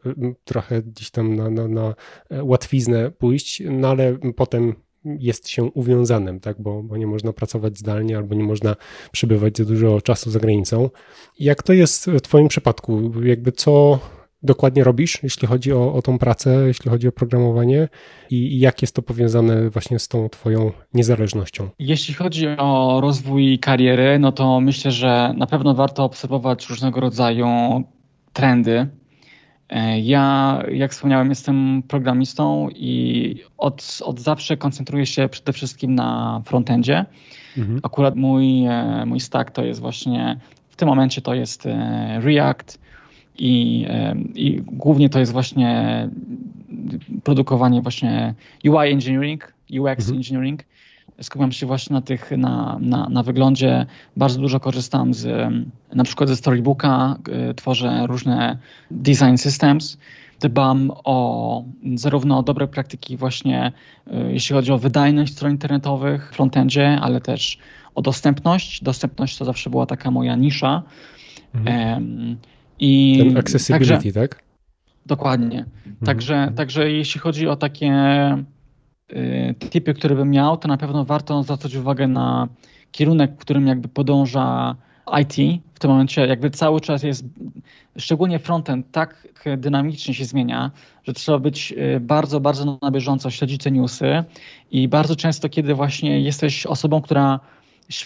[0.44, 1.96] trochę gdzieś tam na, na, na
[2.42, 4.76] łatwiznę pójść, no ale potem
[5.20, 6.62] jest się uwiązanym, tak?
[6.62, 8.76] bo, bo nie można pracować zdalnie albo nie można
[9.12, 10.90] przebywać za dużo czasu za granicą.
[11.40, 13.12] Jak to jest w Twoim przypadku?
[13.24, 14.00] Jakby co
[14.44, 17.88] dokładnie robisz, jeśli chodzi o, o tą pracę, jeśli chodzi o programowanie
[18.30, 21.70] i, i jak jest to powiązane właśnie z tą Twoją niezależnością?
[21.80, 27.48] Jeśli chodzi o rozwój kariery, no to myślę, że na pewno warto obserwować różnego rodzaju
[28.34, 28.88] trendy
[30.02, 37.06] ja, jak wspomniałem, jestem programistą i od, od zawsze koncentruję się przede wszystkim na frontendzie.
[37.58, 37.80] Mhm.
[37.84, 40.40] Akurat mój, e, mój stack to jest właśnie,
[40.70, 42.80] w tym momencie to jest e, React
[43.38, 43.86] i,
[44.36, 46.10] i głównie to jest właśnie
[47.24, 48.34] produkowanie właśnie
[48.66, 50.16] UI engineering, UX mhm.
[50.16, 50.64] engineering
[51.22, 53.86] skupiam się właśnie na tych, na, na, na wyglądzie.
[54.18, 55.54] Bardzo dużo korzystam z,
[55.94, 57.18] na przykład ze Storybooka,
[57.50, 58.58] y, tworzę różne
[58.92, 59.98] design systems.
[60.40, 61.64] Dbam o
[61.96, 63.72] zarówno dobre praktyki właśnie,
[64.08, 67.58] y, jeśli chodzi o wydajność stron internetowych w frontendzie, ale też
[67.96, 68.84] o dostępność.
[68.84, 70.84] Dostępność to zawsze była taka moja nisza.
[71.56, 72.38] Mhm.
[72.80, 74.44] I Ten accessibility, także, tak?
[75.06, 75.60] Dokładnie.
[75.60, 76.06] Mhm.
[76.06, 77.94] Także, także jeśli chodzi o takie
[79.70, 82.48] typy, które bym miał, to na pewno warto zwracać uwagę na
[82.92, 84.76] kierunek, w którym jakby podąża
[85.22, 85.64] IT.
[85.74, 87.26] W tym momencie jakby cały czas jest,
[87.98, 89.28] szczególnie frontend, tak
[89.58, 90.72] dynamicznie się zmienia,
[91.04, 94.24] że trzeba być y, bardzo, bardzo na bieżąco, śledzić te newsy
[94.72, 97.40] i bardzo często, kiedy właśnie jesteś osobą, która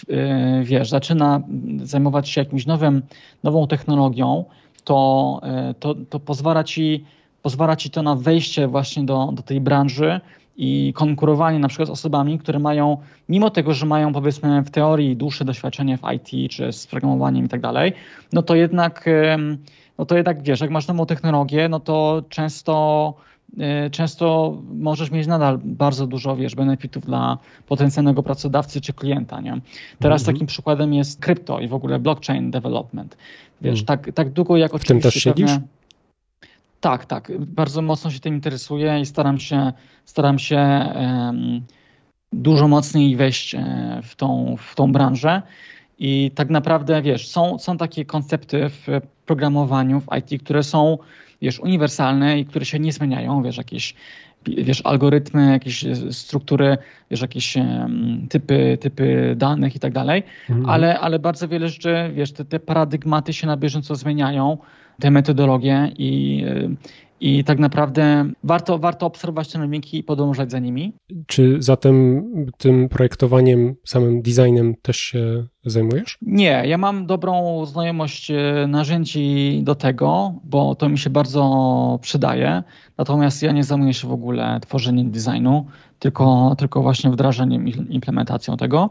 [0.08, 1.40] y, wiesz, zaczyna
[1.82, 3.02] zajmować się jakimś nowym,
[3.42, 4.44] nową technologią,
[4.84, 5.40] to,
[5.80, 7.04] to, to pozwala ci
[7.42, 10.20] pozwala ci to na wejście właśnie do, do tej branży
[10.56, 12.96] i konkurowanie na przykład z osobami, które mają,
[13.28, 17.48] mimo tego, że mają powiedzmy w teorii dłuższe doświadczenie w IT czy z programowaniem i
[17.48, 17.92] tak dalej,
[18.32, 19.08] no to jednak,
[19.98, 23.14] no to jednak wiesz, jak masz nową technologię, no to często
[23.58, 29.60] e, często możesz mieć nadal bardzo dużo, wiesz, benefitów dla potencjalnego pracodawcy czy klienta, nie?
[29.98, 30.34] Teraz mhm.
[30.34, 33.16] takim przykładem jest krypto i w ogóle blockchain development.
[33.60, 33.98] Wiesz, mhm.
[33.98, 34.94] tak, tak długo jak oczywiście...
[34.94, 35.50] W tym też siedzisz?
[35.50, 35.68] Pewne,
[36.82, 37.32] tak, tak.
[37.38, 39.72] Bardzo mocno się tym interesuję i staram się,
[40.04, 40.58] staram się
[42.32, 45.42] dużo mocniej wejść e, w tą, w tą branżę.
[45.98, 48.86] I tak naprawdę, wiesz, są, są takie koncepty w
[49.26, 50.98] programowaniu, w IT, które są,
[51.42, 53.94] wiesz, uniwersalne i które się nie zmieniają, wiesz, jakieś
[54.46, 56.78] wiesz, algorytmy, jakieś struktury,
[57.10, 60.70] wiesz, jakieś um, typy, typy danych i tak dalej, mhm.
[60.70, 64.58] ale, ale bardzo wiele rzeczy, wiesz, te, te paradygmaty się na bieżąco zmieniają
[65.02, 66.44] te metodologie i,
[67.20, 70.92] i tak naprawdę warto, warto obserwować te nowinki i podążać za nimi.
[71.26, 72.22] Czy zatem
[72.58, 76.18] tym projektowaniem, samym designem też się zajmujesz?
[76.22, 82.62] Nie, ja mam dobrą znajomość e, narzędzi do tego, bo to mi się bardzo przydaje.
[82.98, 85.66] Natomiast ja nie zajmuję się w ogóle tworzeniem designu,
[85.98, 88.90] tylko, tylko właśnie wdrażaniem i implementacją tego.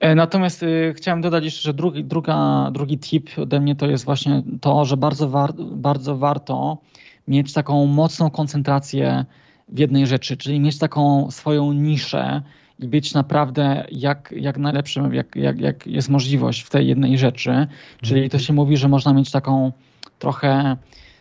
[0.00, 4.04] E, natomiast y, chciałem dodać jeszcze, że drugi, druga, drugi tip ode mnie to jest
[4.04, 6.78] właśnie to, że bardzo, war, bardzo warto
[7.28, 9.24] mieć taką mocną koncentrację
[9.68, 12.42] w jednej rzeczy, czyli mieć taką swoją niszę
[12.78, 17.66] i być naprawdę jak, jak najlepszym, jak, jak, jak jest możliwość w tej jednej rzeczy.
[18.02, 19.72] Czyli to się mówi, że można mieć taką
[20.18, 20.76] trochę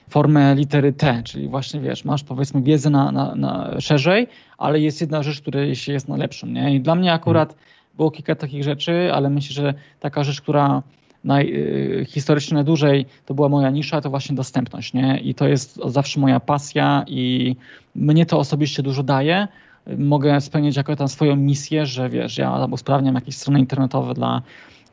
[0.09, 4.27] formę litery T, czyli właśnie wiesz, masz powiedzmy wiedzę na, na, na szerzej,
[4.57, 6.53] ale jest jedna rzecz, której się jest najlepszym.
[6.53, 6.75] Nie?
[6.75, 7.55] I dla mnie akurat
[7.97, 10.83] było kilka takich rzeczy, ale myślę, że taka rzecz, która
[11.23, 11.53] naj,
[12.01, 14.93] y, historycznie najdłużej to była moja nisza, to właśnie dostępność.
[14.93, 15.19] Nie?
[15.19, 17.55] I to jest zawsze moja pasja i
[17.95, 19.47] mnie to osobiście dużo daje.
[19.97, 24.41] Mogę spełnić jako tam swoją misję, że wiesz, ja usprawniam jakieś strony internetowe dla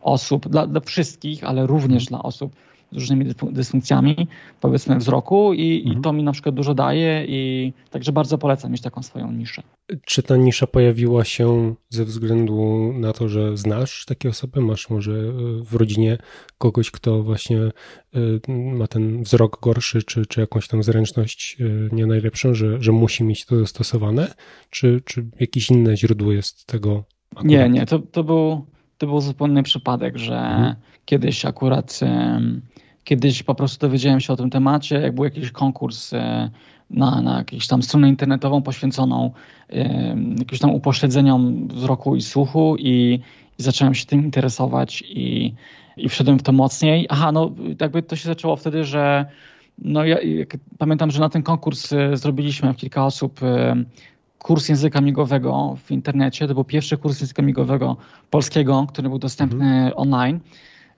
[0.02, 2.52] osób, dla, dla wszystkich, ale również dla osób
[2.93, 4.28] z różnymi dysfunkcjami,
[4.61, 5.98] powiedzmy wzroku i, mhm.
[5.98, 9.62] i to mi na przykład dużo daje i także bardzo polecam mieć taką swoją niszę.
[10.05, 14.61] Czy ta nisza pojawiła się ze względu na to, że znasz takie osoby?
[14.61, 15.32] Masz może e,
[15.65, 16.19] w rodzinie
[16.59, 17.70] kogoś, kto właśnie e,
[18.48, 23.24] ma ten wzrok gorszy, czy, czy jakąś tam zręczność e, nie najlepszą, że, że musi
[23.24, 24.35] mieć to dostosowane?
[24.70, 27.05] Czy, czy jakieś inne źródło jest tego?
[27.31, 27.47] Akurat?
[27.47, 28.66] Nie, nie, to, to, był,
[28.98, 30.74] to był zupełny przypadek, że mhm.
[31.05, 32.01] kiedyś akurat
[33.05, 36.51] Kiedyś po prostu dowiedziałem się o tym temacie, jak był jakiś konkurs e,
[36.90, 39.31] na, na jakąś tam stronę internetową poświęconą
[39.70, 43.20] e, jakimś tam upośledzeniom wzroku i słuchu i,
[43.59, 45.55] i zacząłem się tym interesować i,
[45.97, 47.06] i wszedłem w to mocniej.
[47.10, 49.26] Aha, no jakby to się zaczęło wtedy, że
[49.78, 50.16] no ja
[50.78, 53.40] pamiętam, że na ten konkurs e, zrobiliśmy kilka osób
[54.39, 56.48] kurs języka migowego w internecie.
[56.48, 57.97] To był pierwszy kurs języka migowego
[58.31, 59.93] polskiego, który był dostępny mhm.
[59.97, 60.40] online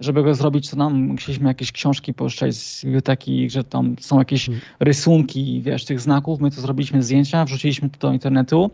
[0.01, 4.47] żeby go zrobić, to nam musieliśmy jakieś książki pożyczać z biblioteki, że tam są jakieś
[4.47, 4.65] hmm.
[4.81, 6.41] rysunki, wiesz, tych znaków.
[6.41, 8.71] My to zrobiliśmy zdjęcia, wrzuciliśmy to do internetu.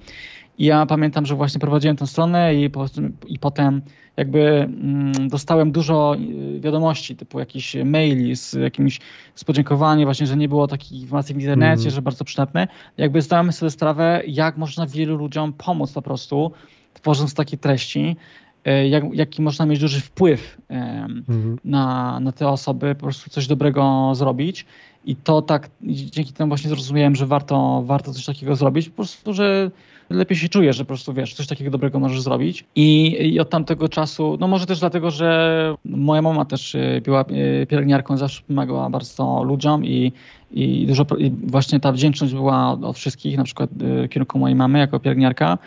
[0.59, 2.87] I ja pamiętam, że właśnie prowadziłem tę stronę i, po,
[3.27, 3.83] i potem
[4.17, 6.17] jakby mm, dostałem dużo
[6.57, 9.01] y, wiadomości, typu jakieś maili z jakimś
[9.35, 11.91] z podziękowaniem właśnie, że nie było takich informacji w internecie, mm.
[11.91, 12.69] że bardzo przydatne.
[12.97, 16.53] Jakby zdałem sobie sprawę, jak można wielu ludziom pomóc po prostu,
[16.95, 18.17] tworząc takie treści.
[18.65, 21.59] E, jak, jaki można mieć duży wpływ mhm.
[21.65, 24.67] na, na te osoby, po prostu coś dobrego zrobić.
[25.05, 29.35] i to tak, dzięki temu właśnie zrozumiałem, że warto, warto coś takiego zrobić, po prostu,
[29.35, 29.71] że
[30.11, 32.65] lepiej się czujesz, że po prostu wiesz, coś takiego dobrego możesz zrobić.
[32.77, 37.25] I, i od tamtego czasu, no może też dlatego, że moja mama też y, była
[37.63, 40.13] y, pielęgniarką, zawsze pomagała bardzo ludziom i,
[40.51, 44.79] i dużo, i właśnie ta wdzięczność była od wszystkich, na przykład w kierunku mojej mamy
[44.79, 45.59] jako pielęgniarka.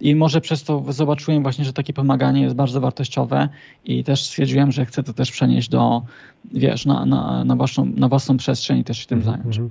[0.00, 3.48] I może przez to zobaczyłem właśnie, że takie pomaganie jest bardzo wartościowe
[3.84, 6.02] i też stwierdziłem, że chcę to też przenieść do,
[6.52, 9.36] wiesz, na, na, na, własną, na własną przestrzeń i też się tym mm -hmm.
[9.36, 9.56] zająć.
[9.56, 9.70] Mhm.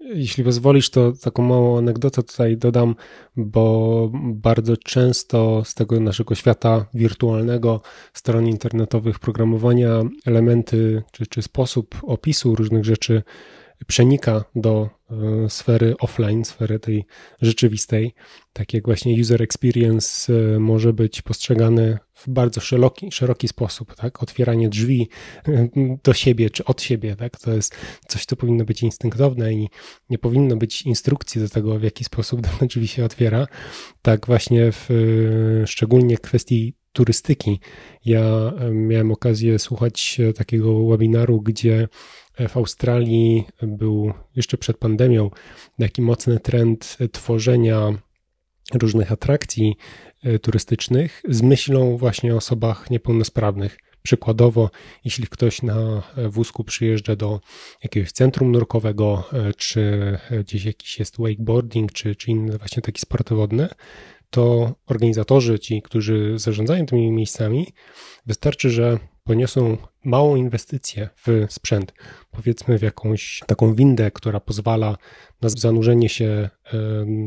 [0.00, 2.94] Jeśli pozwolisz, to taką małą anegdotę tutaj dodam,
[3.36, 7.80] bo bardzo często z tego naszego świata wirtualnego,
[8.12, 9.90] stron internetowych, programowania,
[10.26, 13.22] elementy czy, czy sposób opisu różnych rzeczy
[13.86, 17.04] przenika do e, sfery offline, sfery tej
[17.42, 18.14] rzeczywistej.
[18.52, 24.22] Tak jak właśnie user experience e, może być postrzegany w bardzo szeroki, szeroki sposób, tak?
[24.22, 25.08] Otwieranie drzwi
[25.48, 25.68] e,
[26.04, 27.38] do siebie czy od siebie, tak?
[27.38, 27.76] To jest
[28.08, 29.68] coś, co powinno być instynktowne i
[30.10, 33.46] nie powinno być instrukcji do tego, w jaki sposób dane drzwi się otwiera.
[34.02, 34.88] Tak właśnie w,
[35.66, 37.60] szczególnie w kwestii turystyki.
[38.04, 41.88] Ja miałem okazję słuchać takiego webinaru, gdzie
[42.48, 45.30] w Australii był jeszcze przed pandemią
[45.78, 47.92] taki mocny trend tworzenia
[48.74, 49.76] różnych atrakcji
[50.22, 53.78] e, turystycznych z myślą właśnie o osobach niepełnosprawnych.
[54.02, 54.70] Przykładowo,
[55.04, 57.40] jeśli ktoś na wózku przyjeżdża do
[57.82, 63.34] jakiegoś centrum nurkowego, e, czy gdzieś jakiś jest wakeboarding, czy, czy inne właśnie takie sporty
[63.34, 63.74] wodne,
[64.30, 67.66] to organizatorzy, ci, którzy zarządzają tymi miejscami,
[68.26, 68.98] wystarczy, że
[69.30, 71.92] poniosą małą inwestycję w sprzęt,
[72.30, 74.96] powiedzmy w jakąś taką windę, która pozwala
[75.42, 76.50] na zanurzenie się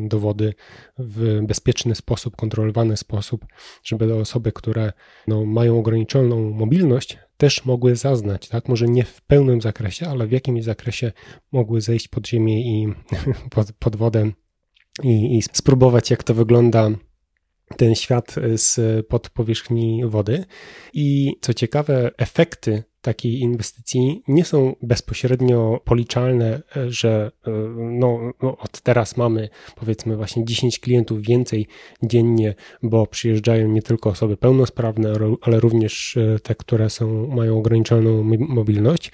[0.08, 0.54] do wody
[0.98, 3.46] w bezpieczny sposób, kontrolowany sposób,
[3.84, 4.94] żeby osoby, które
[5.28, 8.70] no, mają ograniczoną mobilność, też mogły zaznać, tak?
[8.70, 11.12] Może nie w pełnym zakresie, ale w jakimś zakresie
[11.52, 12.94] mogły zejść pod ziemię i
[13.56, 14.32] pod, pod wodę
[15.04, 16.90] i, i spróbować, jak to wygląda
[17.78, 20.46] ten świat z pod powierzchni wody.
[20.94, 27.32] I co ciekawe, efekty takiej inwestycji nie są bezpośrednio policzalne, że
[27.76, 31.68] no, no, od teraz mamy powiedzmy właśnie 10 klientów więcej
[32.04, 39.12] dziennie, bo przyjeżdżają nie tylko osoby pełnosprawne, ale również te, które są, mają ograniczoną mobilność.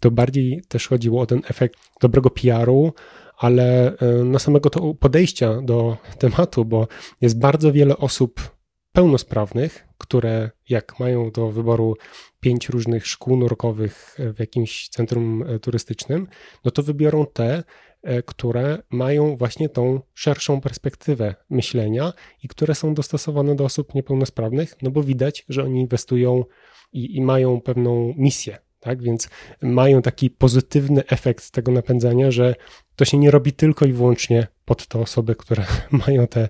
[0.00, 2.92] To bardziej też chodziło o ten efekt dobrego PR-u,
[3.40, 6.88] ale e, na samego to podejścia do tematu, bo
[7.20, 8.50] jest bardzo wiele osób
[8.92, 11.96] pełnosprawnych, które jak mają do wyboru
[12.40, 16.26] pięć różnych szkół nurkowych w jakimś centrum e, turystycznym,
[16.64, 17.62] no to wybiorą te,
[18.02, 22.12] e, które mają właśnie tą szerszą perspektywę myślenia
[22.42, 26.44] i które są dostosowane do osób niepełnosprawnych, no bo widać, że oni inwestują
[26.92, 29.02] i, i mają pewną misję tak?
[29.02, 29.28] Więc
[29.62, 32.54] mają taki pozytywny efekt tego napędzania, że
[32.96, 35.64] to się nie robi tylko i wyłącznie pod te osoby, które
[36.06, 36.48] mają te,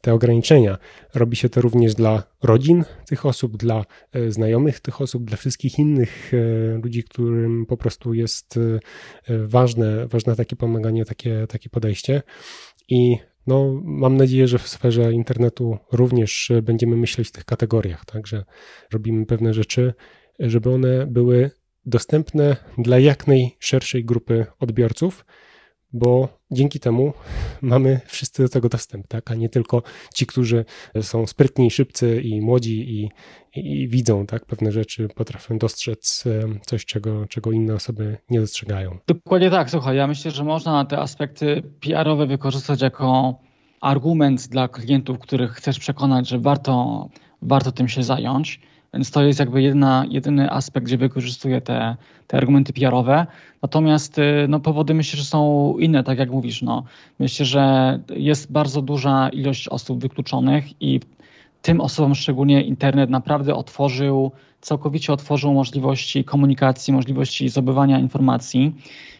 [0.00, 0.78] te ograniczenia.
[1.14, 5.78] Robi się to również dla rodzin tych osób, dla e, znajomych tych osób, dla wszystkich
[5.78, 12.22] innych e, ludzi, którym po prostu jest e, ważne, ważne takie pomaganie, takie, takie podejście.
[12.88, 13.16] I
[13.46, 18.44] no, mam nadzieję, że w sferze internetu również będziemy myśleć w tych kategoriach, tak, że
[18.92, 19.94] robimy pewne rzeczy,
[20.38, 21.50] żeby one były
[21.90, 25.24] dostępne dla jak najszerszej grupy odbiorców,
[25.92, 27.12] bo dzięki temu
[27.62, 29.30] mamy wszyscy do tego dostęp, tak?
[29.30, 29.82] a nie tylko
[30.14, 30.64] ci, którzy
[31.00, 33.10] są sprytni, szybcy i młodzi i,
[33.60, 34.46] i, i widzą tak?
[34.46, 36.24] pewne rzeczy, potrafią dostrzec
[36.66, 38.98] coś, czego, czego inne osoby nie dostrzegają.
[39.06, 43.38] Dokładnie tak, słuchaj, ja myślę, że można te aspekty PR-owe wykorzystać jako
[43.80, 47.08] argument dla klientów, których chcesz przekonać, że warto,
[47.42, 48.60] warto tym się zająć.
[48.94, 51.96] Więc to jest jakby jedna, jedyny aspekt, gdzie wykorzystuję te,
[52.26, 53.26] te argumenty PR-owe.
[53.62, 56.62] Natomiast y, no, powody myślę, że są inne, tak jak mówisz.
[56.62, 56.84] No.
[57.18, 61.00] Myślę, że jest bardzo duża ilość osób wykluczonych i
[61.62, 68.74] tym osobom szczególnie internet naprawdę otworzył, całkowicie otworzył możliwości komunikacji, możliwości zdobywania informacji,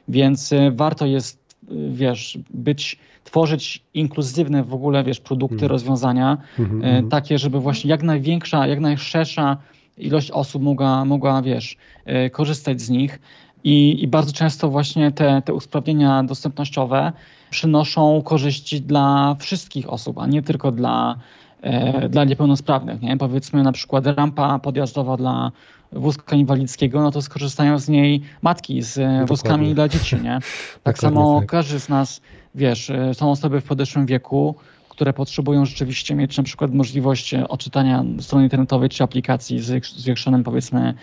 [0.09, 5.69] więc y, warto jest, y, wiesz, być tworzyć inkluzywne w ogóle, wiesz, produkty, mm.
[5.69, 7.09] rozwiązania, mm-hmm.
[7.09, 9.57] takie, żeby właśnie jak największa, jak najszersza
[10.01, 13.21] ilość osób mogła, mogła wiesz, e, korzystać z nich.
[13.65, 17.13] I, I, bardzo często właśnie te, te usprawnienia dostępnościowe
[17.51, 21.17] przynoszą korzyści dla wszystkich osób, a nie tylko dla,
[21.63, 23.03] e, dla niepełnosprawnych.
[23.03, 23.17] Nie?
[23.17, 25.53] Powiedzmy na przykład rampa podjazdowa dla
[25.93, 29.27] wózka inwalidzkiego, no to skorzystają z niej matki z Dokładnie.
[29.27, 30.17] wózkami dla dzieci.
[30.17, 30.39] Nie?
[30.83, 31.49] Tak samo tak.
[31.49, 32.21] każdy z nas
[32.55, 34.55] wiesz, e, są osoby w podeszłym wieku,
[34.89, 40.45] które potrzebują rzeczywiście mieć na przykład możliwość e, odczytania strony internetowej czy aplikacji z zwiększonym
[40.45, 40.95] powiedzmy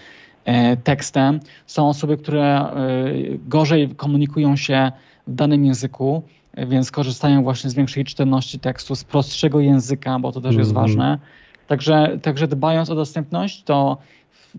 [0.84, 1.40] tekstem.
[1.66, 2.66] Są osoby, które
[3.48, 4.92] gorzej komunikują się
[5.28, 6.24] w danym języku,
[6.68, 10.84] więc korzystają właśnie z większej czytelności tekstu, z prostszego języka, bo to też jest mm
[10.84, 10.88] -hmm.
[10.88, 11.18] ważne.
[11.68, 13.98] Także, także dbając o dostępność, to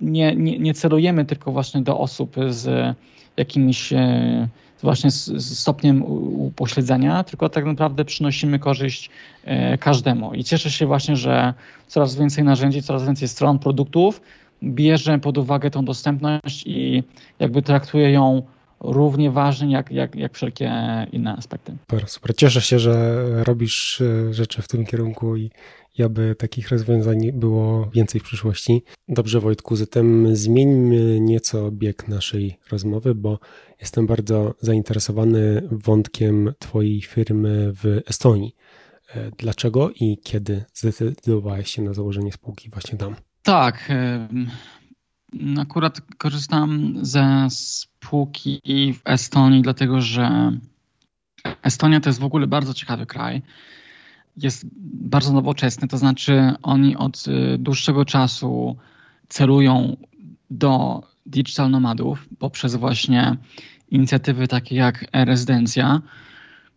[0.01, 2.97] nie, nie, nie celujemy tylko właśnie do osób z
[3.37, 4.49] jakimiś e,
[4.83, 6.03] właśnie z, stopniem
[6.41, 9.11] upośledzenia, tylko tak naprawdę przynosimy korzyść
[9.45, 10.35] e, każdemu.
[10.35, 11.55] I cieszę się właśnie, że
[11.87, 14.21] coraz więcej narzędzi, coraz więcej stron, produktów
[14.63, 17.03] bierze pod uwagę tą dostępność i
[17.39, 18.43] jakby traktuje ją
[18.81, 20.73] równie ważnie jak, jak, jak wszelkie
[21.13, 21.73] inne aspekty.
[21.81, 22.37] Super, super.
[22.37, 25.51] Cieszę się, że robisz e, rzeczy w tym kierunku i,
[25.99, 28.83] i aby takich rozwiązań było więcej w przyszłości.
[29.09, 33.39] Dobrze, Wojtku, zatem zmieńmy nieco bieg naszej rozmowy, bo
[33.81, 38.55] jestem bardzo zainteresowany wątkiem Twojej firmy w Estonii.
[39.15, 43.17] E, dlaczego i kiedy zdecydowałeś się na założenie spółki właśnie tam?
[43.43, 43.89] Tak.
[45.59, 48.61] Akurat korzystam ze spółki
[48.95, 50.53] w Estonii, dlatego że
[51.63, 53.43] Estonia to jest w ogóle bardzo ciekawy kraj
[54.43, 58.77] jest bardzo nowoczesny, to znaczy oni od y, dłuższego czasu
[59.29, 59.97] celują
[60.51, 63.37] do digital nomadów poprzez właśnie
[63.91, 66.01] inicjatywy takie jak e-rezydencja,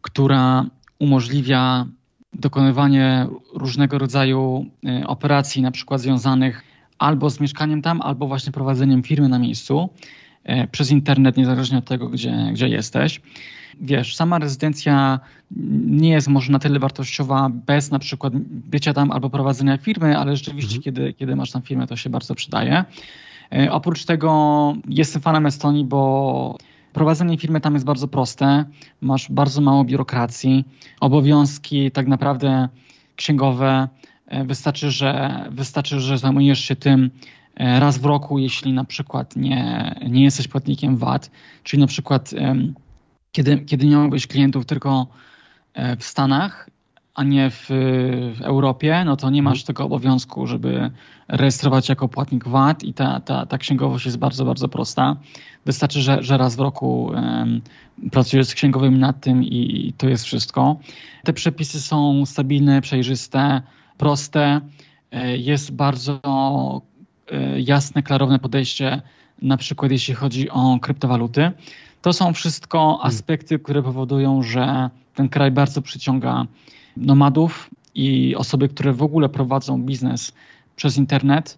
[0.02, 0.66] która
[1.00, 1.86] umożliwia
[2.34, 4.66] dokonywanie różnego rodzaju
[5.02, 6.64] y, operacji, na przykład związanych
[6.98, 9.90] albo z mieszkaniem tam, albo właśnie prowadzeniem firmy na miejscu
[10.50, 13.22] y, przez internet, niezależnie od tego, gdzie, gdzie jesteś
[13.82, 15.20] wiesz, sama rezydencja
[15.86, 20.36] nie jest może na tyle wartościowa bez na przykład bycia tam albo prowadzenia firmy, ale
[20.36, 20.84] rzeczywiście, mhm.
[20.84, 22.86] kiedy, kiedy masz tam firmę, to się bardzo przydaje.
[23.54, 26.58] E, oprócz tego jestem fanem Estonii, bo
[26.94, 28.66] prowadzenie firmy tam jest bardzo proste.
[29.02, 30.66] Masz bardzo mało biurokracji,
[31.00, 32.70] obowiązki tak naprawdę
[33.16, 33.88] księgowe.
[34.28, 37.10] E, wystarczy, że, wystarczy, że zajmujesz się tym
[37.56, 41.32] e, raz w roku, jeśli na przykład nie, nie jesteś płatnikiem VAT,
[41.64, 42.34] czyli na przykład
[43.32, 45.08] kiedy, kiedy nie miałbyś klientów tylko
[45.74, 46.70] e, w Stanach,
[47.16, 47.66] a nie w,
[48.36, 49.66] w, Europie, no to nie masz mhm.
[49.66, 50.92] tego obowiązku, żeby
[51.28, 55.16] rejestrować jako płatnik VAT i ta, ta, ta księgowość jest bardzo, bardzo prosta.
[55.66, 57.62] Wystarczy, że, że raz w roku um,
[58.12, 60.80] pracujesz z księgowymi nad tym i, i to jest wszystko.
[61.24, 63.62] Te przepisy są stabilne, przejrzyste,
[63.98, 64.62] proste.
[65.12, 66.22] E, jest bardzo
[67.32, 69.02] e, jasne, klarowne podejście,
[69.42, 71.52] na przykład jeśli chodzi o kryptowaluty.
[72.02, 73.08] To są wszystko hmm.
[73.08, 76.46] aspekty, które powodują, że ten kraj bardzo przyciąga
[76.98, 80.34] nomadów i osoby, które w ogóle prowadzą biznes
[80.76, 81.58] przez internet,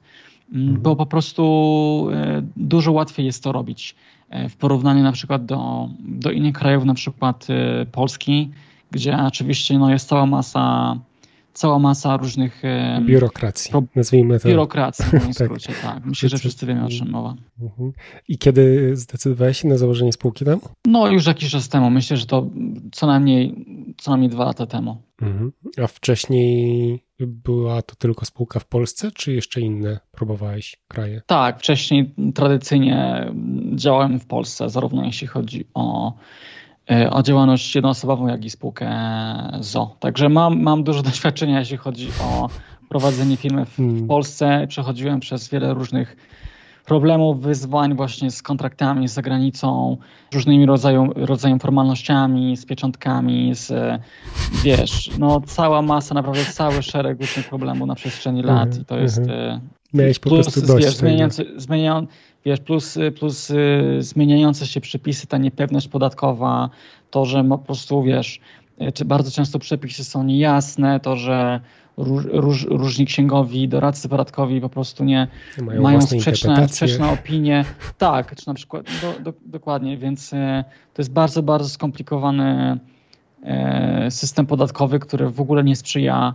[0.52, 0.82] mm, hmm.
[0.82, 3.96] bo po prostu e, dużo łatwiej jest to robić
[4.30, 8.52] e, w porównaniu na przykład do, do innych krajów, na przykład e, Polski,
[8.92, 10.96] gdzie oczywiście no, jest cała masa
[11.54, 12.62] cała masa różnych...
[13.06, 13.84] Biurokracji, pro...
[13.96, 14.48] nazwijmy to.
[14.50, 15.34] Biurokracji, w tak.
[15.34, 16.06] skrócie, tak.
[16.06, 17.36] Myślę, że wszyscy wiemy, o czym mowa.
[17.62, 17.92] Mhm.
[18.28, 20.60] I kiedy zdecydowałeś się na założenie spółki tam?
[20.86, 21.90] No już jakiś czas temu.
[21.90, 22.50] Myślę, że to
[22.92, 23.66] co najmniej,
[23.98, 24.98] co najmniej dwa lata temu.
[25.22, 25.52] Mhm.
[25.84, 31.22] A wcześniej była to tylko spółka w Polsce, czy jeszcze inne próbowałeś kraje?
[31.26, 33.26] Tak, wcześniej tradycyjnie
[33.76, 36.14] działałem w Polsce, zarówno jeśli chodzi o
[37.12, 38.90] o działalność jednoosobową, jak i spółkę
[39.60, 39.96] ZO.
[40.00, 42.50] Także mam, mam dużo doświadczenia, jeśli chodzi o
[42.90, 44.08] prowadzenie firmy w, w hmm.
[44.08, 44.66] Polsce.
[44.68, 46.16] Przechodziłem przez wiele różnych
[46.86, 49.98] problemów, wyzwań właśnie z kontraktami z zagranicą,
[50.34, 53.72] różnymi rodzaju, rodzajem formalnościami, z pieczątkami, z
[54.64, 59.18] wiesz, no cała masa, naprawdę cały szereg różnych problemów na przestrzeni lat i to jest
[59.18, 59.60] mhm.
[59.94, 62.14] Miałeś po plus, prostu dość wiesz, zmieniający, zmieniający,
[62.46, 66.70] wiesz, plus, plus y, zmieniające się przepisy, ta niepewność podatkowa,
[67.12, 68.40] to, że po prostu, wiesz,
[68.82, 71.60] y, czy bardzo często przepisy są niejasne, to, że
[71.98, 75.28] róż, róż, różni księgowi, doradcy podatkowi po prostu nie
[75.62, 77.66] mają, mają sprzeczne, sprzeczne opinie.
[77.98, 80.64] Tak, czy na przykład, do, do, dokładnie, więc y,
[80.94, 82.80] to jest bardzo, bardzo skomplikowany
[84.10, 86.34] system podatkowy, który w ogóle nie sprzyja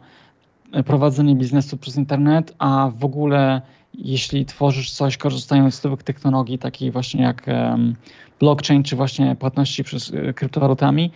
[0.87, 3.63] prowadzeniu biznesu przez internet, a w ogóle
[3.95, 7.47] jeśli tworzysz coś korzystając z nowych technologii, takich właśnie jak
[8.41, 11.11] blockchain, czy właśnie płatności przez e, kryptowalutami,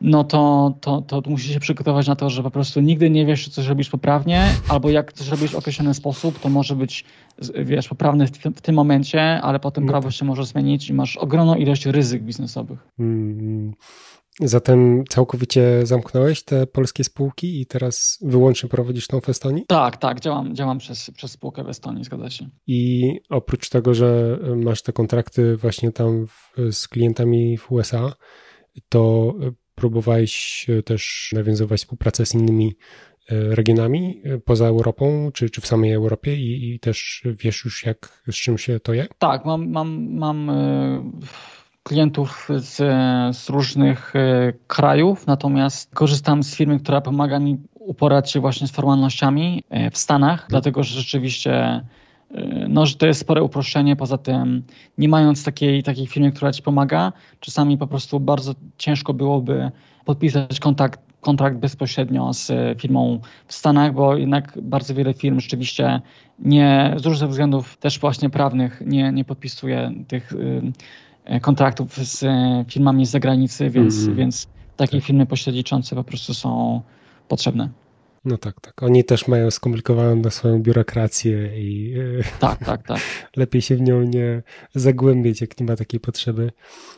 [0.00, 3.44] no to, to, to musisz się przygotować na to, że po prostu nigdy nie wiesz,
[3.44, 7.04] czy coś robisz poprawnie, albo jak coś robisz w określony sposób, to może być,
[7.54, 10.16] wiesz, poprawne w, w tym momencie, ale potem no prawo tak.
[10.16, 12.78] się może zmienić i masz ogromną ilość ryzyk biznesowych.
[12.98, 13.72] Mm,
[14.40, 19.64] Zatem całkowicie zamknąłeś te polskie spółki i teraz wyłącznie prowadzisz tą w Estonii?
[19.66, 22.48] Tak, tak, działam, działam przez, przez spółkę w Estonii, zgadza się.
[22.66, 28.12] I oprócz tego, że masz te kontrakty właśnie tam w, z klientami w USA,
[28.88, 29.34] to
[29.74, 32.76] próbowałeś też nawiązywać współpracę z innymi
[33.30, 38.34] regionami poza Europą, czy, czy w samej Europie i, i też wiesz już jak, z
[38.34, 39.06] czym się to je?
[39.18, 40.50] Tak, mam, mam, mam
[41.84, 42.76] klientów z,
[43.36, 44.12] z różnych
[44.66, 50.46] krajów, natomiast korzystam z firmy, która pomaga mi uporać się właśnie z formalnościami w Stanach,
[50.48, 51.84] dlatego że rzeczywiście
[52.68, 53.96] no, że to jest spore uproszczenie.
[53.96, 54.62] Poza tym,
[54.98, 59.70] nie mając takiej, takiej firmy, która ci pomaga, czasami po prostu bardzo ciężko byłoby
[60.04, 66.00] podpisać kontakt, kontrakt bezpośrednio z firmą w Stanach, bo jednak bardzo wiele firm rzeczywiście
[66.38, 70.32] nie, z różnych względów też właśnie prawnych nie, nie podpisuje tych
[71.40, 72.24] kontraktów z
[72.68, 74.16] firmami z zagranicy, więc, mm.
[74.16, 74.46] więc
[74.76, 75.06] takie tak.
[75.06, 76.80] firmy pośredniczące po prostu są
[77.28, 77.68] potrzebne.
[78.24, 78.82] No tak, tak.
[78.82, 83.00] Oni też mają skomplikowaną swoją biurokrację i e, tak, tak, tak.
[83.36, 84.42] lepiej się w nią nie
[84.74, 86.50] zagłębić, jak nie ma takiej potrzeby.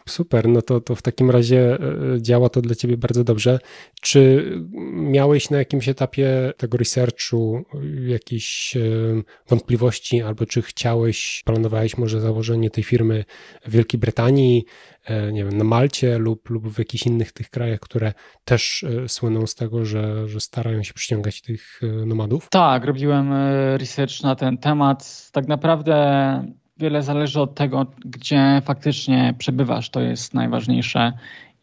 [0.08, 3.58] Super, no to, to w takim razie e, działa to dla ciebie bardzo dobrze.
[4.00, 4.52] Czy
[4.92, 7.64] miałeś na jakimś etapie tego researchu
[8.06, 8.80] jakieś e,
[9.48, 13.24] wątpliwości, albo czy chciałeś, planowałeś może założenie tej firmy
[13.64, 14.64] w Wielkiej Brytanii,
[15.32, 18.12] nie wiem, na Malcie lub, lub w jakichś innych tych krajach, które
[18.44, 22.48] też e, słyną z tego, że, że starają się przyciągać tych e, nomadów?
[22.50, 23.32] Tak, robiłem
[23.76, 25.30] research na ten temat.
[25.32, 25.96] Tak naprawdę
[26.78, 29.90] wiele zależy od tego, gdzie faktycznie przebywasz.
[29.90, 31.12] To jest najważniejsze.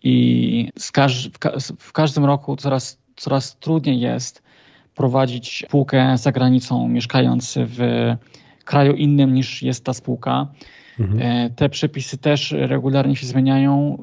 [0.03, 4.43] I każ w, ka w każdym roku coraz, coraz trudniej jest
[4.95, 7.77] prowadzić spółkę za granicą, mieszkając w
[8.65, 10.47] kraju innym niż jest ta spółka.
[10.99, 11.21] Mhm.
[11.21, 13.97] E, te przepisy też regularnie się zmieniają.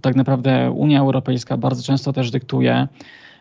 [0.00, 2.88] Tak naprawdę Unia Europejska bardzo często też dyktuje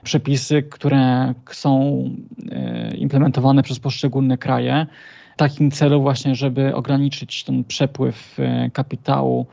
[0.03, 2.03] przepisy, które są
[2.51, 4.85] e, implementowane przez poszczególne kraje.
[5.33, 9.45] W takim celu właśnie, żeby ograniczyć ten przepływ e, kapitału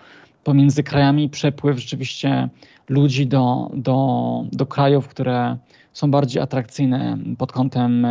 [0.45, 2.49] pomiędzy krajami, przepływ rzeczywiście
[2.89, 5.57] ludzi do, do, do krajów, które
[5.93, 8.07] są bardziej atrakcyjne pod kątem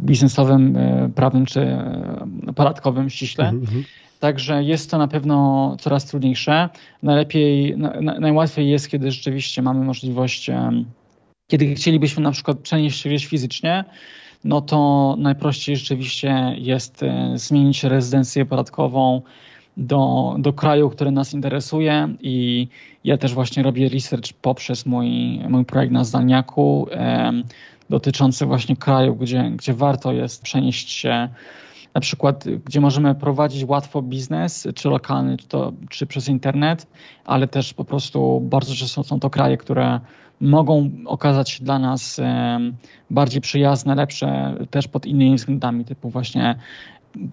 [0.00, 2.26] biznesowym, e, prawnym czy e,
[2.56, 3.48] podatkowym ściśle.
[3.48, 3.82] Mm -hmm.
[4.20, 6.68] Także jest to na pewno coraz trudniejsze.
[7.02, 10.50] Najlepiej, na, najłatwiej jest, kiedy rzeczywiście mamy możliwość,
[11.46, 13.84] kiedy chcielibyśmy na przykład przenieść się gdzieś fizycznie,
[14.44, 19.22] no to najprościej rzeczywiście jest e, zmienić rezydencję podatkową
[19.76, 22.68] do, do kraju, który nas interesuje i
[23.04, 26.86] ja też właśnie robię research poprzez mój, mój projekt na Zdalniaku
[27.90, 31.28] dotyczący właśnie kraju, gdzie, gdzie warto jest przenieść się,
[31.94, 36.86] na przykład gdzie możemy prowadzić łatwo biznes, czy lokalny, czy, to, czy przez internet,
[37.24, 40.00] ale też po prostu bardzo często są to kraje, które
[40.40, 42.20] mogą okazać się dla nas
[43.10, 46.58] bardziej przyjazne, lepsze też pod innymi względami, typu właśnie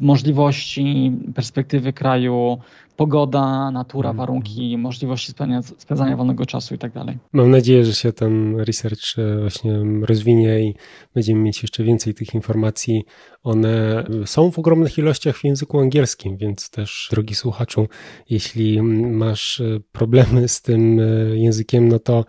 [0.02, 2.58] możliwości, perspektywy kraju,
[3.00, 4.18] pogoda, natura, mhm.
[4.18, 7.18] warunki, możliwości spędzania, spędzania wolnego czasu i tak dalej.
[7.34, 10.76] Mam nadzieję, że się ten research e, właśnie rozwinie i
[11.14, 13.06] będziemy mieć jeszcze więcej tych informacji.
[13.44, 17.88] One są w ogromnych ilościach w języku angielskim, więc też, drogi słuchaczu,
[18.30, 21.04] jeśli masz e, problemy z tym e,
[21.38, 22.26] językiem, no to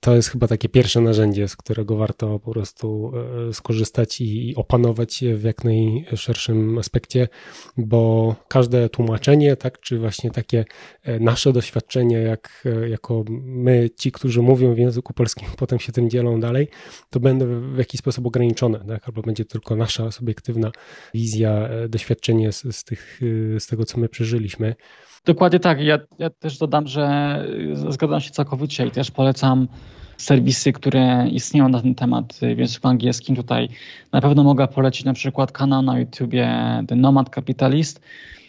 [0.00, 3.12] to jest chyba takie pierwsze narzędzie, z którego warto po prostu
[3.52, 7.28] skorzystać i opanować je w jak najszerszym aspekcie,
[7.76, 10.64] bo każde tłumaczenie, tak, czy właśnie takie
[11.02, 15.92] e, nasze doświadczenie, jak, e, jako my, ci, którzy mówią w języku polskim, potem się
[15.92, 16.68] tym dzielą dalej,
[17.10, 19.08] to będą w jakiś sposób ograniczone, tak?
[19.08, 20.72] albo będzie tylko nasza subiektywna
[21.14, 23.20] wizja, e, doświadczenie z, z, tych,
[23.58, 24.74] z tego, co my przeżyliśmy.
[25.24, 25.80] Dokładnie tak.
[25.80, 27.46] Ja, ja też dodam, że
[27.88, 29.68] zgadzam się całkowicie i też polecam
[30.16, 33.36] serwisy, które istnieją na ten temat w języku angielskim.
[33.36, 33.68] Tutaj
[34.12, 36.48] na pewno mogę polecić na przykład kanał na YouTubie
[36.88, 38.00] The Nomad Capitalist,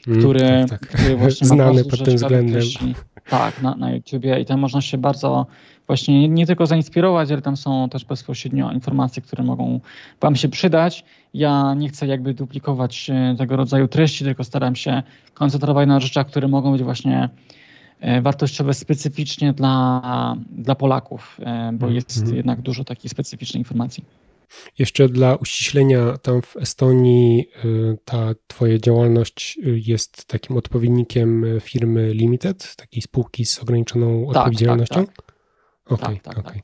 [0.03, 0.89] który, mm, tak, tak.
[0.89, 2.53] który właśnie Znany pod tym względem.
[2.53, 2.95] Treści,
[3.29, 5.47] tak, na, na YouTubie i tam można się bardzo
[5.87, 9.79] właśnie nie tylko zainspirować, ale tam są też bezpośrednio informacje, które mogą
[10.21, 11.05] Wam się przydać.
[11.33, 15.03] Ja nie chcę jakby duplikować e, tego rodzaju treści, tylko staram się
[15.33, 17.29] koncentrować na rzeczach, które mogą być właśnie
[17.99, 22.35] e, wartościowe specyficznie dla, dla Polaków, e, bo mm, jest mm.
[22.35, 24.03] jednak dużo takich specyficznych informacji.
[24.79, 32.13] Jeszcze dla uściślenia, tam w Estonii y, ta Twoja działalność y, jest takim odpowiednikiem firmy
[32.13, 35.05] Limited, takiej spółki z ograniczoną tak, odpowiedzialnością?
[35.05, 35.33] Tak, tak.
[35.85, 36.53] Okej, okay, tak, okay.
[36.53, 36.63] tak.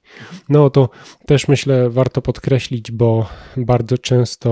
[0.49, 0.89] No to
[1.25, 4.49] też myślę warto podkreślić, bo bardzo często,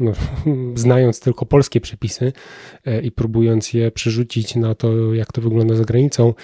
[0.00, 0.12] no,
[0.74, 2.32] znając tylko polskie przepisy
[3.02, 6.34] i próbując je przerzucić na to, jak to wygląda za granicą,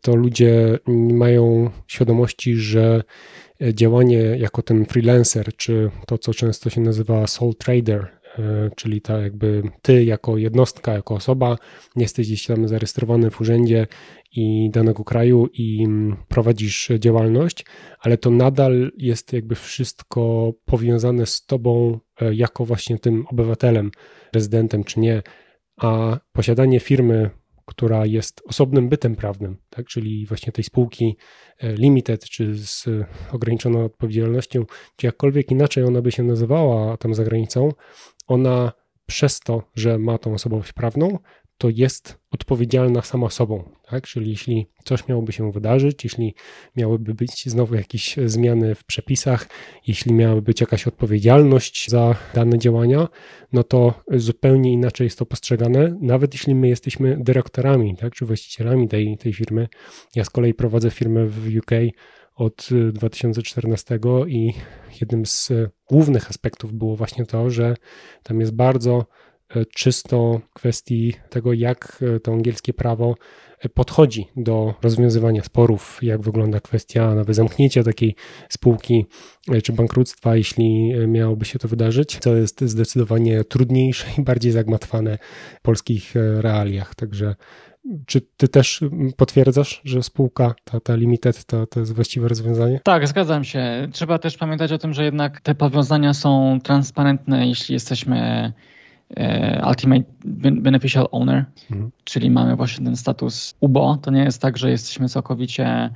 [0.00, 3.02] to ludzie nie mają świadomości, że
[3.74, 8.18] działanie jako ten freelancer, czy to, co często się nazywa sole trader,
[8.76, 11.56] czyli ta jakby ty jako jednostka, jako osoba,
[11.96, 13.86] jesteś gdzieś tam zarejestrowany w urzędzie
[14.32, 17.64] i danego kraju i mm, prowadzisz działalność,
[18.00, 21.98] ale to nadal jest jakby wszystko powiązane z tobą
[22.32, 23.90] jako właśnie tym obywatelem,
[24.32, 25.22] rezydentem czy nie,
[25.76, 27.30] a posiadanie firmy
[27.68, 29.86] która jest osobnym bytem prawnym, tak?
[29.86, 31.16] czyli właśnie tej spółki
[31.58, 32.86] e, limited, czy z
[33.32, 34.64] ograniczoną odpowiedzialnością,
[34.96, 37.72] czy jakkolwiek inaczej ona by się nazywała tam za granicą,
[38.26, 38.72] ona
[39.06, 41.18] przez to, że ma tą osobowość prawną,
[41.58, 43.70] to jest odpowiedzialna sama sobą.
[43.90, 44.06] Tak?
[44.06, 46.34] Czyli jeśli coś miałoby się wydarzyć, jeśli
[46.76, 49.48] miałyby być znowu jakieś zmiany w przepisach,
[49.86, 53.08] jeśli miałaby być jakaś odpowiedzialność za dane działania,
[53.52, 58.14] no to zupełnie inaczej jest to postrzegane, nawet jeśli my jesteśmy dyrektorami, tak?
[58.14, 59.68] czy właścicielami tej, tej firmy.
[60.14, 61.70] Ja z kolei prowadzę firmę w UK
[62.34, 64.52] od 2014 i
[65.00, 65.52] jednym z
[65.90, 67.76] głównych aspektów było właśnie to, że
[68.22, 69.06] tam jest bardzo
[69.74, 73.14] czysto kwestii tego, jak e, to angielskie prawo
[73.60, 78.14] e, podchodzi do rozwiązywania sporów, jak wygląda kwestia nawet zamknięcia takiej
[78.48, 79.06] spółki
[79.62, 85.18] czy bankructwa, jeśli miałoby się to wydarzyć, co jest zdecydowanie trudniejsze i bardziej zagmatwane
[85.58, 86.94] w polskich realiach.
[86.94, 87.34] Także
[88.06, 88.84] czy ty też
[89.16, 92.80] potwierdzasz, że spółka, ta, ta limited, to, to jest właściwe rozwiązanie?
[92.84, 93.88] Tak, zgadzam się.
[93.92, 98.52] Trzeba też pamiętać o tym, że jednak te powiązania są transparentne, jeśli jesteśmy E,
[99.68, 100.04] Ultimate
[100.52, 101.90] Beneficial Owner, mhm.
[102.04, 103.98] czyli mamy właśnie ten status UBO.
[104.02, 105.90] To nie jest tak, że jesteśmy całkowicie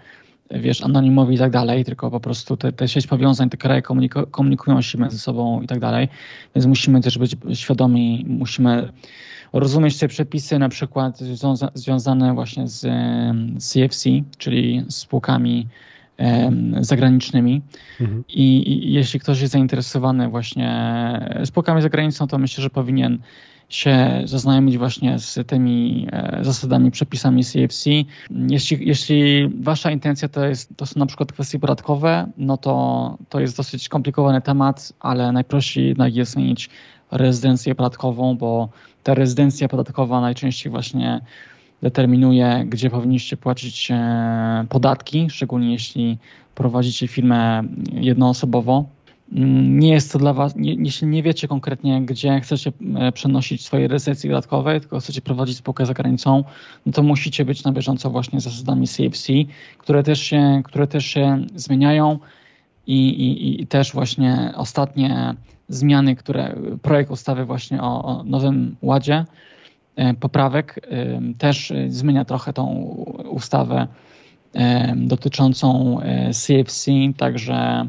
[0.51, 4.27] wiesz, anonimowi i tak dalej, tylko po prostu te, te sieć powiązań, te kraje komuniku
[4.27, 6.09] komunikują się między sobą i tak dalej,
[6.55, 8.93] więc musimy też być świadomi, musimy
[9.53, 12.87] rozumieć te przepisy na przykład związa związane właśnie z
[13.59, 15.69] CFC, czyli spółkami
[16.81, 17.63] zagranicznymi.
[18.01, 18.25] Mhm.
[18.29, 20.71] I, I, jeśli ktoś jest zainteresowany właśnie
[21.45, 23.19] spółkami zagraniczną, to myślę, że powinien
[23.73, 27.91] się zaznajomić właśnie z tymi e, zasadami, przepisami CFC.
[28.31, 33.41] Jeśli, jeśli wasza intencja to, jest, to są na przykład kwestie podatkowe, no to to
[33.41, 36.71] jest dosyć skomplikowany temat, ale najprościej jednak jest mieć
[37.11, 38.69] rezydencję podatkową, bo
[39.03, 41.21] ta rezydencja podatkowa najczęściej właśnie
[41.83, 46.19] determinuje, gdzie powinniście płacić e, podatki, szczególnie jeśli
[46.55, 48.85] prowadzicie firmę jednoosobowo.
[49.33, 53.65] Mm, nie jest to dla Was, nie, jeśli nie wiecie konkretnie, gdzie chcecie e, przenosić
[53.65, 56.45] swoje rezydencje podatkowe, tylko chcecie prowadzić spółkę za granicą,
[56.87, 59.33] no to musicie być na bieżąco właśnie z zasadami CFC,
[59.79, 62.19] które też się, które też się zmieniają
[62.87, 65.35] i, i, i też właśnie ostatnie
[65.69, 69.25] zmiany, które projekt ustawy właśnie o, o Nowym Ładzie
[70.21, 72.67] poprawek e, też zmienia trochę tą
[73.31, 73.87] ustawę
[74.55, 75.99] e, dotyczącą
[76.33, 77.89] CFC, także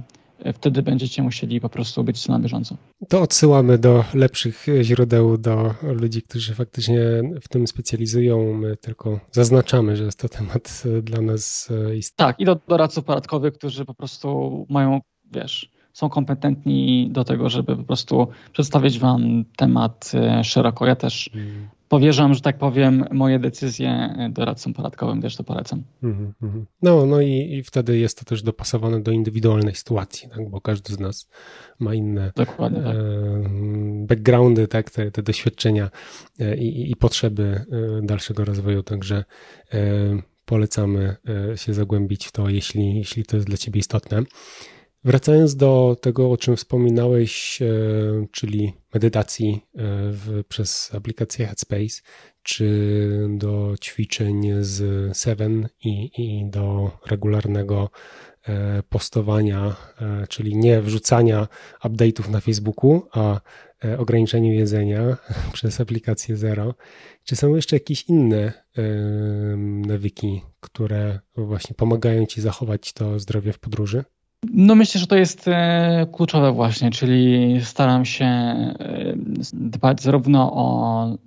[0.54, 2.78] wtedy będziecie musieli po prostu być na bieżąco.
[3.10, 7.00] To odsyłamy do lepszych źródeł, do ludzi, którzy faktycznie
[7.42, 8.54] w tym specjalizują.
[8.54, 12.26] My tylko zaznaczamy, że jest to temat dla nas istotny.
[12.26, 15.02] Tak, i do doradców podatkowych, którzy po prostu mają,
[15.32, 20.12] wiesz, są kompetentni do tego, żeby po prostu przedstawić Wam temat
[20.44, 20.86] szeroko.
[20.86, 25.84] Ja też hmm powierzam, że tak powiem, moje decyzje doradcom podatkowym, też to polecam.
[26.04, 26.64] Mm -hmm.
[26.82, 30.50] No, no i, i, wtedy jest to też dopasowane do indywidualnej sytuacji, tak?
[30.50, 31.30] bo każdy z nas
[31.80, 32.96] ma inne Dokładnie, tak.
[32.96, 33.00] e,
[34.08, 34.92] backgroundy, tak?
[34.92, 35.90] te, te doświadczenia
[36.40, 39.24] e, i, i, potrzeby e, dalszego rozwoju, także
[40.46, 41.16] polecamy
[41.56, 44.24] się zagłębić w to, jeśli, jeśli to jest dla Ciebie istotne.
[45.06, 47.66] Wracając do tego, o czym wspominałeś, e,
[48.32, 49.78] czyli medytacji e,
[50.12, 52.02] w, przez aplikację Headspace,
[52.44, 57.90] czy do ćwiczeń z Seven i, i do regularnego
[58.48, 59.76] e, postowania,
[60.30, 61.48] czyli nie wrzucania
[61.84, 63.42] update'ów na Facebooku, a
[63.98, 65.18] ograniczeniu jedzenia
[65.54, 66.76] przez aplikację Zero.
[67.24, 68.54] Czy są jeszcze jakieś inne
[69.88, 74.04] nawyki, które właśnie pomagają Ci zachować to zdrowie w podróży?
[74.52, 78.74] No myślę, że to jest e, kluczowe właśnie, czyli staram się e,
[79.54, 81.18] dbać zarówno o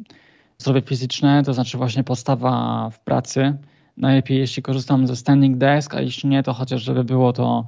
[0.59, 3.57] zdrowie fizyczne, to znaczy właśnie postawa w pracy.
[3.97, 7.67] Najlepiej jeśli korzystam ze standing desk, a jeśli nie, to chociaż żeby było to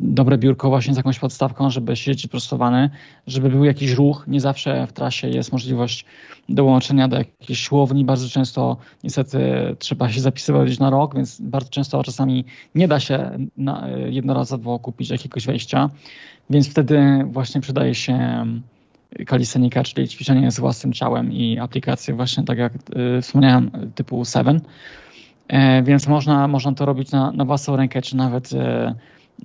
[0.00, 2.90] dobre biurko właśnie z jakąś podstawką, żeby siedzieć prostowany,
[3.26, 4.24] żeby był jakiś ruch.
[4.28, 6.04] Nie zawsze w trasie jest możliwość
[6.48, 8.04] dołączenia do jakiejś siłowni.
[8.04, 9.40] Bardzo często niestety
[9.78, 12.44] trzeba się zapisywać na rok, więc bardzo często czasami
[12.74, 15.90] nie da się na, jednorazowo kupić jakiegoś wejścia,
[16.50, 18.46] więc wtedy właśnie przydaje się
[19.26, 24.60] kalisenika, czyli ćwiczenie z własnym ciałem i aplikacje właśnie tak jak y, wspomniałem typu 7.
[25.48, 28.94] E, więc można, można to robić na, na własną rękę, czy nawet e,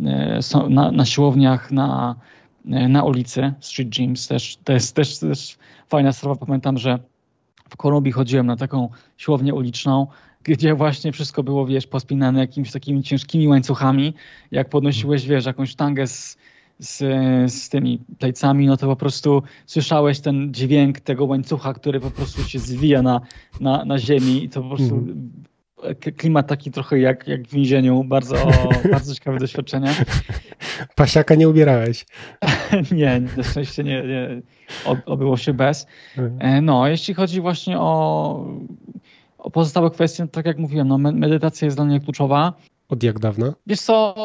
[0.05, 0.39] E,
[0.69, 2.15] na, na siłowniach, na
[2.65, 5.57] na ulicy, street gyms też, to jest też, też
[5.89, 6.45] fajna sprawa.
[6.45, 6.99] Pamiętam, że
[7.69, 10.07] w Kolumbii chodziłem na taką siłownię uliczną,
[10.43, 14.13] gdzie właśnie wszystko było, wiesz, pospinane jakimiś takimi ciężkimi łańcuchami.
[14.51, 16.37] Jak podnosiłeś, wiesz, jakąś sztangę z,
[16.79, 16.97] z,
[17.53, 22.43] z tymi plejcami, no to po prostu słyszałeś ten dźwięk tego łańcucha, który po prostu
[22.43, 23.21] się zwija na,
[23.59, 25.31] na, na ziemi i to po prostu mm.
[26.17, 28.03] Klimat taki trochę jak, jak w więzieniu.
[28.03, 28.35] Bardzo,
[28.91, 29.95] bardzo ciekawe doświadczenie.
[30.95, 32.05] Pasiaka nie ubierałeś?
[32.91, 34.41] nie, na szczęście nie, nie
[35.05, 35.87] obyło się bez.
[36.17, 36.65] Mhm.
[36.65, 38.45] No, jeśli chodzi właśnie o
[39.41, 42.53] o pozostałe kwestie, tak jak mówiłem, no, medytacja jest dla mnie kluczowa.
[42.89, 43.53] Od jak dawna?
[43.67, 44.15] Wiesz co,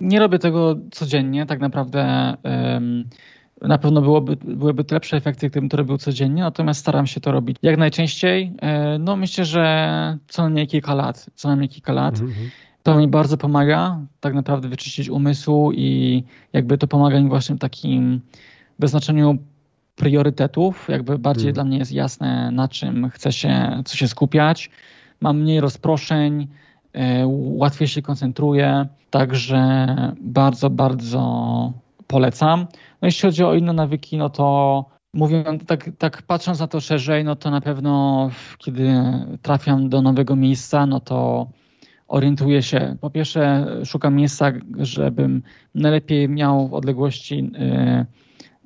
[0.00, 3.04] nie robię tego codziennie, tak naprawdę um,
[3.62, 7.56] na pewno byłoby, byłyby lepsze efekty, gdybym to robił codziennie, natomiast staram się to robić
[7.62, 8.52] jak najczęściej.
[8.62, 12.20] E, no myślę, że co najmniej kilka lat, co najmniej kilka lat.
[12.20, 12.48] Mm -hmm.
[12.82, 16.22] To mi bardzo pomaga tak naprawdę wyczyścić umysł i
[16.52, 18.20] jakby to pomaga mi właśnie w takim
[18.78, 19.38] wyznaczeniu
[19.96, 21.54] priorytetów, jakby bardziej hmm.
[21.54, 24.70] dla mnie jest jasne, na czym chcę się, co się skupiać.
[25.20, 26.48] Mam mniej rozproszeń,
[26.92, 27.26] e,
[27.56, 29.86] łatwiej się koncentruję, także
[30.20, 31.72] bardzo, bardzo
[32.06, 32.66] polecam.
[33.02, 37.24] No jeśli chodzi o inne nawyki, no to mówiąc, tak, tak patrząc na to szerzej,
[37.24, 38.94] no to na pewno kiedy
[39.42, 41.48] trafiam do nowego miejsca, no to
[42.08, 42.96] orientuję się.
[43.00, 45.42] Po pierwsze, szukam miejsca, żebym
[45.74, 48.06] najlepiej miał w odległości y,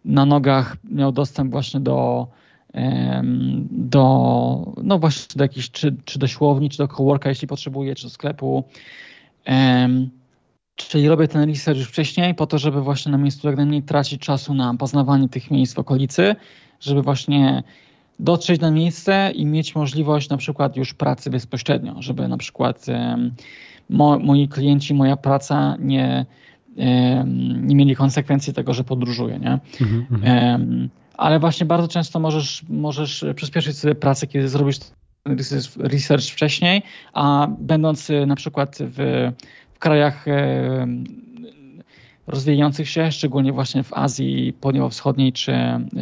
[0.04, 2.28] na nogach miał dostęp właśnie do,
[3.70, 8.02] do no właśnie do jakiejś, czy, czy do siłowni, czy do coworka, jeśli potrzebuję, czy
[8.02, 8.64] do sklepu.
[10.78, 14.22] Czyli robię ten research już wcześniej po to, żeby właśnie na miejscu jak najmniej tracić
[14.22, 16.36] czasu na poznawanie tych miejsc w okolicy,
[16.80, 17.62] żeby właśnie
[18.18, 22.86] dotrzeć na miejsce i mieć możliwość na przykład już pracy bezpośrednio, żeby na przykład
[23.90, 26.26] mo, moi klienci, moja praca nie
[27.56, 29.58] nie mieli konsekwencji tego, że podróżuję, nie?
[29.80, 30.88] Mhm, mhm.
[31.16, 34.78] Ale właśnie bardzo często możesz, możesz przyspieszyć sobie pracę, kiedy zrobisz
[35.78, 36.82] research wcześniej,
[37.12, 39.30] a będąc na przykład w,
[39.78, 40.24] w krajach
[42.26, 45.54] rozwijających się, szczególnie właśnie w Azji Południowo-Wschodniej czy,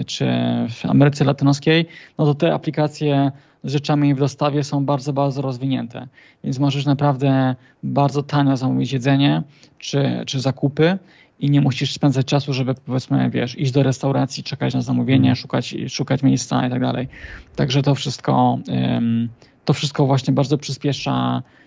[0.07, 0.27] czy
[0.71, 1.87] w Ameryce Latynoskiej,
[2.19, 3.33] no to te aplikacje
[3.65, 6.09] z rzeczami w dostawie są bardzo, bardzo rozwinięte.
[6.45, 9.43] Więc możesz naprawdę bardzo tanio zamówić jedzenie
[9.79, 10.99] czy, czy zakupy
[11.41, 15.37] i nie musisz spędzać czasu, żeby powiedzmy, wiesz, iść do restauracji, czekać na zamówienie, mm.
[15.37, 17.09] szukać, szukać miejsca i tak dalej.
[17.57, 18.59] Także to wszystko,
[19.65, 21.66] to wszystko właśnie bardzo przyspiesza e,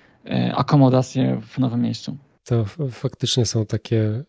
[0.53, 2.17] akomodację w nowym miejscu.
[2.43, 4.23] To faktycznie są takie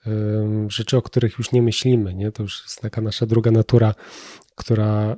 [0.69, 2.15] rzeczy, o których już nie myślimy.
[2.15, 2.33] Nie?
[2.33, 3.95] To już jest taka nasza druga natura,
[4.55, 5.17] która e,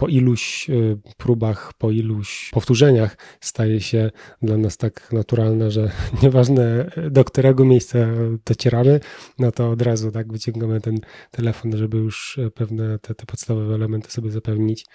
[0.00, 4.10] po iluś y, próbach, po iluś powtórzeniach staje się
[4.42, 5.90] dla nas tak naturalne, że
[6.22, 7.98] nieważne do którego miejsca
[8.46, 9.00] docieramy,
[9.38, 10.98] no to od razu tak wyciągamy ten
[11.30, 14.86] telefon, żeby już pewne te, te podstawowe elementy sobie zapewnić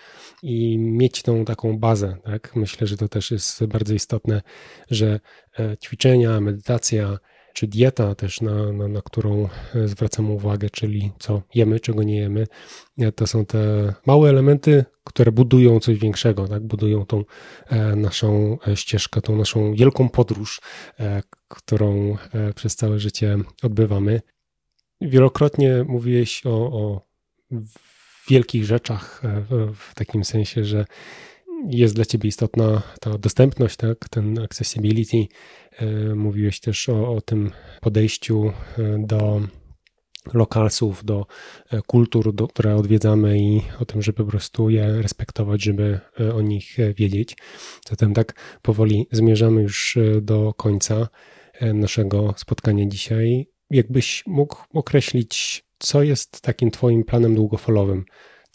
[0.43, 2.17] i mieć tą taką bazę.
[2.23, 2.55] Tak?
[2.55, 4.41] Myślę, że to też jest bardzo istotne,
[4.91, 5.19] że
[5.59, 7.17] e, ćwiczenia, medytacja,
[7.55, 12.17] czy dieta też, na, na, na którą e, zwracamy uwagę, czyli co jemy, czego nie
[12.17, 12.47] jemy.
[12.97, 16.63] E, to są te małe elementy, które budują coś większego, tak?
[16.63, 17.23] budują tą
[17.67, 20.61] e, naszą ścieżkę, tą naszą wielką podróż,
[21.47, 22.17] którą
[22.55, 24.21] przez całe życie odbywamy.
[25.01, 27.01] Wielokrotnie mówiłeś o, o
[28.29, 29.21] wielkich rzeczach,
[29.75, 30.85] w takim sensie, że
[31.69, 34.09] jest dla ciebie istotna ta dostępność, tak?
[34.09, 35.27] ten accessibility.
[35.71, 37.51] E, mówiłeś też o, o tym
[37.81, 38.45] podejściu
[38.77, 39.41] e, do
[40.33, 41.25] lokalsów, do
[41.71, 45.99] e, kultur, do, które odwiedzamy i o tym, żeby po prostu je respektować, żeby
[46.33, 47.37] o nich wiedzieć.
[47.89, 51.07] Zatem tak powoli zmierzamy już do końca
[51.61, 53.47] naszego spotkania dzisiaj.
[53.69, 58.05] Jakbyś mógł określić, co jest takim Twoim planem długofalowym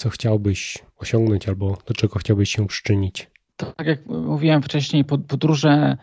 [0.01, 3.31] co chciałbyś osiągnąć albo do czego chciałbyś się przyczynić?
[3.56, 5.97] Tak jak mówiłem wcześniej, podróże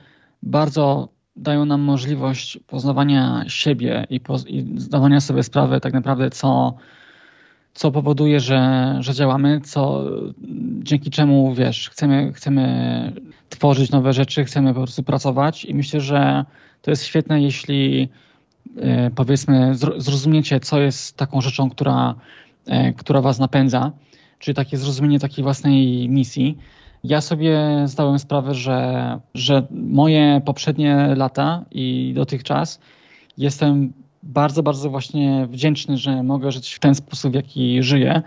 [0.43, 6.73] bardzo dają nam możliwość poznawania siebie i, poz i zdawania sobie sprawy tak naprawdę, co,
[7.73, 10.05] co powoduje, że, że działamy, co,
[10.83, 13.13] dzięki czemu, wiesz, chcemy, chcemy
[13.49, 16.45] tworzyć nowe rzeczy, chcemy po prostu pracować i myślę, że
[16.81, 18.09] to jest świetne, jeśli
[18.77, 22.15] e, powiedzmy zrozumiecie, co jest taką rzeczą, która
[22.97, 23.91] która was napędza,
[24.39, 26.57] czyli takie zrozumienie takiej własnej misji.
[27.03, 32.79] Ja sobie zdałem sprawę, że, że moje poprzednie lata i dotychczas
[33.37, 38.21] jestem bardzo, bardzo właśnie wdzięczny, że mogę żyć w ten sposób, w jaki żyję.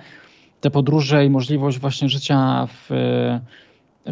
[0.61, 2.87] Te podróże i możliwość właśnie życia w,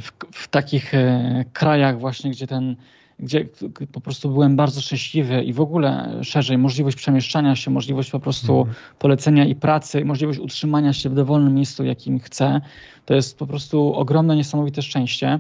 [0.00, 2.76] w, w takich e, krajach właśnie, gdzie ten
[3.18, 3.48] gdzie
[3.92, 8.58] po prostu byłem bardzo szczęśliwy i w ogóle szerzej możliwość przemieszczania się, możliwość po prostu
[8.58, 8.76] mhm.
[8.98, 12.60] polecenia i pracy, możliwość utrzymania się w dowolnym miejscu, jakim chcę,
[13.04, 15.38] to jest po prostu ogromne, niesamowite szczęście.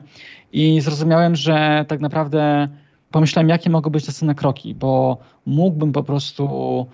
[0.52, 2.68] I zrozumiałem, że tak naprawdę
[3.10, 6.86] pomyślałem, jakie mogą być następne kroki, bo mógłbym po prostu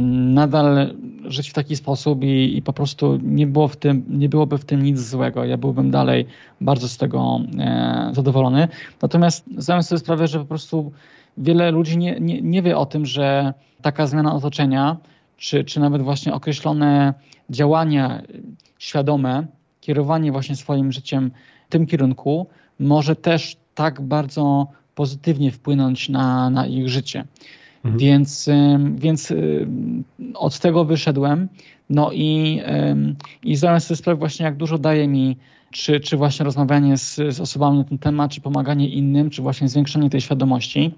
[0.00, 0.94] nadal
[1.24, 4.64] żyć w taki sposób i, i, po prostu nie, było w tym, nie byłoby w
[4.64, 5.44] tym nic złego.
[5.44, 6.26] Ja byłbym dalej
[6.60, 8.68] bardzo z tego e, zadowolony.
[9.02, 10.92] Natomiast zdałem sobie sprawę, że po prostu
[11.38, 14.96] wiele ludzi nie, nie, nie wie o tym, że taka zmiana otoczenia,
[15.36, 17.14] czy, czy nawet właśnie określone
[17.50, 18.22] działania
[18.78, 19.46] świadome,
[19.80, 21.30] kierowanie właśnie swoim życiem
[21.68, 22.46] w tym kierunku,
[22.78, 27.24] może też tak bardzo pozytywnie wpłynąć na, na ich życie.
[27.84, 27.98] Mhm.
[27.98, 28.48] Więc,
[28.94, 29.32] więc
[30.34, 31.48] od tego wyszedłem.
[31.90, 32.60] No i,
[33.42, 35.36] i zdałem sobie sprawę właśnie, jak dużo daje mi
[35.70, 39.68] czy, czy właśnie rozmawianie z, z osobami na ten temat, czy pomaganie innym, czy właśnie
[39.68, 40.94] zwiększenie tej świadomości.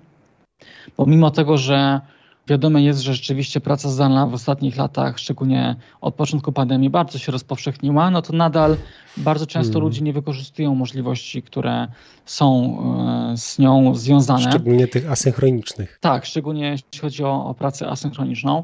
[0.96, 2.00] Bo mimo tego, że
[2.48, 7.32] Wiadome jest, że rzeczywiście praca zdalna w ostatnich latach, szczególnie od początku pandemii, bardzo się
[7.32, 8.76] rozpowszechniła, no to nadal
[9.16, 9.84] bardzo często hmm.
[9.84, 11.88] ludzie nie wykorzystują możliwości, które
[12.24, 12.78] są
[13.32, 14.50] e, z nią związane.
[14.50, 15.98] Szczególnie tych asynchronicznych.
[16.00, 18.62] Tak, szczególnie jeśli chodzi o, o pracę asynchroniczną.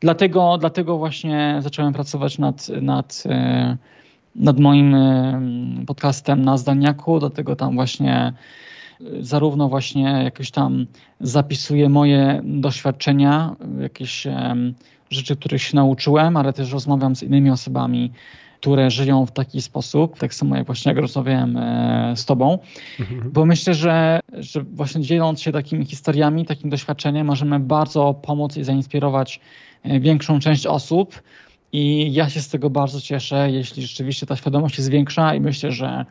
[0.00, 3.76] Dlatego, dlatego właśnie zacząłem pracować nad, nad, e,
[4.34, 5.40] nad moim e,
[5.86, 8.32] podcastem na Zdaniaku, dlatego tam właśnie
[9.20, 10.86] zarówno właśnie jakieś tam
[11.20, 14.26] zapisuję moje doświadczenia, jakieś
[15.10, 18.12] rzeczy, których się nauczyłem, ale też rozmawiam z innymi osobami,
[18.60, 22.58] które żyją w taki sposób, tak samo jak właśnie jak rozmawiałem e, z tobą,
[23.00, 23.30] mhm.
[23.32, 28.64] bo myślę, że, że właśnie dzieląc się takimi historiami, takim doświadczeniem, możemy bardzo pomóc i
[28.64, 29.40] zainspirować
[29.82, 31.22] e, większą część osób
[31.72, 35.72] i ja się z tego bardzo cieszę, jeśli rzeczywiście ta świadomość jest większa i myślę,
[35.72, 36.04] że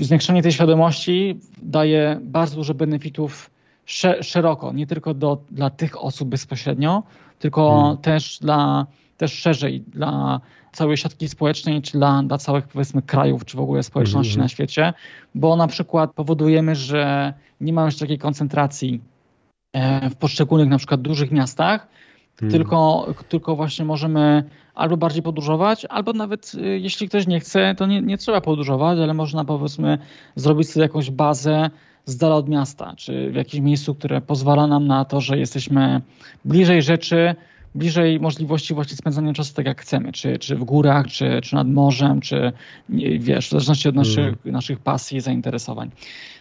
[0.00, 3.50] zwiększenie tej świadomości daje bardzo dużo benefitów
[4.20, 7.02] szeroko, nie tylko do, dla tych osób bezpośrednio,
[7.38, 7.96] tylko hmm.
[7.96, 8.86] też dla
[9.16, 10.40] też szerzej dla
[10.72, 14.44] całej siatki społecznej, czy dla, dla całych powiedzmy krajów, czy w ogóle społeczności hmm.
[14.44, 14.92] na świecie,
[15.34, 19.00] bo na przykład powodujemy, że nie ma już takiej koncentracji
[19.72, 21.88] e, w poszczególnych na przykład dużych miastach,
[22.40, 22.50] Hmm.
[22.50, 24.44] Tylko, tylko właśnie możemy
[24.74, 28.98] albo bardziej podróżować, albo nawet y, jeśli ktoś nie chce, to nie, nie trzeba podróżować,
[28.98, 29.98] ale można powiedzmy
[30.36, 31.70] zrobić sobie jakąś bazę
[32.04, 36.00] z dala od miasta, czy w jakimś miejscu, które pozwala nam na to, że jesteśmy
[36.44, 37.34] bliżej rzeczy,
[37.74, 41.68] bliżej możliwości właśnie spędzania czasu tak jak chcemy, czy, czy w górach, czy, czy nad
[41.68, 42.52] morzem, czy
[43.18, 44.38] wiesz, w zależności od naszych, mm.
[44.44, 45.90] naszych pasji i zainteresowań.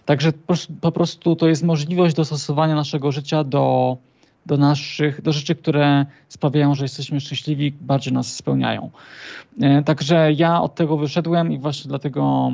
[0.05, 3.97] Także po, po prostu to jest możliwość dostosowania naszego życia do,
[4.49, 8.89] do naszych, do rzeczy, które sprawiają, że jesteśmy szczęśliwi, bardziej nas spełniają.
[9.61, 12.51] E, także ja od tego wyszedłem i właśnie dlatego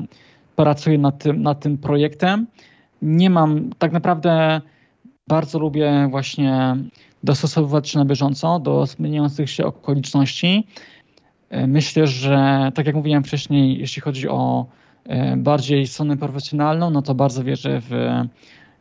[0.56, 2.48] pracuję nad tym, nad tym projektem.
[3.02, 4.62] Nie mam, tak naprawdę
[5.28, 6.78] bardzo lubię właśnie
[7.24, 10.68] dostosowywać się na bieżąco do zmieniających się okoliczności.
[11.50, 14.66] E, myślę, że tak jak mówiłem wcześniej, jeśli chodzi o
[15.06, 17.92] e, bardziej stronę profesjonalną, no to bardzo wierzę w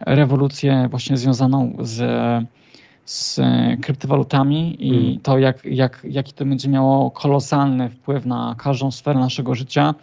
[0.01, 2.01] rewolucję właśnie związaną z
[3.05, 3.41] z
[3.83, 5.21] kryptowalutami i mm.
[5.21, 9.95] to, jak, jak, jaki to będzie miało kolosalny wpływ na każdą sferę naszego życia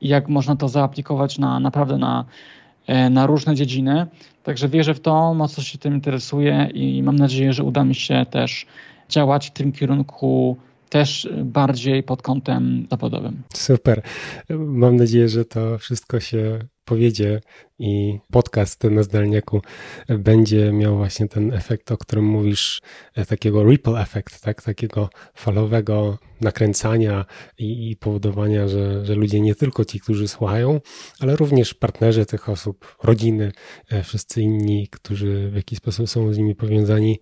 [0.00, 2.24] i jak można to zaaplikować na, naprawdę na,
[2.86, 4.06] e, na różne dziedziny.
[4.42, 8.26] Także wierzę w to, mocno się tym interesuję i mam nadzieję, że uda mi się
[8.30, 8.66] też
[9.08, 10.56] działać w tym kierunku
[10.88, 13.42] też bardziej pod kątem zawodowym.
[13.54, 14.02] Super.
[14.50, 17.40] Mam nadzieję, że to wszystko się powiedzie
[17.78, 19.62] i podcast na zdalniaku
[20.08, 22.82] będzie miał właśnie ten efekt, o którym mówisz,
[23.14, 24.62] e, takiego ripple effect, tak?
[24.62, 27.24] takiego falowego nakręcania
[27.58, 30.80] i, i powodowania, że, że ludzie nie tylko ci, którzy słuchają,
[31.20, 33.52] ale również partnerzy tych osób, rodziny,
[33.90, 37.20] e, wszyscy inni, którzy w jakiś sposób są z nimi powiązani,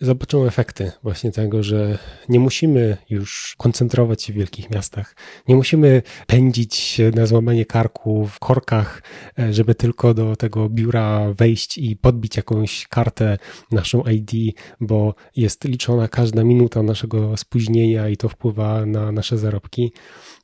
[0.00, 1.98] zobaczą efekty właśnie tego, że
[2.28, 5.16] nie musimy już koncentrować się w wielkich miastach.
[5.48, 9.02] Nie musimy pędzić na złamanie karku w korkach,
[9.38, 13.38] e, żeby tylko do tego biura wejść i podbić jakąś kartę,
[13.70, 19.92] naszą ID, bo jest liczona każda minuta naszego spóźnienia i to wpływa na nasze zarobki.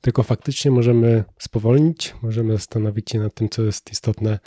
[0.01, 4.39] Tylko faktycznie możemy spowolnić, możemy zastanowić się nad tym, co jest istotne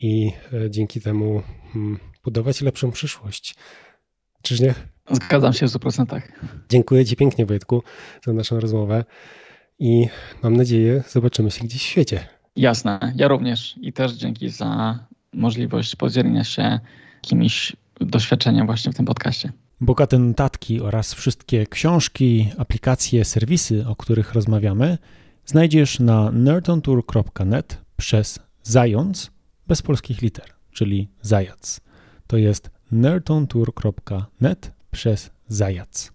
[0.00, 3.54] i e, dzięki temu hmm, budować lepszą przyszłość.
[4.44, 4.74] Czyż nie?
[5.10, 6.20] Zgadzam się w 100%.
[6.68, 7.82] Dziękuję Ci pięknie, Wojtku,
[8.26, 9.04] za naszą rozmowę
[9.78, 10.06] i
[10.42, 12.28] mam nadzieję, zobaczymy się gdzieś w świecie.
[12.56, 14.98] Jasne, ja również i też dzięki za
[15.32, 16.80] możliwość podzielenia się
[17.22, 19.52] jakimiś doświadczeniem właśnie w tym podcaście.
[19.80, 24.98] Bogate notatki oraz wszystkie książki, aplikacje, serwisy, o których rozmawiamy,
[25.46, 29.30] znajdziesz na nerdontour.net przez zając
[29.66, 30.46] bez polskich liter.
[30.72, 31.80] czyli zajac.
[32.26, 36.13] To jest nerdontour.net przez zajac.